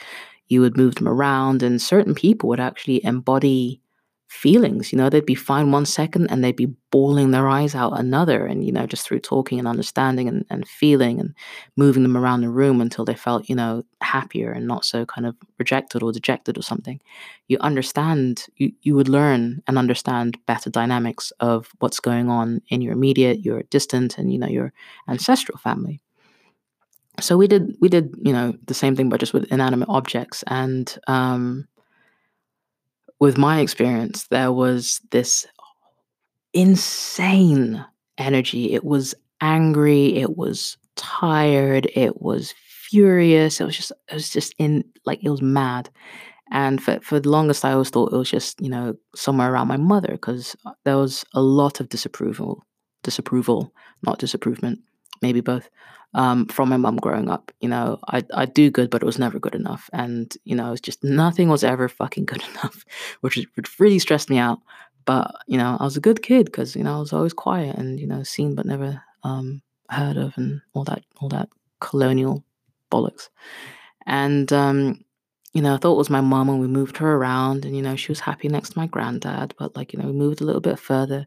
you 0.49 0.61
would 0.63 0.77
move 0.77 0.97
them 0.97 1.09
around. 1.09 1.63
And 1.63 1.83
certain 1.83 2.15
people 2.15 2.49
would 2.51 2.61
actually 2.61 3.05
embody 3.05 3.81
feelings. 4.29 4.93
You 4.93 4.99
know, 4.99 5.09
they'd 5.09 5.25
be 5.25 5.35
fine 5.35 5.71
one 5.71 5.87
second 5.87 6.27
and 6.31 6.43
they'd 6.43 6.57
be 6.57 6.75
bawling 6.91 7.31
their 7.31 7.49
eyes 7.49 7.75
out 7.75 7.99
another. 7.99 8.47
And, 8.47 8.65
you 8.65 8.73
know, 8.73 8.87
just 8.87 9.07
through 9.07 9.21
talking 9.21 9.59
and 9.59 9.69
understanding 9.69 10.29
and, 10.29 10.45
and 10.51 10.67
feeling 10.67 11.21
and 11.21 11.35
moving 11.77 12.03
them 12.03 12.17
around 12.17 12.41
the 12.41 12.49
room 12.49 12.81
until 12.81 13.05
they 13.05 13.15
felt, 13.15 13.49
you 13.49 13.55
know, 13.55 13.85
happier 14.01 14.51
and 14.51 14.67
not 14.67 14.85
so 14.85 15.07
kind 15.07 15.27
of 15.27 15.37
rejected 15.59 16.03
or 16.03 16.13
dejected 16.13 16.59
or 16.59 16.63
something. 16.63 17.01
You 17.49 17.59
understand, 17.61 18.47
you, 18.57 18.73
you 18.83 18.95
would 18.95 19.09
learn 19.09 19.63
and 19.67 19.79
understand 19.79 20.39
better 20.47 20.71
dynamics 20.71 21.33
of 21.41 21.71
what's 21.79 22.01
going 22.01 22.29
on 22.29 22.63
in 22.69 22.81
your 22.81 22.93
immediate, 22.93 23.45
your 23.45 23.63
distant, 23.65 24.19
and, 24.19 24.33
you 24.33 24.39
know, 24.39 24.49
your 24.49 24.73
ancestral 25.09 25.59
family. 25.59 26.01
So 27.21 27.39
we 27.39 27.47
did 27.47 27.75
we 27.81 27.89
did 27.89 28.15
you 28.21 28.31
know 28.31 28.53
the 28.67 28.75
same 28.75 28.95
thing 28.95 29.09
but 29.09 29.21
just 29.21 29.33
with 29.33 29.51
inanimate 29.51 29.89
objects 29.89 30.45
and 30.49 30.99
um, 31.07 31.67
with 33.21 33.39
my 33.39 33.61
experience, 33.61 34.27
there 34.29 34.53
was 34.53 35.01
this 35.11 35.47
insane 36.53 37.85
energy. 38.19 38.73
It 38.73 38.85
was 38.85 39.15
angry, 39.41 40.17
it 40.17 40.37
was 40.37 40.77
tired, 40.97 41.91
it 41.95 42.21
was 42.21 42.55
furious. 42.59 43.61
It 43.61 43.65
was 43.65 43.77
just 43.77 43.93
it 44.09 44.15
was 44.15 44.31
just 44.31 44.55
in 44.59 44.85
like 45.05 45.23
it 45.23 45.31
was 45.31 45.43
mad. 45.43 45.91
And 46.51 46.83
for 46.83 47.01
for 47.01 47.21
the 47.21 47.29
longest 47.31 47.65
I 47.65 47.73
always 47.73 47.91
thought 47.91 48.13
it 48.13 48.17
was 48.17 48.31
just, 48.31 48.61
you 48.61 48.69
know, 48.69 48.95
somewhere 49.15 49.53
around 49.53 49.69
my 49.69 49.77
mother 49.77 50.13
because 50.13 50.57
uh, 50.65 50.73
there 50.85 50.97
was 50.97 51.25
a 51.35 51.43
lot 51.43 51.81
of 51.81 51.89
disapproval, 51.89 52.65
disapproval, 53.03 53.73
not 54.05 54.19
disapproval, 54.19 54.75
maybe 55.23 55.41
both 55.41 55.69
um, 56.15 56.47
from 56.47 56.69
my 56.69 56.77
mum 56.77 56.97
growing 56.97 57.29
up. 57.31 57.53
You 57.61 57.69
know, 57.69 57.99
I 58.09 58.25
I 58.35 58.47
do 58.47 58.71
good, 58.71 58.91
but 58.91 59.03
it 59.03 59.07
was 59.07 59.19
never 59.19 59.39
good 59.39 59.55
enough, 59.55 59.89
and 59.93 60.35
you 60.45 60.57
know, 60.57 60.73
it's 60.73 60.81
just 60.81 61.05
nothing 61.05 61.49
was 61.49 61.65
ever 61.65 61.89
fucking 61.89 62.25
good 62.25 62.43
enough, 62.51 62.85
which 63.21 63.39
which 63.55 63.79
really 63.81 63.99
stressed 63.99 64.31
me 64.31 64.39
out. 64.39 64.61
But 65.05 65.31
you 65.47 65.59
know, 65.59 65.77
I 65.79 65.85
was 65.85 65.97
a 65.97 66.01
good 66.01 66.23
kid 66.23 66.47
because 66.47 66.75
you 66.75 66.83
know 66.83 66.97
I 66.97 67.01
was 67.01 67.13
always 67.13 67.33
quiet 67.33 67.77
and 67.77 68.01
you 68.01 68.07
know 68.07 68.23
seen 68.23 68.55
but 68.55 68.67
never 68.67 69.03
um, 69.23 69.63
heard 69.91 70.17
of, 70.17 70.33
and 70.37 70.61
all 70.75 70.85
that 70.85 71.05
all 71.21 71.29
that 71.31 71.49
colonial 71.81 72.45
bollocks. 72.91 73.29
And 74.07 74.53
um, 74.53 75.05
you 75.53 75.63
know, 75.63 75.75
I 75.75 75.79
thought 75.79 75.95
it 75.95 75.99
was 75.99 76.11
my 76.11 76.21
mum, 76.21 76.49
and 76.49 76.61
we 76.61 76.67
moved 76.67 76.99
her 76.99 77.17
around, 77.17 77.65
and 77.65 77.75
you 77.75 77.83
know, 77.83 77.97
she 77.97 78.11
was 78.11 78.21
happy 78.21 78.49
next 78.49 78.71
to 78.71 78.79
my 78.79 78.87
granddad. 78.87 79.55
But 79.59 79.75
like, 79.77 79.93
you 79.93 79.99
know, 79.99 80.07
we 80.07 80.13
moved 80.13 80.41
a 80.41 80.45
little 80.45 80.61
bit 80.61 80.79
further, 80.79 81.27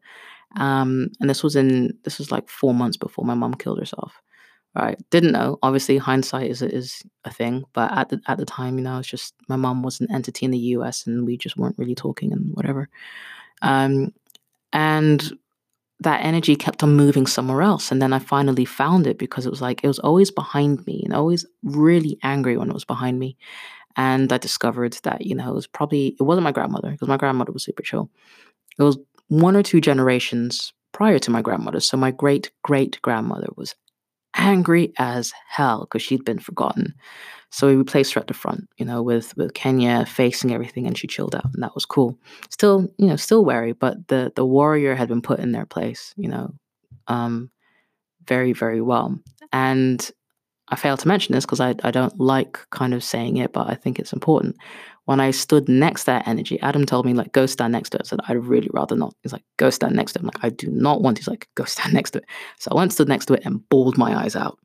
um, 0.55 1.09
and 1.19 1.29
this 1.29 1.43
was 1.43 1.55
in 1.55 1.93
this 2.03 2.17
was 2.17 2.31
like 2.31 2.49
four 2.49 2.73
months 2.73 2.97
before 2.97 3.25
my 3.25 3.33
mum 3.35 3.53
killed 3.53 3.79
herself. 3.79 4.21
Right. 4.75 4.99
Didn't 5.09 5.31
know. 5.31 5.57
Obviously, 5.63 5.97
hindsight 5.97 6.49
is 6.49 6.61
is 6.61 7.01
a 7.25 7.31
thing, 7.33 7.65
but 7.73 7.91
at 7.91 8.09
the 8.09 8.21
at 8.27 8.37
the 8.37 8.45
time, 8.45 8.77
you 8.77 8.83
know, 8.83 8.99
it's 8.99 9.07
just 9.07 9.33
my 9.47 9.55
mom 9.55 9.81
was 9.81 9.99
an 9.99 10.07
entity 10.13 10.45
in 10.45 10.51
the 10.51 10.59
U.S. 10.77 11.07
and 11.07 11.25
we 11.25 11.37
just 11.37 11.57
weren't 11.57 11.77
really 11.77 11.95
talking 11.95 12.31
and 12.31 12.51
whatever. 12.53 12.87
Um, 13.63 14.13
and 14.71 15.31
that 16.01 16.23
energy 16.23 16.55
kept 16.55 16.83
on 16.83 16.95
moving 16.95 17.27
somewhere 17.27 17.61
else, 17.63 17.91
and 17.91 18.01
then 18.01 18.13
I 18.13 18.19
finally 18.19 18.65
found 18.65 19.07
it 19.07 19.17
because 19.17 19.45
it 19.45 19.49
was 19.49 19.61
like 19.61 19.83
it 19.83 19.87
was 19.87 19.99
always 19.99 20.31
behind 20.31 20.85
me 20.85 21.01
and 21.03 21.13
always 21.13 21.45
really 21.63 22.17
angry 22.23 22.55
when 22.55 22.69
it 22.69 22.73
was 22.73 22.85
behind 22.85 23.19
me. 23.19 23.37
And 23.97 24.31
I 24.31 24.37
discovered 24.37 24.93
that 25.03 25.25
you 25.25 25.35
know 25.35 25.49
it 25.49 25.55
was 25.55 25.67
probably 25.67 26.15
it 26.19 26.23
wasn't 26.23 26.45
my 26.45 26.51
grandmother 26.51 26.91
because 26.91 27.07
my 27.07 27.17
grandmother 27.17 27.51
was 27.51 27.63
super 27.63 27.83
chill. 27.83 28.09
It 28.77 28.83
was 28.83 28.97
one 29.29 29.55
or 29.55 29.63
two 29.63 29.79
generations 29.79 30.73
prior 30.91 31.19
to 31.19 31.31
my 31.31 31.41
grandmother. 31.41 31.79
So 31.79 31.95
my 31.97 32.11
great 32.11 32.51
great 32.63 33.01
grandmother 33.01 33.47
was 33.55 33.75
angry 34.35 34.93
as 34.97 35.33
hell 35.47 35.81
because 35.81 36.01
she'd 36.01 36.25
been 36.25 36.39
forgotten. 36.39 36.93
So 37.51 37.67
we 37.67 37.75
replaced 37.75 38.13
her 38.13 38.21
at 38.21 38.27
the 38.27 38.33
front, 38.33 38.69
you 38.77 38.85
know, 38.85 39.01
with 39.01 39.35
with 39.37 39.53
Kenya 39.53 40.05
facing 40.05 40.53
everything, 40.53 40.85
and 40.85 40.97
she 40.97 41.07
chilled 41.07 41.35
out, 41.35 41.45
and 41.53 41.63
that 41.63 41.73
was 41.73 41.85
cool. 41.85 42.17
Still, 42.49 42.87
you 42.97 43.07
know, 43.07 43.15
still 43.15 43.43
wary, 43.43 43.73
but 43.73 44.07
the 44.07 44.31
the 44.35 44.45
warrior 44.45 44.93
had 44.95 45.07
been 45.07 45.21
put 45.21 45.39
in 45.39 45.51
their 45.51 45.65
place, 45.65 46.13
you 46.15 46.29
know, 46.29 46.53
um, 47.07 47.49
very 48.27 48.53
very 48.53 48.81
well. 48.81 49.17
And 49.51 50.11
I 50.67 50.75
failed 50.75 50.99
to 50.99 51.07
mention 51.07 51.33
this 51.33 51.45
because 51.45 51.59
I 51.59 51.75
I 51.83 51.89
don't 51.89 52.19
like 52.19 52.59
kind 52.69 52.93
of 52.93 53.03
saying 53.03 53.37
it, 53.37 53.51
but 53.51 53.67
I 53.67 53.73
think 53.75 53.97
it's 53.97 54.13
important 54.13 54.57
when 55.09 55.19
I 55.19 55.31
stood 55.31 55.67
next 55.67 56.01
to 56.01 56.11
that 56.11 56.27
energy, 56.27 56.59
Adam 56.61 56.85
told 56.85 57.03
me, 57.03 57.15
like, 57.15 57.31
go 57.31 57.47
stand 57.47 57.71
next 57.71 57.89
to 57.89 57.97
it. 57.97 58.03
I 58.05 58.07
said, 58.07 58.19
I'd 58.27 58.45
really 58.45 58.69
rather 58.71 58.95
not. 58.95 59.15
He's 59.23 59.33
like, 59.33 59.41
go 59.57 59.71
stand 59.71 59.95
next 59.95 60.13
to 60.13 60.19
it. 60.19 60.21
I'm 60.21 60.27
like, 60.27 60.43
I 60.43 60.49
do 60.49 60.69
not 60.69 61.01
want. 61.01 61.17
He's 61.17 61.27
like, 61.27 61.47
go 61.55 61.63
stand 61.65 61.95
next 61.95 62.11
to 62.11 62.19
it. 62.19 62.25
So 62.59 62.69
I 62.71 62.75
went, 62.75 62.93
stood 62.93 63.07
next 63.09 63.25
to 63.25 63.33
it, 63.33 63.43
and 63.43 63.67
bawled 63.69 63.97
my 63.97 64.15
eyes 64.23 64.35
out. 64.35 64.59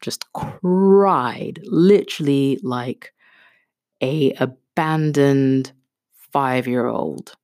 Just 0.00 0.24
cried, 0.32 1.60
literally 1.64 2.58
like 2.62 3.12
a 4.02 4.32
abandoned 4.40 5.72
five 6.32 6.66
year 6.66 6.86
old, 6.86 7.36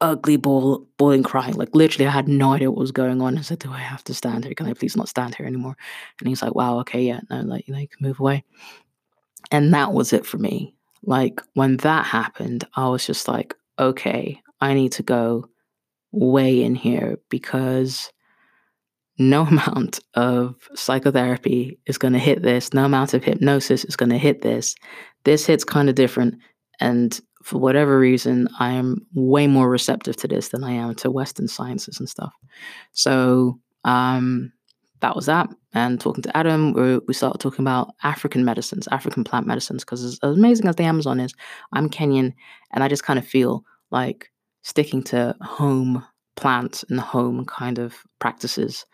ugly 0.00 0.36
ball, 0.36 0.86
bawling, 0.96 1.24
crying. 1.24 1.54
Like 1.54 1.74
literally, 1.74 2.06
I 2.06 2.12
had 2.12 2.28
no 2.28 2.52
idea 2.52 2.70
what 2.70 2.78
was 2.78 2.92
going 2.92 3.20
on. 3.20 3.36
I 3.36 3.40
said, 3.40 3.58
"Do 3.58 3.72
I 3.72 3.78
have 3.78 4.04
to 4.04 4.14
stand 4.14 4.44
here? 4.44 4.54
Can 4.54 4.68
I 4.68 4.74
please 4.74 4.96
not 4.96 5.08
stand 5.08 5.34
here 5.34 5.46
anymore?" 5.46 5.76
And 6.20 6.28
he's 6.28 6.40
like, 6.40 6.54
"Wow, 6.54 6.78
okay, 6.82 7.02
yeah, 7.02 7.18
no, 7.30 7.40
like 7.40 7.66
you 7.66 7.74
know, 7.74 7.80
you 7.80 7.88
can 7.88 8.06
move 8.06 8.20
away." 8.20 8.44
And 9.50 9.74
that 9.74 9.92
was 9.92 10.12
it 10.12 10.24
for 10.24 10.38
me. 10.38 10.75
Like 11.02 11.40
when 11.54 11.78
that 11.78 12.06
happened, 12.06 12.64
I 12.74 12.88
was 12.88 13.06
just 13.06 13.28
like, 13.28 13.54
okay, 13.78 14.40
I 14.60 14.74
need 14.74 14.92
to 14.92 15.02
go 15.02 15.46
way 16.12 16.62
in 16.62 16.74
here 16.74 17.18
because 17.30 18.10
no 19.18 19.42
amount 19.46 20.00
of 20.14 20.56
psychotherapy 20.74 21.78
is 21.86 21.98
going 21.98 22.14
to 22.14 22.18
hit 22.18 22.42
this. 22.42 22.72
No 22.72 22.84
amount 22.84 23.14
of 23.14 23.24
hypnosis 23.24 23.84
is 23.84 23.96
going 23.96 24.10
to 24.10 24.18
hit 24.18 24.42
this. 24.42 24.74
This 25.24 25.46
hits 25.46 25.64
kind 25.64 25.88
of 25.88 25.94
different. 25.94 26.36
And 26.80 27.18
for 27.42 27.58
whatever 27.58 27.98
reason, 27.98 28.48
I 28.58 28.72
am 28.72 29.06
way 29.14 29.46
more 29.46 29.70
receptive 29.70 30.16
to 30.16 30.28
this 30.28 30.48
than 30.48 30.64
I 30.64 30.72
am 30.72 30.94
to 30.96 31.10
Western 31.10 31.48
sciences 31.48 32.00
and 32.00 32.08
stuff. 32.08 32.32
So, 32.92 33.60
um, 33.84 34.52
that 35.00 35.14
was 35.14 35.26
that. 35.26 35.48
And 35.72 36.00
talking 36.00 36.22
to 36.22 36.36
Adam, 36.36 36.72
we, 36.72 36.98
we 37.06 37.14
started 37.14 37.38
talking 37.38 37.62
about 37.62 37.94
African 38.02 38.44
medicines, 38.44 38.88
African 38.90 39.24
plant 39.24 39.46
medicines, 39.46 39.84
because 39.84 40.02
as, 40.02 40.18
as 40.22 40.36
amazing 40.36 40.68
as 40.68 40.76
the 40.76 40.84
Amazon 40.84 41.20
is, 41.20 41.34
I'm 41.72 41.90
Kenyan, 41.90 42.32
and 42.72 42.82
I 42.82 42.88
just 42.88 43.04
kind 43.04 43.18
of 43.18 43.26
feel 43.26 43.64
like 43.90 44.30
sticking 44.62 45.02
to 45.04 45.36
home 45.40 46.04
plants 46.36 46.84
and 46.88 47.00
home 47.00 47.44
kind 47.44 47.78
of 47.78 47.94
practices, 48.18 48.86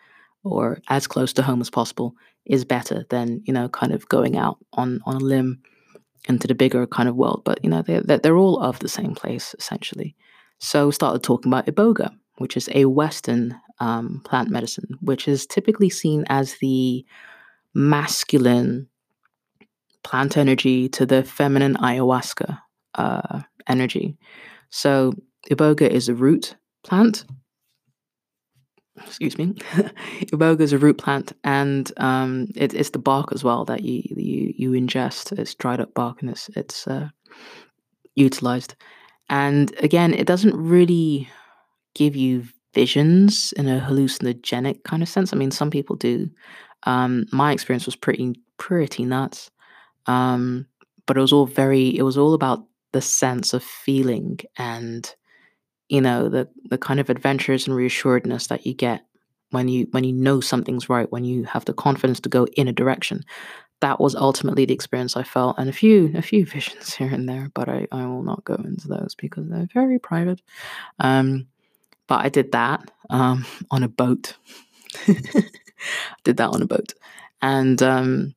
or 0.43 0.79
as 0.89 1.07
close 1.07 1.33
to 1.33 1.41
home 1.41 1.61
as 1.61 1.69
possible, 1.69 2.13
is 2.45 2.65
better 2.65 3.05
than 3.09 3.41
you 3.45 3.53
know 3.53 3.69
kind 3.69 3.93
of 3.93 4.07
going 4.09 4.37
out 4.37 4.57
on 4.73 4.99
on 5.05 5.15
a 5.15 5.19
limb 5.19 5.61
into 6.27 6.47
the 6.47 6.55
bigger 6.55 6.85
kind 6.87 7.07
of 7.07 7.15
world. 7.15 7.41
But 7.45 7.63
you 7.63 7.69
know 7.69 7.81
they're 7.81 8.01
they're 8.01 8.37
all 8.37 8.59
of 8.59 8.79
the 8.79 8.89
same 8.89 9.15
place 9.15 9.55
essentially. 9.57 10.15
So 10.59 10.87
we 10.87 10.91
started 10.91 11.23
talking 11.23 11.51
about 11.51 11.65
iboga, 11.65 12.13
which 12.43 12.57
is 12.57 12.69
a 12.75 12.83
Western 12.83 13.57
um, 13.79 14.21
plant 14.25 14.49
medicine, 14.49 14.97
which 14.99 15.29
is 15.29 15.47
typically 15.47 15.89
seen 15.89 16.25
as 16.27 16.55
the 16.55 17.05
masculine 17.73 18.89
plant 20.03 20.35
energy 20.35 20.89
to 20.89 21.05
the 21.05 21.23
feminine 21.23 21.75
ayahuasca 21.75 22.59
uh, 22.95 23.39
energy. 23.65 24.17
So, 24.71 25.13
iboga 25.49 25.87
is 25.87 26.09
a 26.09 26.13
root 26.13 26.57
plant. 26.83 27.23
Excuse 28.97 29.37
me. 29.37 29.53
iboga 30.33 30.59
is 30.59 30.73
a 30.73 30.77
root 30.77 30.97
plant, 30.97 31.31
and 31.45 31.93
um, 31.95 32.49
it, 32.57 32.73
it's 32.73 32.89
the 32.89 32.99
bark 32.99 33.31
as 33.31 33.41
well 33.41 33.63
that 33.63 33.83
you 33.83 34.03
you 34.17 34.53
you 34.57 34.71
ingest. 34.71 35.31
It's 35.39 35.55
dried 35.55 35.79
up 35.79 35.93
bark, 35.93 36.21
and 36.21 36.29
it's 36.29 36.49
it's 36.57 36.87
uh, 36.87 37.07
utilized. 38.15 38.75
And 39.29 39.73
again, 39.79 40.13
it 40.13 40.27
doesn't 40.27 40.53
really 40.53 41.29
give 41.95 42.15
you 42.15 42.45
visions 42.73 43.53
in 43.53 43.67
a 43.67 43.79
hallucinogenic 43.79 44.83
kind 44.83 45.03
of 45.03 45.09
sense. 45.09 45.31
I 45.31 45.37
mean, 45.37 45.51
some 45.51 45.69
people 45.69 45.95
do. 45.95 46.29
Um, 46.83 47.25
my 47.31 47.51
experience 47.51 47.85
was 47.85 47.95
pretty 47.95 48.35
pretty 48.57 49.05
nuts. 49.05 49.51
Um, 50.05 50.67
but 51.05 51.17
it 51.17 51.21
was 51.21 51.33
all 51.33 51.45
very 51.45 51.95
it 51.97 52.03
was 52.03 52.17
all 52.17 52.33
about 52.33 52.65
the 52.91 53.01
sense 53.01 53.53
of 53.53 53.63
feeling 53.63 54.39
and 54.57 55.15
you 55.89 56.01
know 56.01 56.29
the 56.29 56.47
the 56.69 56.77
kind 56.77 56.99
of 56.99 57.09
adventures 57.09 57.67
and 57.67 57.75
reassuredness 57.75 58.47
that 58.47 58.65
you 58.65 58.73
get 58.73 59.05
when 59.51 59.67
you 59.67 59.87
when 59.91 60.03
you 60.03 60.13
know 60.13 60.39
something's 60.39 60.89
right 60.89 61.11
when 61.11 61.25
you 61.25 61.43
have 61.43 61.65
the 61.65 61.73
confidence 61.73 62.19
to 62.19 62.29
go 62.29 62.45
in 62.55 62.67
a 62.67 62.73
direction 62.73 63.23
that 63.81 63.99
was 63.99 64.15
ultimately 64.15 64.65
the 64.65 64.73
experience 64.73 65.17
i 65.17 65.23
felt 65.23 65.57
and 65.57 65.69
a 65.69 65.73
few 65.73 66.11
a 66.15 66.21
few 66.21 66.45
visions 66.57 66.93
here 66.93 67.11
and 67.11 67.27
there 67.27 67.49
but 67.53 67.67
i 67.67 67.87
i 67.91 68.05
will 68.05 68.23
not 68.23 68.43
go 68.45 68.55
into 68.55 68.87
those 68.87 69.15
because 69.17 69.47
they're 69.49 69.67
very 69.73 69.99
private 69.99 70.41
um 70.99 71.47
but 72.07 72.23
i 72.25 72.29
did 72.29 72.51
that 72.51 72.91
um 73.09 73.45
on 73.71 73.83
a 73.83 73.87
boat 73.87 74.35
did 76.23 76.37
that 76.37 76.49
on 76.49 76.61
a 76.61 76.67
boat 76.67 76.93
and 77.41 77.81
um 77.83 78.33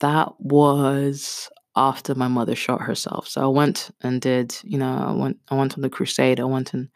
that 0.00 0.32
was 0.38 1.48
after 1.76 2.14
my 2.14 2.28
mother 2.28 2.54
shot 2.54 2.80
herself. 2.80 3.26
So 3.28 3.42
I 3.42 3.46
went 3.48 3.90
and 4.02 4.20
did, 4.20 4.56
you 4.62 4.78
know, 4.78 4.92
I 5.08 5.12
went 5.12 5.38
I 5.50 5.54
went 5.54 5.76
on 5.76 5.82
the 5.82 5.90
crusade. 5.90 6.40
I 6.40 6.44
went 6.44 6.74
and 6.74 6.88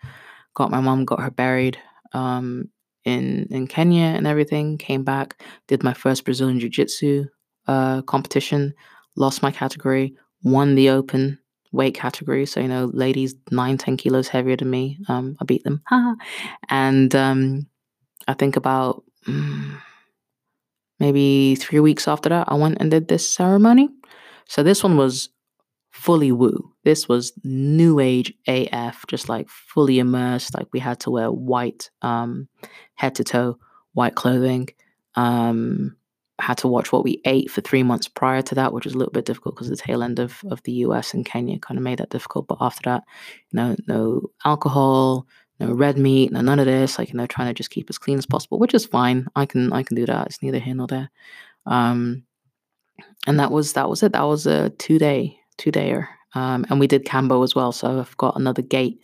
got 0.55 0.71
my 0.71 0.81
mom, 0.81 1.05
got 1.05 1.21
her 1.21 1.31
buried 1.31 1.79
um, 2.13 2.71
in 3.05 3.47
in 3.51 3.67
Kenya 3.67 4.05
and 4.05 4.27
everything. 4.27 4.79
Came 4.79 5.05
back, 5.05 5.43
did 5.69 5.83
my 5.83 5.95
first 5.95 6.25
Brazilian 6.25 6.61
Jiu 6.61 6.69
Jitsu 6.69 7.27
uh, 7.67 8.03
competition, 8.03 8.75
lost 9.17 9.43
my 9.43 9.51
category, 9.51 10.15
won 10.43 10.75
the 10.75 10.91
open 10.91 11.39
weight 11.73 11.95
category. 11.95 12.47
So 12.47 12.61
you 12.61 12.69
know, 12.69 12.91
ladies 12.93 13.35
nine 13.51 13.79
ten 13.79 13.97
kilos 13.97 14.29
heavier 14.29 14.57
than 14.57 14.71
me. 14.71 14.99
Um, 15.09 15.37
I 15.41 15.45
beat 15.45 15.65
them, 15.65 15.83
and 16.69 17.15
um, 17.15 17.67
I 18.27 18.35
think 18.35 18.57
about. 18.57 19.05
Mm, 19.27 19.81
maybe 21.01 21.55
three 21.55 21.81
weeks 21.81 22.09
after 22.09 22.29
that, 22.29 22.51
I 22.51 22.55
went 22.55 22.79
and 22.81 22.91
did 22.91 23.09
this 23.09 23.29
ceremony. 23.29 23.89
So 24.47 24.63
this 24.63 24.83
one 24.83 24.97
was 24.97 25.29
fully 25.91 26.33
woo. 26.33 26.73
This 26.85 27.09
was 27.09 27.33
new 27.45 28.01
age 28.01 28.33
AF, 28.47 29.05
just 29.09 29.29
like 29.29 29.49
fully 29.49 29.99
immersed. 29.99 30.55
Like 30.55 30.69
we 30.73 30.81
had 30.81 31.01
to 31.01 31.11
wear 31.11 31.31
white, 31.31 31.91
um, 32.03 32.49
head 32.95 33.15
to 33.17 33.25
toe, 33.25 33.59
white 33.93 34.15
clothing. 34.15 34.69
Um, 35.15 35.97
had 36.41 36.59
to 36.59 36.69
watch 36.69 36.93
what 36.93 37.05
we 37.05 37.21
ate 37.25 37.51
for 37.51 37.61
three 37.61 37.83
months 37.83 38.07
prior 38.09 38.43
to 38.43 38.55
that, 38.55 38.73
which 38.73 38.85
was 38.85 38.95
a 38.95 38.99
little 38.99 39.13
bit 39.13 39.25
difficult 39.25 39.55
because 39.55 39.69
the 39.69 39.77
tail 39.77 40.03
end 40.03 40.19
of, 40.19 40.41
of 40.51 40.63
the 40.63 40.73
US 40.73 41.13
and 41.13 41.25
Kenya 41.25 41.59
kind 41.59 41.79
of 41.79 41.85
made 41.85 41.99
that 41.99 42.11
difficult. 42.11 42.47
But 42.47 42.59
after 42.61 42.91
that, 42.91 43.05
you 43.51 43.57
know, 43.57 43.77
no 43.87 44.31
alcohol, 44.45 45.27
no 45.59 45.73
red 45.73 45.99
meat, 45.99 46.31
no 46.31 46.41
none 46.41 46.61
of 46.61 46.67
this. 46.67 46.99
Like, 46.99 47.09
you 47.09 47.17
know, 47.17 47.27
trying 47.27 47.49
to 47.49 47.55
just 47.55 47.71
keep 47.71 47.91
as 47.91 47.99
clean 47.99 48.19
as 48.19 48.27
possible, 48.27 48.59
which 48.59 48.75
is 48.75 48.87
fine. 48.87 49.27
I 49.35 49.47
can 49.47 49.73
I 49.73 49.83
can 49.83 49.97
do 49.97 50.07
that. 50.07 50.27
It's 50.27 50.43
neither 50.43 50.59
here 50.59 50.75
nor 50.75 50.87
there. 50.87 51.11
Um, 51.67 52.25
and 53.27 53.39
that 53.41 53.51
was 53.51 53.73
that 53.73 53.89
was 53.89 54.03
it. 54.03 54.13
That 54.13 54.23
was 54.23 54.47
a 54.47 54.71
two 54.71 54.99
day 54.99 55.39
two 55.57 55.73
dayer, 55.73 56.07
um, 56.35 56.65
and 56.71 56.79
we 56.79 56.87
did 56.87 57.05
Kambo 57.05 57.43
as 57.43 57.55
well. 57.55 57.73
So 57.73 57.99
I've 57.99 58.17
got 58.17 58.37
another 58.37 58.63
gate, 58.63 59.01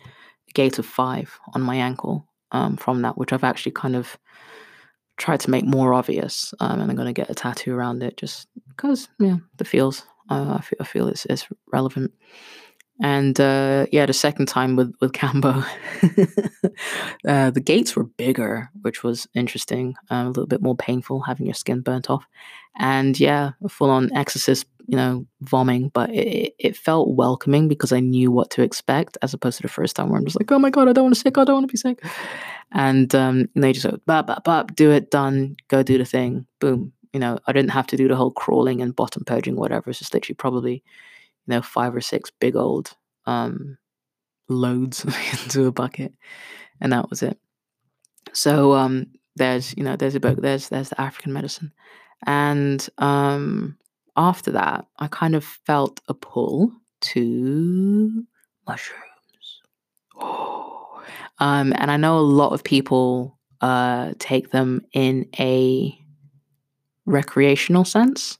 gate 0.53 0.79
of 0.79 0.85
five 0.85 1.37
on 1.53 1.61
my 1.61 1.75
ankle 1.75 2.27
um, 2.51 2.77
from 2.77 3.01
that, 3.01 3.17
which 3.17 3.33
I've 3.33 3.43
actually 3.43 3.73
kind 3.73 3.95
of 3.95 4.17
tried 5.17 5.39
to 5.41 5.49
make 5.49 5.65
more 5.65 5.93
obvious, 5.93 6.53
um, 6.59 6.79
and 6.81 6.89
I'm 6.89 6.95
going 6.95 7.13
to 7.13 7.13
get 7.13 7.29
a 7.29 7.35
tattoo 7.35 7.73
around 7.73 8.03
it 8.03 8.17
just 8.17 8.47
because 8.69 9.07
yeah, 9.19 9.37
the 9.57 9.65
feels. 9.65 10.03
Uh, 10.29 10.55
I 10.57 10.61
feel, 10.61 10.77
I 10.79 10.83
feel 10.85 11.07
it's, 11.07 11.25
it's 11.25 11.47
relevant. 11.71 12.11
And 13.01 13.37
uh, 13.41 13.87
yeah, 13.91 14.05
the 14.05 14.13
second 14.13 14.45
time 14.47 14.77
with 14.77 14.95
with 15.01 15.11
Kambo, 15.11 15.65
uh, 17.27 17.51
the 17.51 17.59
gates 17.59 17.95
were 17.95 18.05
bigger, 18.05 18.69
which 18.81 19.03
was 19.03 19.27
interesting, 19.33 19.95
um, 20.09 20.27
a 20.27 20.29
little 20.29 20.47
bit 20.47 20.61
more 20.61 20.77
painful 20.77 21.21
having 21.21 21.45
your 21.45 21.55
skin 21.55 21.81
burnt 21.81 22.09
off, 22.09 22.25
and 22.77 23.19
yeah, 23.19 23.51
full 23.67 23.89
on 23.89 24.13
exorcist, 24.15 24.65
you 24.87 24.95
know, 24.95 25.25
vomiting. 25.41 25.89
But 25.89 26.11
it, 26.11 26.55
it 26.57 26.77
felt 26.77 27.09
welcoming 27.09 27.67
because 27.67 27.91
I 27.91 27.99
knew 27.99 28.31
what 28.31 28.49
to 28.51 28.63
expect, 28.63 29.17
as 29.21 29.33
opposed 29.33 29.57
to 29.57 29.63
the 29.63 29.67
first 29.67 29.97
time 29.97 30.07
where 30.07 30.17
I'm 30.17 30.25
just 30.25 30.39
like, 30.39 30.49
oh 30.53 30.59
my 30.59 30.69
god, 30.69 30.87
I 30.87 30.93
don't 30.93 31.03
want 31.03 31.15
to 31.15 31.19
sick, 31.19 31.37
I 31.37 31.43
don't 31.43 31.55
want 31.55 31.67
to 31.67 31.73
be 31.73 31.77
sick, 31.77 32.01
and 32.71 33.13
um, 33.15 33.47
they 33.55 33.73
just 33.73 33.85
go, 33.85 33.97
bop, 34.05 34.27
bop, 34.27 34.43
bop, 34.43 34.75
do 34.75 34.91
it, 34.91 35.11
done, 35.11 35.55
go 35.67 35.83
do 35.83 35.97
the 35.97 36.05
thing, 36.05 36.45
boom. 36.59 36.91
You 37.13 37.19
know, 37.19 37.39
I 37.47 37.53
didn't 37.53 37.71
have 37.71 37.87
to 37.87 37.97
do 37.97 38.09
the 38.09 38.15
whole 38.15 38.31
crawling 38.31 38.81
and 38.81 38.95
bottom 38.95 39.23
purging, 39.23 39.55
whatever. 39.55 39.89
It's 39.89 39.99
just 39.99 40.13
literally 40.13 40.35
probably 40.35 40.83
you 41.45 41.53
know, 41.53 41.61
five 41.61 41.95
or 41.95 42.01
six 42.01 42.31
big 42.31 42.55
old 42.55 42.95
um, 43.25 43.77
loads 44.49 45.05
into 45.31 45.65
a 45.65 45.71
bucket, 45.71 46.13
and 46.81 46.91
that 46.91 47.09
was 47.09 47.23
it. 47.23 47.37
So 48.33 48.73
um, 48.73 49.07
there's 49.35 49.75
you 49.77 49.83
know 49.83 49.95
there's 49.95 50.15
a 50.15 50.19
book 50.19 50.41
there's 50.41 50.69
there's 50.69 50.89
the 50.89 50.99
African 50.99 51.33
medicine, 51.33 51.71
and 52.25 52.87
um, 52.97 53.77
after 54.17 54.51
that 54.51 54.87
I 54.97 55.07
kind 55.07 55.35
of 55.35 55.43
felt 55.43 56.01
a 56.07 56.13
pull 56.13 56.71
to 57.01 58.25
mushrooms. 58.67 59.03
Um, 61.39 61.73
and 61.77 61.91
I 61.91 61.97
know 61.97 62.17
a 62.17 62.21
lot 62.21 62.53
of 62.53 62.63
people 62.63 63.37
uh, 63.61 64.13
take 64.19 64.51
them 64.51 64.81
in 64.93 65.27
a 65.39 65.97
recreational 67.05 67.85
sense. 67.85 68.37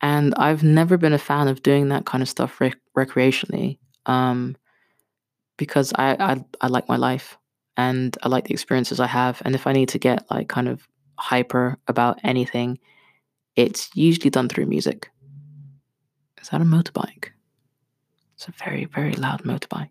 And 0.00 0.34
I've 0.36 0.62
never 0.62 0.96
been 0.96 1.12
a 1.12 1.18
fan 1.18 1.48
of 1.48 1.62
doing 1.62 1.88
that 1.88 2.06
kind 2.06 2.22
of 2.22 2.28
stuff 2.28 2.60
rec- 2.60 2.78
recreationally 2.96 3.78
um, 4.06 4.56
because 5.58 5.92
I, 5.96 6.16
I, 6.18 6.44
I 6.62 6.68
like 6.68 6.88
my 6.88 6.96
life 6.96 7.36
and 7.76 8.16
I 8.22 8.28
like 8.28 8.44
the 8.44 8.54
experiences 8.54 8.98
I 8.98 9.06
have. 9.06 9.42
And 9.44 9.54
if 9.54 9.66
I 9.66 9.72
need 9.72 9.90
to 9.90 9.98
get 9.98 10.24
like 10.30 10.48
kind 10.48 10.68
of 10.68 10.88
hyper 11.18 11.78
about 11.86 12.18
anything, 12.24 12.78
it's 13.56 13.90
usually 13.94 14.30
done 14.30 14.48
through 14.48 14.66
music. 14.66 15.10
Is 16.40 16.48
that 16.48 16.62
a 16.62 16.64
motorbike? 16.64 17.28
It's 18.34 18.48
a 18.48 18.52
very, 18.52 18.86
very 18.86 19.12
loud 19.12 19.42
motorbike. 19.42 19.90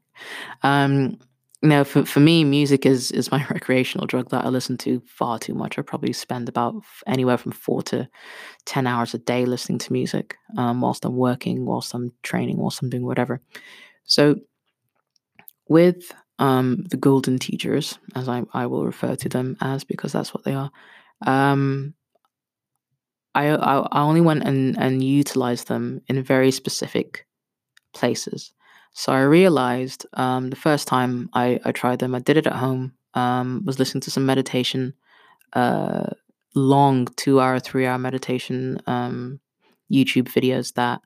Um, 0.63 1.19
know, 1.67 1.83
for, 1.83 2.05
for 2.05 2.19
me, 2.21 2.43
music 2.45 2.85
is 2.85 3.11
is 3.11 3.31
my 3.31 3.45
recreational 3.49 4.07
drug 4.07 4.29
that 4.29 4.45
I 4.45 4.49
listen 4.49 4.77
to 4.79 5.01
far 5.05 5.37
too 5.39 5.53
much. 5.53 5.77
I 5.77 5.81
probably 5.81 6.13
spend 6.13 6.47
about 6.47 6.75
anywhere 7.05 7.37
from 7.37 7.51
four 7.51 7.81
to 7.83 8.07
ten 8.65 8.87
hours 8.87 9.13
a 9.13 9.19
day 9.19 9.45
listening 9.45 9.79
to 9.79 9.93
music, 9.93 10.37
um, 10.57 10.81
whilst 10.81 11.05
I'm 11.05 11.17
working, 11.17 11.65
whilst 11.65 11.93
I'm 11.93 12.11
training, 12.23 12.57
whilst 12.57 12.81
I'm 12.81 12.89
doing 12.89 13.05
whatever. 13.05 13.41
So, 14.05 14.35
with 15.67 16.11
um, 16.39 16.83
the 16.89 16.97
golden 16.97 17.37
teachers, 17.37 17.99
as 18.15 18.29
I, 18.29 18.43
I 18.53 18.65
will 18.65 18.85
refer 18.85 19.15
to 19.15 19.29
them 19.29 19.57
as 19.61 19.83
because 19.83 20.13
that's 20.13 20.33
what 20.33 20.43
they 20.43 20.53
are, 20.53 20.71
um, 21.25 21.93
I, 23.35 23.49
I 23.49 23.77
I 23.91 24.01
only 24.01 24.21
went 24.21 24.43
and 24.43 24.77
and 24.77 25.03
utilized 25.03 25.67
them 25.67 26.01
in 26.07 26.21
very 26.23 26.51
specific 26.51 27.25
places. 27.93 28.53
So 28.93 29.13
I 29.13 29.21
realized 29.21 30.05
um, 30.13 30.49
the 30.49 30.55
first 30.55 30.87
time 30.87 31.29
I, 31.33 31.59
I 31.63 31.71
tried 31.71 31.99
them, 31.99 32.15
I 32.15 32.19
did 32.19 32.37
it 32.37 32.47
at 32.47 32.53
home. 32.53 32.93
Um, 33.13 33.63
was 33.65 33.79
listening 33.79 34.01
to 34.01 34.11
some 34.11 34.25
meditation, 34.25 34.93
uh, 35.53 36.07
long 36.55 37.07
two 37.15 37.39
hour, 37.39 37.59
three 37.59 37.85
hour 37.85 37.97
meditation 37.97 38.79
um, 38.87 39.39
YouTube 39.91 40.27
videos 40.29 40.73
that 40.75 41.01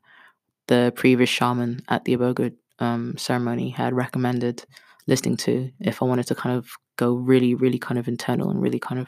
the 0.68 0.92
previous 0.96 1.30
shaman 1.30 1.82
at 1.88 2.06
the 2.06 2.18
Iboga 2.18 2.54
um, 2.80 3.16
ceremony 3.18 3.70
had 3.70 3.94
recommended 3.94 4.66
listening 5.08 5.38
to 5.38 5.70
if 5.80 6.02
I 6.02 6.06
wanted 6.06 6.28
to 6.28 6.36
kind 6.36 6.58
of 6.58 6.70
go 6.98 7.14
really, 7.14 7.56
really 7.56 7.80
kind 7.80 7.98
of 8.00 8.08
internal 8.08 8.50
and 8.50 8.62
really 8.62 8.80
kind 8.80 9.00
of 9.00 9.08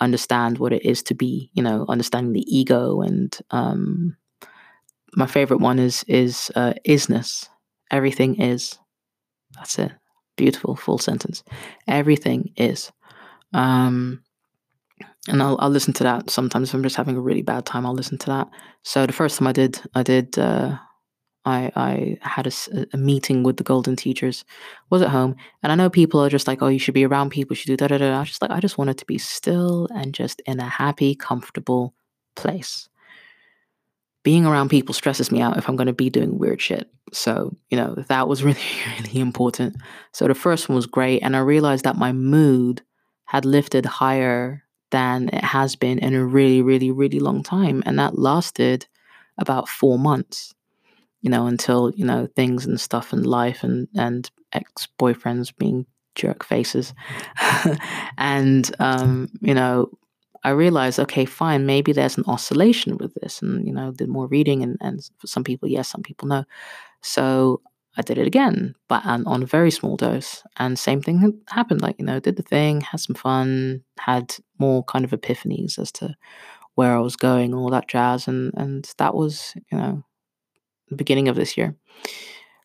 understand 0.00 0.58
what 0.58 0.72
it 0.72 0.84
is 0.84 1.02
to 1.04 1.14
be, 1.14 1.50
you 1.54 1.62
know, 1.62 1.84
understanding 1.88 2.32
the 2.32 2.46
ego 2.48 3.02
and 3.02 3.36
um, 3.50 4.16
my 5.14 5.26
favorite 5.26 5.60
one 5.60 5.78
is 5.78 6.04
is 6.08 6.50
uh, 6.56 6.72
isness 6.86 7.48
Everything 7.92 8.40
is. 8.40 8.78
That's 9.54 9.78
it. 9.78 9.92
Beautiful 10.36 10.74
full 10.74 10.98
sentence. 10.98 11.44
Everything 11.86 12.52
is. 12.56 12.90
Um, 13.52 14.22
and 15.28 15.42
I'll, 15.42 15.56
I'll 15.60 15.70
listen 15.70 15.92
to 15.94 16.04
that 16.04 16.30
sometimes 16.30 16.70
if 16.70 16.74
I'm 16.74 16.82
just 16.82 16.96
having 16.96 17.16
a 17.16 17.20
really 17.20 17.42
bad 17.42 17.66
time. 17.66 17.86
I'll 17.86 17.94
listen 17.94 18.18
to 18.18 18.26
that. 18.26 18.48
So 18.82 19.06
the 19.06 19.12
first 19.12 19.38
time 19.38 19.46
I 19.46 19.52
did, 19.52 19.80
I 19.94 20.02
did. 20.02 20.38
Uh, 20.38 20.78
I 21.44 21.72
I 21.74 22.18
had 22.22 22.46
a, 22.46 22.52
a, 22.92 22.96
meeting 22.96 23.42
with 23.42 23.56
the 23.56 23.64
golden 23.64 23.96
teachers. 23.96 24.44
Was 24.90 25.02
at 25.02 25.10
home, 25.10 25.36
and 25.62 25.72
I 25.72 25.74
know 25.74 25.90
people 25.90 26.20
are 26.20 26.30
just 26.30 26.46
like, 26.46 26.62
"Oh, 26.62 26.68
you 26.68 26.78
should 26.78 26.94
be 26.94 27.04
around 27.04 27.30
people. 27.30 27.54
You 27.54 27.56
should 27.56 27.66
do 27.66 27.76
da 27.76 27.88
da 27.88 27.98
da." 27.98 28.16
I 28.16 28.20
was 28.20 28.28
just 28.28 28.42
like, 28.42 28.52
I 28.52 28.60
just 28.60 28.78
wanted 28.78 28.98
to 28.98 29.06
be 29.06 29.18
still 29.18 29.88
and 29.94 30.14
just 30.14 30.40
in 30.46 30.60
a 30.60 30.68
happy, 30.68 31.14
comfortable 31.14 31.94
place 32.36 32.88
being 34.22 34.46
around 34.46 34.68
people 34.68 34.94
stresses 34.94 35.30
me 35.32 35.40
out 35.40 35.56
if 35.56 35.68
I'm 35.68 35.76
going 35.76 35.86
to 35.88 35.92
be 35.92 36.10
doing 36.10 36.38
weird 36.38 36.60
shit. 36.60 36.88
So, 37.12 37.56
you 37.70 37.76
know, 37.76 37.94
that 38.08 38.28
was 38.28 38.42
really, 38.48 38.60
really 38.98 39.20
important. 39.20 39.76
So 40.12 40.28
the 40.28 40.34
first 40.34 40.68
one 40.68 40.76
was 40.76 40.86
great. 40.86 41.20
And 41.22 41.36
I 41.36 41.40
realized 41.40 41.84
that 41.84 41.96
my 41.96 42.12
mood 42.12 42.82
had 43.26 43.44
lifted 43.44 43.86
higher 43.86 44.64
than 44.90 45.28
it 45.28 45.42
has 45.42 45.74
been 45.76 45.98
in 45.98 46.14
a 46.14 46.24
really, 46.24 46.62
really, 46.62 46.90
really 46.90 47.18
long 47.18 47.42
time. 47.42 47.82
And 47.86 47.98
that 47.98 48.18
lasted 48.18 48.86
about 49.38 49.68
four 49.68 49.98
months. 49.98 50.54
you 51.20 51.30
know, 51.30 51.46
until, 51.46 51.92
you 51.94 52.04
know, 52.04 52.28
things 52.34 52.66
and 52.66 52.80
stuff 52.80 53.12
and 53.12 53.24
life 53.24 53.62
and, 53.62 53.88
and 53.96 54.30
ex 54.52 54.88
boyfriends 54.98 55.56
being 55.56 55.86
jerk 56.14 56.44
faces. 56.44 56.94
and, 58.18 58.74
um, 58.80 59.30
you 59.40 59.54
know, 59.54 59.90
I 60.44 60.50
realized, 60.50 60.98
okay, 60.98 61.24
fine, 61.24 61.66
maybe 61.66 61.92
there's 61.92 62.18
an 62.18 62.24
oscillation 62.26 62.96
with 62.98 63.14
this. 63.14 63.42
And, 63.42 63.66
you 63.66 63.72
know, 63.72 63.92
did 63.92 64.08
more 64.08 64.26
reading 64.26 64.62
and, 64.62 64.76
and 64.80 65.00
some 65.24 65.44
people, 65.44 65.68
yes, 65.68 65.88
some 65.88 66.02
people 66.02 66.28
no. 66.28 66.44
So 67.00 67.60
I 67.96 68.02
did 68.02 68.18
it 68.18 68.26
again, 68.26 68.74
but 68.88 69.04
on 69.04 69.42
a 69.42 69.46
very 69.46 69.70
small 69.70 69.96
dose. 69.96 70.42
And 70.56 70.78
same 70.78 71.02
thing 71.02 71.40
happened. 71.48 71.82
Like, 71.82 71.96
you 71.98 72.04
know, 72.04 72.20
did 72.20 72.36
the 72.36 72.42
thing, 72.42 72.80
had 72.80 73.00
some 73.00 73.14
fun, 73.14 73.84
had 73.98 74.34
more 74.58 74.82
kind 74.84 75.04
of 75.04 75.10
epiphanies 75.12 75.78
as 75.78 75.92
to 75.92 76.16
where 76.74 76.96
I 76.96 77.00
was 77.00 77.16
going 77.16 77.54
all 77.54 77.70
that 77.70 77.88
jazz. 77.88 78.26
And, 78.26 78.52
and 78.56 78.90
that 78.98 79.14
was, 79.14 79.54
you 79.70 79.78
know, 79.78 80.02
the 80.88 80.96
beginning 80.96 81.28
of 81.28 81.36
this 81.36 81.56
year. 81.56 81.76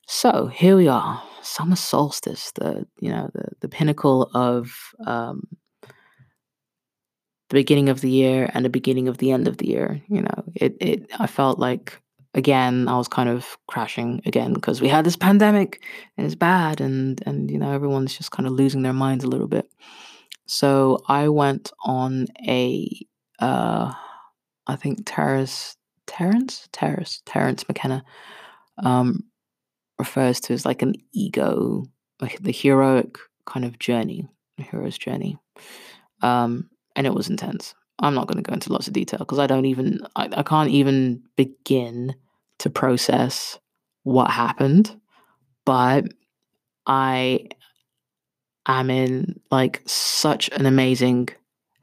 So 0.08 0.48
here 0.48 0.78
we 0.78 0.88
are, 0.88 1.22
summer 1.42 1.76
solstice, 1.76 2.52
the, 2.56 2.88
you 3.02 3.12
know, 3.12 3.30
the, 3.34 3.50
the 3.60 3.70
pinnacle 3.70 4.32
of 4.34 4.72
um, 5.06 5.44
the 7.50 7.56
beginning 7.56 7.90
of 7.90 8.02
the 8.02 8.10
year 8.10 8.50
and 8.54 8.66
the 8.66 8.70
beginning 8.70 9.08
of 9.08 9.18
the 9.18 9.32
end 9.32 9.48
of 9.48 9.58
the 9.58 9.68
year. 9.68 10.02
You 10.08 10.22
know, 10.22 10.44
it, 10.56 10.76
it, 10.80 11.12
I 11.20 11.28
felt 11.28 11.60
like 11.60 12.02
again, 12.34 12.88
I 12.88 12.98
was 12.98 13.08
kind 13.08 13.30
of 13.30 13.58
crashing 13.68 14.22
again 14.26 14.54
because 14.54 14.80
we 14.80 14.88
had 14.88 15.06
this 15.06 15.16
pandemic 15.16 15.82
and 16.18 16.26
it's 16.26 16.36
bad, 16.36 16.80
and 16.82 17.22
and 17.26 17.52
you 17.52 17.58
know 17.58 17.72
everyone's 17.72 18.18
just 18.18 18.32
kind 18.32 18.48
of 18.48 18.54
losing 18.54 18.84
their 18.84 18.94
minds 18.94 19.24
a 19.24 19.28
little 19.30 19.48
bit. 19.48 19.70
So 20.48 21.00
I 21.10 21.28
went 21.28 21.72
on 21.84 22.28
a, 22.48 22.90
uh, 23.40 23.94
I 24.66 24.76
think 24.78 25.02
Terrace, 25.06 25.76
Terence, 26.06 26.70
Terrace, 26.72 27.22
Terence 27.26 27.68
McKenna, 27.68 28.06
um, 28.78 29.24
refers 30.00 30.40
to 30.42 30.54
as 30.54 30.66
like 30.66 30.82
an 30.82 30.96
ego, 31.12 31.84
like 32.22 32.40
the 32.40 32.54
heroic 32.54 33.18
kind 33.46 33.66
of 33.66 33.78
journey, 33.78 34.26
hero's 34.58 34.98
journey, 34.98 35.38
um, 36.22 36.70
and 36.98 37.08
it 37.08 37.14
was 37.14 37.30
intense. 37.30 37.74
I'm 38.00 38.14
not 38.14 38.28
going 38.28 38.44
to 38.44 38.48
go 38.48 38.54
into 38.54 38.74
lots 38.74 38.88
of 38.88 38.94
detail 38.94 39.20
because 39.20 39.40
I 39.40 39.48
don't 39.48 39.66
even, 39.66 40.00
I, 40.16 40.30
I 40.36 40.44
can't 40.44 40.70
even 40.70 41.24
begin 41.38 42.16
to 42.60 42.70
process 42.70 43.58
what 44.04 44.30
happened, 44.30 45.00
but 45.66 46.06
I 46.86 47.48
am 48.68 48.90
in 48.90 49.40
like 49.52 49.82
such 49.86 50.50
an 50.50 50.66
amazing 50.66 51.30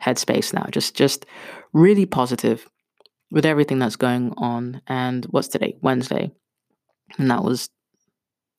headspace 0.03 0.53
now. 0.53 0.67
Just 0.71 0.95
just 0.95 1.27
really 1.73 2.07
positive 2.07 2.69
with 3.31 3.47
everything 3.47 3.79
that's 3.79 3.97
going 3.97 4.33
on. 4.37 4.83
And 4.87 5.25
what's 5.27 5.49
today? 5.49 5.77
Wednesday. 5.81 6.31
And 7.19 7.31
that 7.31 7.45
was 7.45 7.69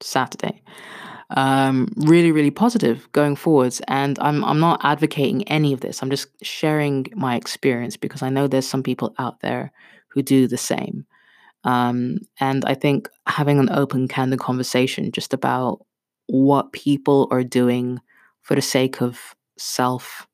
Saturday. 0.02 0.62
Um, 1.32 1.88
really, 1.98 2.32
really 2.32 2.52
positive 2.52 3.12
going 3.12 3.36
forwards. 3.36 3.82
And 3.88 4.20
I'm 4.20 4.44
I'm 4.46 4.60
not 4.60 4.82
advocating 4.84 5.44
any 5.48 5.74
of 5.74 5.82
this. 5.82 6.02
I'm 6.02 6.12
just 6.12 6.28
sharing 6.44 7.08
my 7.16 7.36
experience 7.36 7.98
because 7.98 8.22
I 8.22 8.30
know 8.30 8.48
there's 8.48 8.68
some 8.68 8.84
people 8.84 9.16
out 9.18 9.42
there 9.42 9.72
who 10.10 10.22
do 10.22 10.48
the 10.48 10.58
same. 10.58 11.06
Um, 11.64 12.20
and 12.40 12.64
I 12.66 12.76
think 12.76 13.10
having 13.28 13.60
an 13.60 13.72
open, 13.72 14.08
candid 14.08 14.40
conversation 14.40 15.12
just 15.12 15.34
about 15.34 15.84
what 16.28 16.74
people 16.74 17.28
are 17.32 17.44
doing 17.44 18.00
for 18.44 18.56
the 18.56 18.62
sake 18.62 19.02
of 19.02 19.36
self 19.58 20.28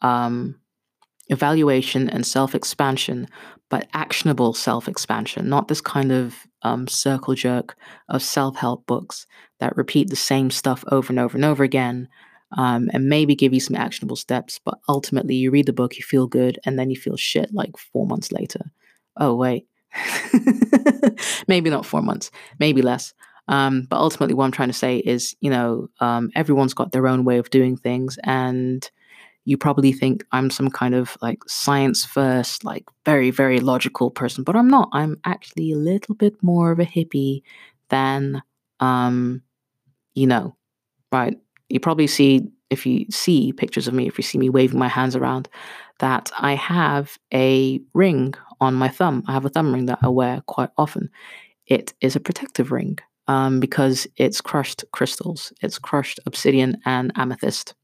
um, 0.00 0.56
evaluation 1.28 2.08
and 2.08 2.26
self 2.26 2.54
expansion, 2.54 3.28
but 3.70 3.88
actionable 3.94 4.52
self 4.52 4.88
expansion, 4.88 5.48
not 5.48 5.68
this 5.68 5.80
kind 5.80 6.12
of 6.12 6.46
um, 6.62 6.86
circle 6.86 7.34
jerk 7.34 7.76
of 8.08 8.22
self 8.22 8.56
help 8.56 8.84
books 8.86 9.26
that 9.60 9.76
repeat 9.76 10.10
the 10.10 10.16
same 10.16 10.50
stuff 10.50 10.84
over 10.90 11.10
and 11.10 11.18
over 11.18 11.36
and 11.36 11.44
over 11.44 11.64
again. 11.64 12.08
Um, 12.58 12.90
and 12.92 13.08
maybe 13.08 13.36
give 13.36 13.54
you 13.54 13.60
some 13.60 13.76
actionable 13.76 14.16
steps, 14.16 14.58
but 14.64 14.74
ultimately 14.88 15.36
you 15.36 15.52
read 15.52 15.66
the 15.66 15.72
book, 15.72 15.96
you 15.96 16.02
feel 16.02 16.26
good, 16.26 16.58
and 16.66 16.76
then 16.76 16.90
you 16.90 16.96
feel 16.96 17.16
shit 17.16 17.54
like 17.54 17.76
four 17.76 18.08
months 18.08 18.32
later. 18.32 18.72
Oh, 19.16 19.36
wait, 19.36 19.68
maybe 21.46 21.70
not 21.70 21.86
four 21.86 22.02
months, 22.02 22.32
maybe 22.58 22.82
less. 22.82 23.14
Um, 23.46 23.86
but 23.88 24.00
ultimately, 24.00 24.34
what 24.34 24.46
I'm 24.46 24.50
trying 24.50 24.68
to 24.68 24.72
say 24.72 24.96
is, 24.96 25.36
you 25.40 25.48
know, 25.48 25.90
um, 26.00 26.30
everyone's 26.34 26.74
got 26.74 26.90
their 26.90 27.06
own 27.06 27.24
way 27.24 27.38
of 27.38 27.50
doing 27.50 27.76
things, 27.76 28.18
and 28.24 28.90
you 29.44 29.56
probably 29.56 29.92
think 29.92 30.24
I'm 30.32 30.50
some 30.50 30.70
kind 30.70 30.94
of 30.94 31.16
like 31.22 31.38
science 31.46 32.04
first, 32.04 32.64
like 32.64 32.84
very, 33.04 33.30
very 33.30 33.60
logical 33.60 34.10
person, 34.10 34.44
but 34.44 34.56
I'm 34.56 34.68
not. 34.68 34.88
I'm 34.92 35.18
actually 35.24 35.72
a 35.72 35.76
little 35.76 36.14
bit 36.14 36.42
more 36.42 36.70
of 36.70 36.78
a 36.78 36.84
hippie 36.84 37.42
than, 37.88 38.42
um, 38.80 39.42
you 40.14 40.26
know, 40.26 40.56
right? 41.12 41.36
You 41.68 41.80
probably 41.80 42.06
see 42.06 42.50
if 42.70 42.86
you 42.86 43.06
see 43.10 43.52
pictures 43.52 43.88
of 43.88 43.94
me, 43.94 44.06
if 44.06 44.18
you 44.18 44.22
see 44.22 44.38
me 44.38 44.48
waving 44.50 44.78
my 44.78 44.88
hands 44.88 45.16
around, 45.16 45.48
that 45.98 46.30
I 46.38 46.54
have 46.54 47.18
a 47.32 47.80
ring 47.94 48.34
on 48.60 48.74
my 48.74 48.88
thumb. 48.88 49.24
I 49.26 49.32
have 49.32 49.44
a 49.44 49.48
thumb 49.48 49.72
ring 49.72 49.86
that 49.86 49.98
I 50.02 50.08
wear 50.08 50.42
quite 50.46 50.70
often. 50.76 51.10
It 51.66 51.94
is 52.00 52.16
a 52.16 52.20
protective 52.20 52.72
ring 52.72 52.98
um, 53.28 53.60
because 53.60 54.06
it's 54.16 54.40
crushed 54.40 54.84
crystals. 54.92 55.52
It's 55.62 55.78
crushed 55.78 56.20
obsidian 56.26 56.80
and 56.84 57.12
amethyst 57.16 57.74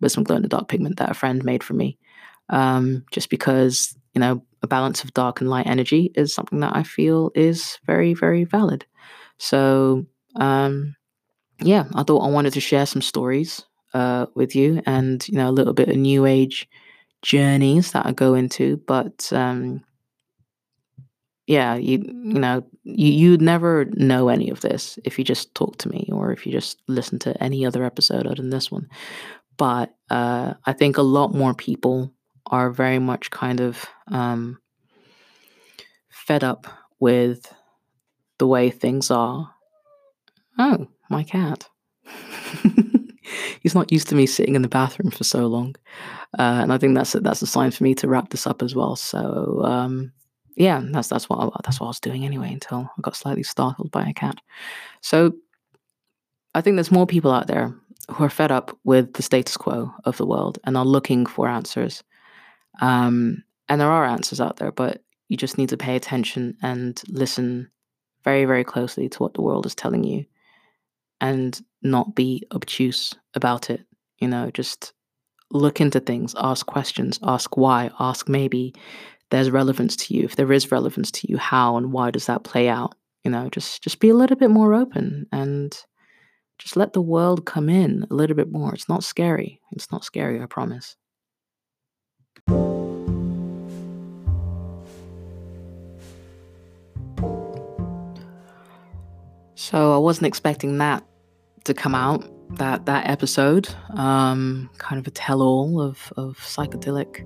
with 0.00 0.12
some 0.12 0.24
glow 0.24 0.36
in 0.36 0.42
the 0.42 0.48
dark 0.48 0.68
pigment 0.68 0.98
that 0.98 1.10
a 1.10 1.14
friend 1.14 1.44
made 1.44 1.62
for 1.62 1.74
me. 1.74 1.98
Um, 2.48 3.04
just 3.12 3.30
because, 3.30 3.96
you 4.14 4.20
know, 4.20 4.42
a 4.62 4.66
balance 4.66 5.04
of 5.04 5.14
dark 5.14 5.40
and 5.40 5.48
light 5.50 5.66
energy 5.66 6.12
is 6.14 6.34
something 6.34 6.60
that 6.60 6.74
I 6.76 6.82
feel 6.82 7.30
is 7.34 7.78
very, 7.86 8.14
very 8.14 8.44
valid. 8.44 8.84
So, 9.38 10.06
um, 10.36 10.96
yeah, 11.60 11.84
I 11.94 12.02
thought 12.02 12.24
I 12.26 12.30
wanted 12.30 12.52
to 12.54 12.60
share 12.60 12.86
some 12.86 13.02
stories 13.02 13.62
uh, 13.94 14.26
with 14.34 14.54
you 14.56 14.82
and, 14.86 15.26
you 15.28 15.36
know, 15.36 15.48
a 15.48 15.52
little 15.52 15.74
bit 15.74 15.88
of 15.88 15.96
new 15.96 16.26
age 16.26 16.68
journeys 17.22 17.92
that 17.92 18.06
I 18.06 18.12
go 18.12 18.34
into. 18.34 18.78
But 18.86 19.32
um, 19.32 19.84
yeah, 21.46 21.74
you 21.74 21.98
you 22.06 22.38
know, 22.38 22.64
you 22.84 23.12
you'd 23.12 23.42
never 23.42 23.86
know 23.94 24.28
any 24.28 24.50
of 24.50 24.60
this 24.60 24.98
if 25.04 25.18
you 25.18 25.24
just 25.24 25.54
talk 25.54 25.78
to 25.78 25.88
me 25.88 26.08
or 26.12 26.32
if 26.32 26.46
you 26.46 26.52
just 26.52 26.80
listen 26.86 27.18
to 27.20 27.42
any 27.42 27.66
other 27.66 27.84
episode 27.84 28.26
other 28.26 28.36
than 28.36 28.50
this 28.50 28.70
one. 28.70 28.88
But 29.60 29.94
uh, 30.08 30.54
I 30.64 30.72
think 30.72 30.96
a 30.96 31.02
lot 31.02 31.34
more 31.34 31.52
people 31.52 32.14
are 32.46 32.70
very 32.70 32.98
much 32.98 33.30
kind 33.30 33.60
of 33.60 33.84
um, 34.08 34.58
fed 36.08 36.42
up 36.42 36.66
with 36.98 37.52
the 38.38 38.46
way 38.46 38.70
things 38.70 39.10
are. 39.10 39.52
Oh, 40.58 40.88
my 41.10 41.24
cat. 41.24 41.68
He's 43.60 43.74
not 43.74 43.92
used 43.92 44.08
to 44.08 44.14
me 44.14 44.24
sitting 44.24 44.54
in 44.54 44.62
the 44.62 44.68
bathroom 44.68 45.10
for 45.10 45.24
so 45.24 45.46
long, 45.46 45.76
uh, 46.38 46.60
and 46.62 46.72
I 46.72 46.78
think 46.78 46.94
that's 46.94 47.14
a, 47.14 47.20
that's 47.20 47.42
a 47.42 47.46
sign 47.46 47.70
for 47.70 47.84
me 47.84 47.94
to 47.96 48.08
wrap 48.08 48.30
this 48.30 48.46
up 48.46 48.62
as 48.62 48.74
well. 48.74 48.96
So 48.96 49.60
um, 49.62 50.10
yeah, 50.56 50.80
that's 50.82 51.08
that's 51.08 51.28
what 51.28 51.38
I, 51.38 51.50
that's 51.64 51.80
what 51.80 51.88
I 51.88 51.90
was 51.90 52.00
doing 52.00 52.24
anyway 52.24 52.50
until 52.50 52.90
I 52.96 53.00
got 53.02 53.14
slightly 53.14 53.42
startled 53.42 53.90
by 53.90 54.06
a 54.06 54.14
cat. 54.14 54.36
So 55.02 55.34
I 56.54 56.62
think 56.62 56.76
there's 56.76 56.90
more 56.90 57.06
people 57.06 57.30
out 57.30 57.46
there 57.46 57.74
who 58.10 58.24
are 58.24 58.30
fed 58.30 58.52
up 58.52 58.76
with 58.84 59.14
the 59.14 59.22
status 59.22 59.56
quo 59.56 59.92
of 60.04 60.16
the 60.16 60.26
world 60.26 60.58
and 60.64 60.76
are 60.76 60.84
looking 60.84 61.26
for 61.26 61.48
answers. 61.48 62.02
Um, 62.80 63.44
and 63.68 63.80
there 63.80 63.90
are 63.90 64.04
answers 64.04 64.40
out 64.40 64.56
there, 64.56 64.72
but 64.72 65.02
you 65.28 65.36
just 65.36 65.58
need 65.58 65.68
to 65.68 65.76
pay 65.76 65.96
attention 65.96 66.56
and 66.62 67.00
listen 67.08 67.70
very, 68.24 68.44
very 68.44 68.64
closely 68.64 69.08
to 69.08 69.18
what 69.18 69.34
the 69.34 69.42
world 69.42 69.66
is 69.66 69.74
telling 69.74 70.04
you 70.04 70.24
and 71.20 71.60
not 71.82 72.14
be 72.14 72.46
obtuse 72.52 73.14
about 73.34 73.70
it. 73.70 73.82
You 74.18 74.28
know, 74.28 74.50
just 74.50 74.92
look 75.50 75.80
into 75.80 76.00
things, 76.00 76.34
ask 76.38 76.66
questions, 76.66 77.18
ask 77.22 77.56
why, 77.56 77.90
ask 77.98 78.28
maybe, 78.28 78.74
there's 79.30 79.50
relevance 79.50 79.96
to 79.96 80.14
you 80.14 80.24
if 80.24 80.36
there 80.36 80.52
is 80.52 80.70
relevance 80.70 81.10
to 81.10 81.30
you 81.30 81.38
how 81.38 81.76
and 81.76 81.92
why 81.92 82.10
does 82.10 82.26
that 82.26 82.44
play 82.44 82.68
out 82.68 82.94
you 83.24 83.30
know 83.30 83.48
just 83.50 83.82
just 83.82 84.00
be 84.00 84.08
a 84.08 84.14
little 84.14 84.36
bit 84.36 84.50
more 84.50 84.74
open 84.74 85.26
and 85.32 85.84
just 86.60 86.76
let 86.76 86.92
the 86.92 87.00
world 87.00 87.46
come 87.46 87.70
in 87.70 88.06
a 88.10 88.14
little 88.14 88.36
bit 88.36 88.52
more. 88.52 88.74
It's 88.74 88.88
not 88.88 89.02
scary. 89.02 89.60
It's 89.72 89.90
not 89.90 90.04
scary 90.04 90.40
i 90.40 90.46
promise. 90.46 90.94
So 99.54 99.94
i 99.94 99.98
wasn't 99.98 100.26
expecting 100.26 100.78
that 100.78 101.02
to 101.64 101.72
come 101.72 101.94
out 101.94 102.28
that 102.58 102.84
that 102.84 103.08
episode. 103.08 103.68
Um 103.96 104.68
kind 104.76 105.00
of 105.00 105.06
a 105.06 105.10
tell-all 105.10 105.80
of 105.80 106.12
of 106.18 106.36
psychedelic 106.38 107.24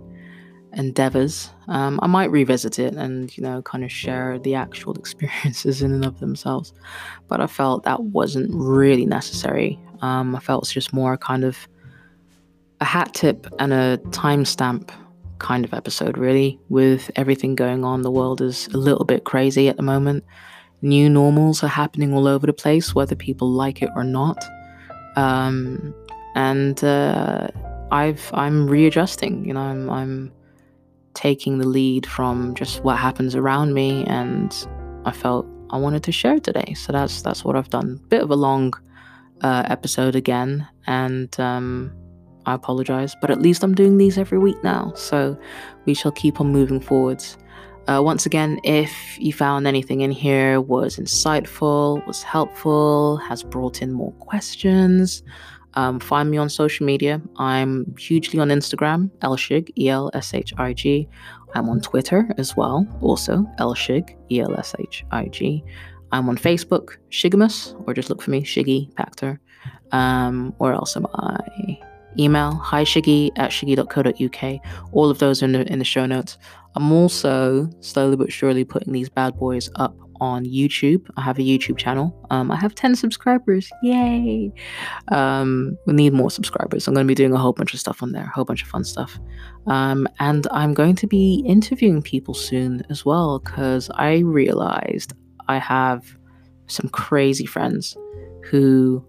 endeavors. 0.77 1.51
Um, 1.69 1.99
I 2.03 2.07
might 2.07 2.31
revisit 2.31 2.79
it 2.79 2.95
and, 2.95 3.37
you 3.37 3.43
know, 3.43 3.63
kind 3.63 3.85
of 3.85 3.91
share 3.93 4.39
the 4.39 4.55
actual 4.55 4.95
experiences 4.99 5.83
in 5.83 5.93
and 5.93 6.05
of 6.05 6.21
themselves. 6.21 6.73
But 7.29 7.41
I 7.41 7.47
felt 7.47 7.85
that 7.85 8.03
wasn't 8.03 8.51
really 8.53 9.07
necessary. 9.07 9.79
Um, 10.03 10.37
I 10.37 10.41
felt 10.41 10.65
it's 10.65 10.73
just 10.73 10.93
more 10.93 11.17
kind 11.17 11.45
of 11.45 11.57
a 12.81 12.85
hat 12.85 13.15
tip 13.15 13.47
and 13.59 13.73
a 13.73 13.99
timestamp 14.11 14.91
kind 15.39 15.65
of 15.65 15.75
episode, 15.75 16.17
really, 16.19 16.59
with 16.69 17.11
everything 17.17 17.55
going 17.55 17.85
on. 17.85 18.03
The 18.03 18.11
world 18.11 18.41
is 18.41 18.69
a 18.69 18.79
little 18.79 19.05
bit 19.05 19.25
crazy 19.25 19.69
at 19.69 19.77
the 19.77 19.83
moment. 19.83 20.25
new 20.83 21.09
normals 21.09 21.63
are 21.65 21.69
happening 21.69 22.13
all 22.13 22.29
over 22.29 22.47
the 22.47 22.53
place, 22.53 22.95
whether 22.95 23.15
people 23.15 23.49
like 23.49 23.81
it 23.81 23.89
or 23.97 24.05
not. 24.05 24.45
Um, 25.17 25.95
and 26.35 26.83
uh, 26.85 27.49
I've 27.91 28.29
I'm 28.35 28.67
readjusting. 28.69 29.47
You 29.47 29.55
know, 29.55 29.61
I'm 29.61 29.89
I'm 29.89 30.33
taking 31.15 31.59
the 31.59 31.67
lead 31.67 32.07
from 32.07 32.55
just 32.55 32.85
what 32.85 32.99
happens 32.99 33.35
around 33.35 33.75
me, 33.75 34.05
and 34.07 34.55
I 35.05 35.13
felt 35.13 35.47
I 35.71 35.79
wanted 35.79 36.03
to 36.05 36.13
share 36.13 36.39
today. 36.41 36.75
So 36.75 36.93
that's 36.93 37.23
that's 37.23 37.45
what 37.45 37.57
I've 37.57 37.71
done. 37.71 38.01
Bit 38.09 38.23
of 38.23 38.31
a 38.31 38.37
long 38.37 38.73
uh, 39.43 39.65
episode 39.67 40.15
again, 40.17 40.67
and 40.87 41.39
um, 41.41 41.93
I 42.47 42.55
apologize, 42.55 43.17
but 43.21 43.31
at 43.31 43.41
least 43.41 43.63
I'm 43.63 43.75
doing 43.75 43.97
these 43.97 44.19
every 44.19 44.39
week 44.39 44.63
now. 44.63 44.93
So 44.95 45.39
we 45.87 45.95
shall 45.95 46.13
keep 46.13 46.41
on 46.41 46.49
moving 46.49 46.81
forwards. 46.81 47.39
Uh, 47.87 48.01
once 48.03 48.25
again, 48.25 48.59
if 48.65 49.19
you 49.19 49.31
found 49.31 49.67
anything 49.67 50.01
in 50.01 50.11
here 50.11 50.59
was 50.59 50.97
insightful, 50.97 52.05
was 52.07 52.23
helpful, 52.23 53.19
has 53.19 53.43
brought 53.43 53.83
in 53.83 53.93
more 53.93 54.13
questions, 54.13 55.23
um, 55.75 56.01
find 56.01 56.31
me 56.31 56.37
on 56.37 56.49
social 56.49 56.87
media. 56.87 57.21
I'm 57.37 57.95
hugely 57.99 58.41
on 58.41 58.49
Instagram, 58.49 59.11
Elshig, 59.21 59.71
E 59.79 59.89
L 59.89 60.11
S 60.15 60.35
H 60.35 60.53
I 60.57 60.73
G. 60.73 61.09
I'm 61.55 61.69
on 61.69 61.81
Twitter 61.81 62.29
as 62.39 62.57
well, 62.57 62.87
also 63.01 63.47
Elshig, 63.59 64.17
E 64.31 64.41
L 64.41 64.55
S 64.57 64.75
H 64.79 65.05
I 65.11 65.27
G. 65.27 65.65
I'm 66.13 66.29
on 66.29 66.37
Facebook, 66.37 66.97
Shiggimus, 67.11 67.75
or 67.87 67.95
just 67.95 68.09
look 68.09 68.23
for 68.23 68.31
me, 68.31 68.43
Shiggi 68.43 68.93
Pactor. 68.95 69.39
Um, 69.93 70.55
or 70.59 70.73
else 70.73 70.97
am 70.97 71.07
I? 71.15 71.79
Email, 72.19 72.53
hi 72.53 72.85
Shiggi 72.85 73.33
at 73.37 73.51
shiggi.co.uk. 73.51 74.61
All 74.93 75.11
of 75.11 75.19
those 75.19 75.43
are 75.43 75.47
in 75.47 75.53
the, 75.53 75.73
in 75.73 75.81
the 75.81 75.85
show 75.85 76.07
notes. 76.07 76.39
I'm 76.77 76.93
also 76.93 77.69
slowly 77.81 78.17
but 78.17 78.33
surely 78.33 78.65
putting 78.65 78.93
these 78.93 79.09
bad 79.09 79.37
boys 79.37 79.71
up 79.77 79.97
on 80.21 80.45
YouTube. 80.45 81.09
I 81.17 81.23
have 81.23 81.39
a 81.39 81.43
YouTube 81.43 81.77
channel. 81.77 82.15
Um, 82.31 82.51
I 82.51 82.57
have 82.57 82.75
10 82.75 82.97
subscribers. 82.97 83.71
Yay! 83.83 84.53
Um, 85.09 85.77
we 85.87 85.93
need 85.93 86.13
more 86.13 86.31
subscribers. 86.31 86.87
I'm 86.87 86.95
going 86.95 87.07
to 87.07 87.09
be 87.09 87.15
doing 87.15 87.33
a 87.33 87.39
whole 87.39 87.53
bunch 87.53 87.75
of 87.75 87.81
stuff 87.81 88.03
on 88.03 88.13
there, 88.13 88.25
a 88.25 88.31
whole 88.31 88.45
bunch 88.45 88.63
of 88.63 88.69
fun 88.69 88.85
stuff. 88.85 89.19
Um, 89.67 90.07
and 90.21 90.47
I'm 90.51 90.75
going 90.75 90.97
to 90.97 91.07
be 91.07 91.43
interviewing 91.47 92.03
people 92.03 92.35
soon 92.35 92.83
as 92.91 93.05
well 93.05 93.39
because 93.39 93.91
I 93.95 94.19
realized 94.19 95.15
I 95.49 95.59
have 95.59 96.05
some 96.67 96.89
crazy 96.91 97.47
friends 97.47 97.97
who 98.45 99.05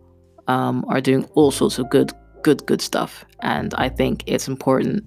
um, 0.48 0.86
are 0.88 1.02
doing 1.02 1.26
all 1.36 1.52
sorts 1.52 1.80
of 1.80 1.90
good, 1.90 2.12
good, 2.44 2.66
good 2.66 2.82
stuff. 2.82 3.26
And 3.42 3.74
I 3.76 3.90
think 3.90 4.24
it's 4.28 4.48
important 4.48 5.04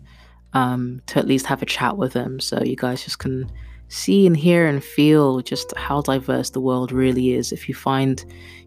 um, 0.53 1.03
to 1.07 1.19
at 1.19 1.27
least 1.27 1.47
have 1.47 1.63
a 1.63 1.67
chat 1.67 1.97
with 1.97 2.13
them 2.13 2.41
so 2.41 2.63
you 2.63 2.77
guys 2.77 3.05
just 3.05 3.19
can 3.19 3.51
see 3.89 4.27
and 4.27 4.37
hear 4.37 4.67
and 4.67 4.85
feel 4.85 5.41
just 5.41 5.75
how 5.77 6.01
diverse 6.03 6.51
the 6.51 6.61
world 6.61 6.93
really 6.93 7.33
is 7.33 7.53
if 7.53 7.69
you 7.69 7.75
find 7.75 8.25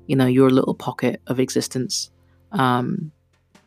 you 0.07 0.15
know 0.15 0.25
your 0.25 0.49
little 0.49 0.75
pocket 0.75 1.21
of 1.27 1.39
existence 1.39 2.11
um, 2.53 3.11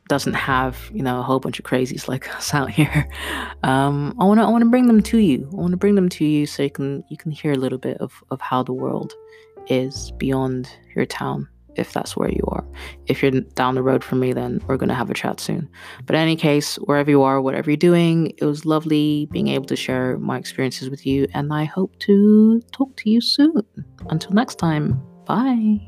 doesn't 0.09 0.35
have 0.35 0.91
you 0.93 1.03
know 1.03 1.21
a 1.21 1.23
whole 1.23 1.41
bunch 1.41 1.59
of 1.59 1.65
crazies 1.65 2.09
like 2.09 2.35
us 2.37 2.53
out 2.53 2.71
here. 2.71 3.09
Um, 3.63 4.15
i 4.21 4.25
want 4.25 4.41
to 4.41 4.45
i 4.45 4.49
want 4.49 4.63
to 4.63 4.71
bring 4.71 4.87
them 4.87 5.03
to 5.03 5.19
you. 5.19 5.49
I 5.53 5.57
want 5.57 5.71
to 5.71 5.77
bring 5.77 5.95
them 5.95 6.09
to 6.11 6.25
you 6.25 6.47
so 6.47 6.63
you 6.63 6.71
can 6.71 7.05
you 7.09 7.17
can 7.17 7.31
hear 7.31 7.53
a 7.53 7.57
little 7.57 7.79
bit 7.79 7.99
of 7.99 8.23
of 8.31 8.41
how 8.41 8.63
the 8.63 8.73
world 8.73 9.15
is 9.69 10.13
beyond 10.19 10.69
your 10.95 11.07
town 11.07 11.49
if 11.77 11.93
that's 11.93 12.17
where 12.17 12.31
you 12.31 12.45
are. 12.49 12.65
If 13.07 13.23
you're 13.23 13.31
down 13.31 13.75
the 13.75 13.83
road 13.83 14.03
from 14.03 14.21
me, 14.21 14.33
then 14.33 14.61
we're 14.67 14.77
going 14.77 14.89
to 14.89 14.95
have 14.95 15.11
a 15.11 15.15
chat 15.15 15.41
soon. 15.41 15.69
But 16.07 16.17
in 16.17 16.23
any 16.23 16.37
case, 16.37 16.77
wherever 16.77 17.11
you 17.11 17.23
are, 17.23 17.41
whatever 17.41 17.71
you're 17.71 17.77
doing, 17.77 18.33
it 18.39 18.45
was 18.45 18.65
lovely 18.65 19.29
being 19.31 19.49
able 19.49 19.67
to 19.67 19.77
share 19.77 20.19
my 20.19 20.39
experiences 20.39 20.91
with 20.91 21.07
you, 21.07 21.27
and 21.35 21.53
I 21.53 21.65
hope 21.65 21.99
to 22.01 22.61
talk 22.73 22.97
to 22.97 23.11
you 23.11 23.21
soon. 23.21 23.63
Until 24.09 24.33
next 24.33 24.57
time, 24.57 25.01
bye. 25.27 25.81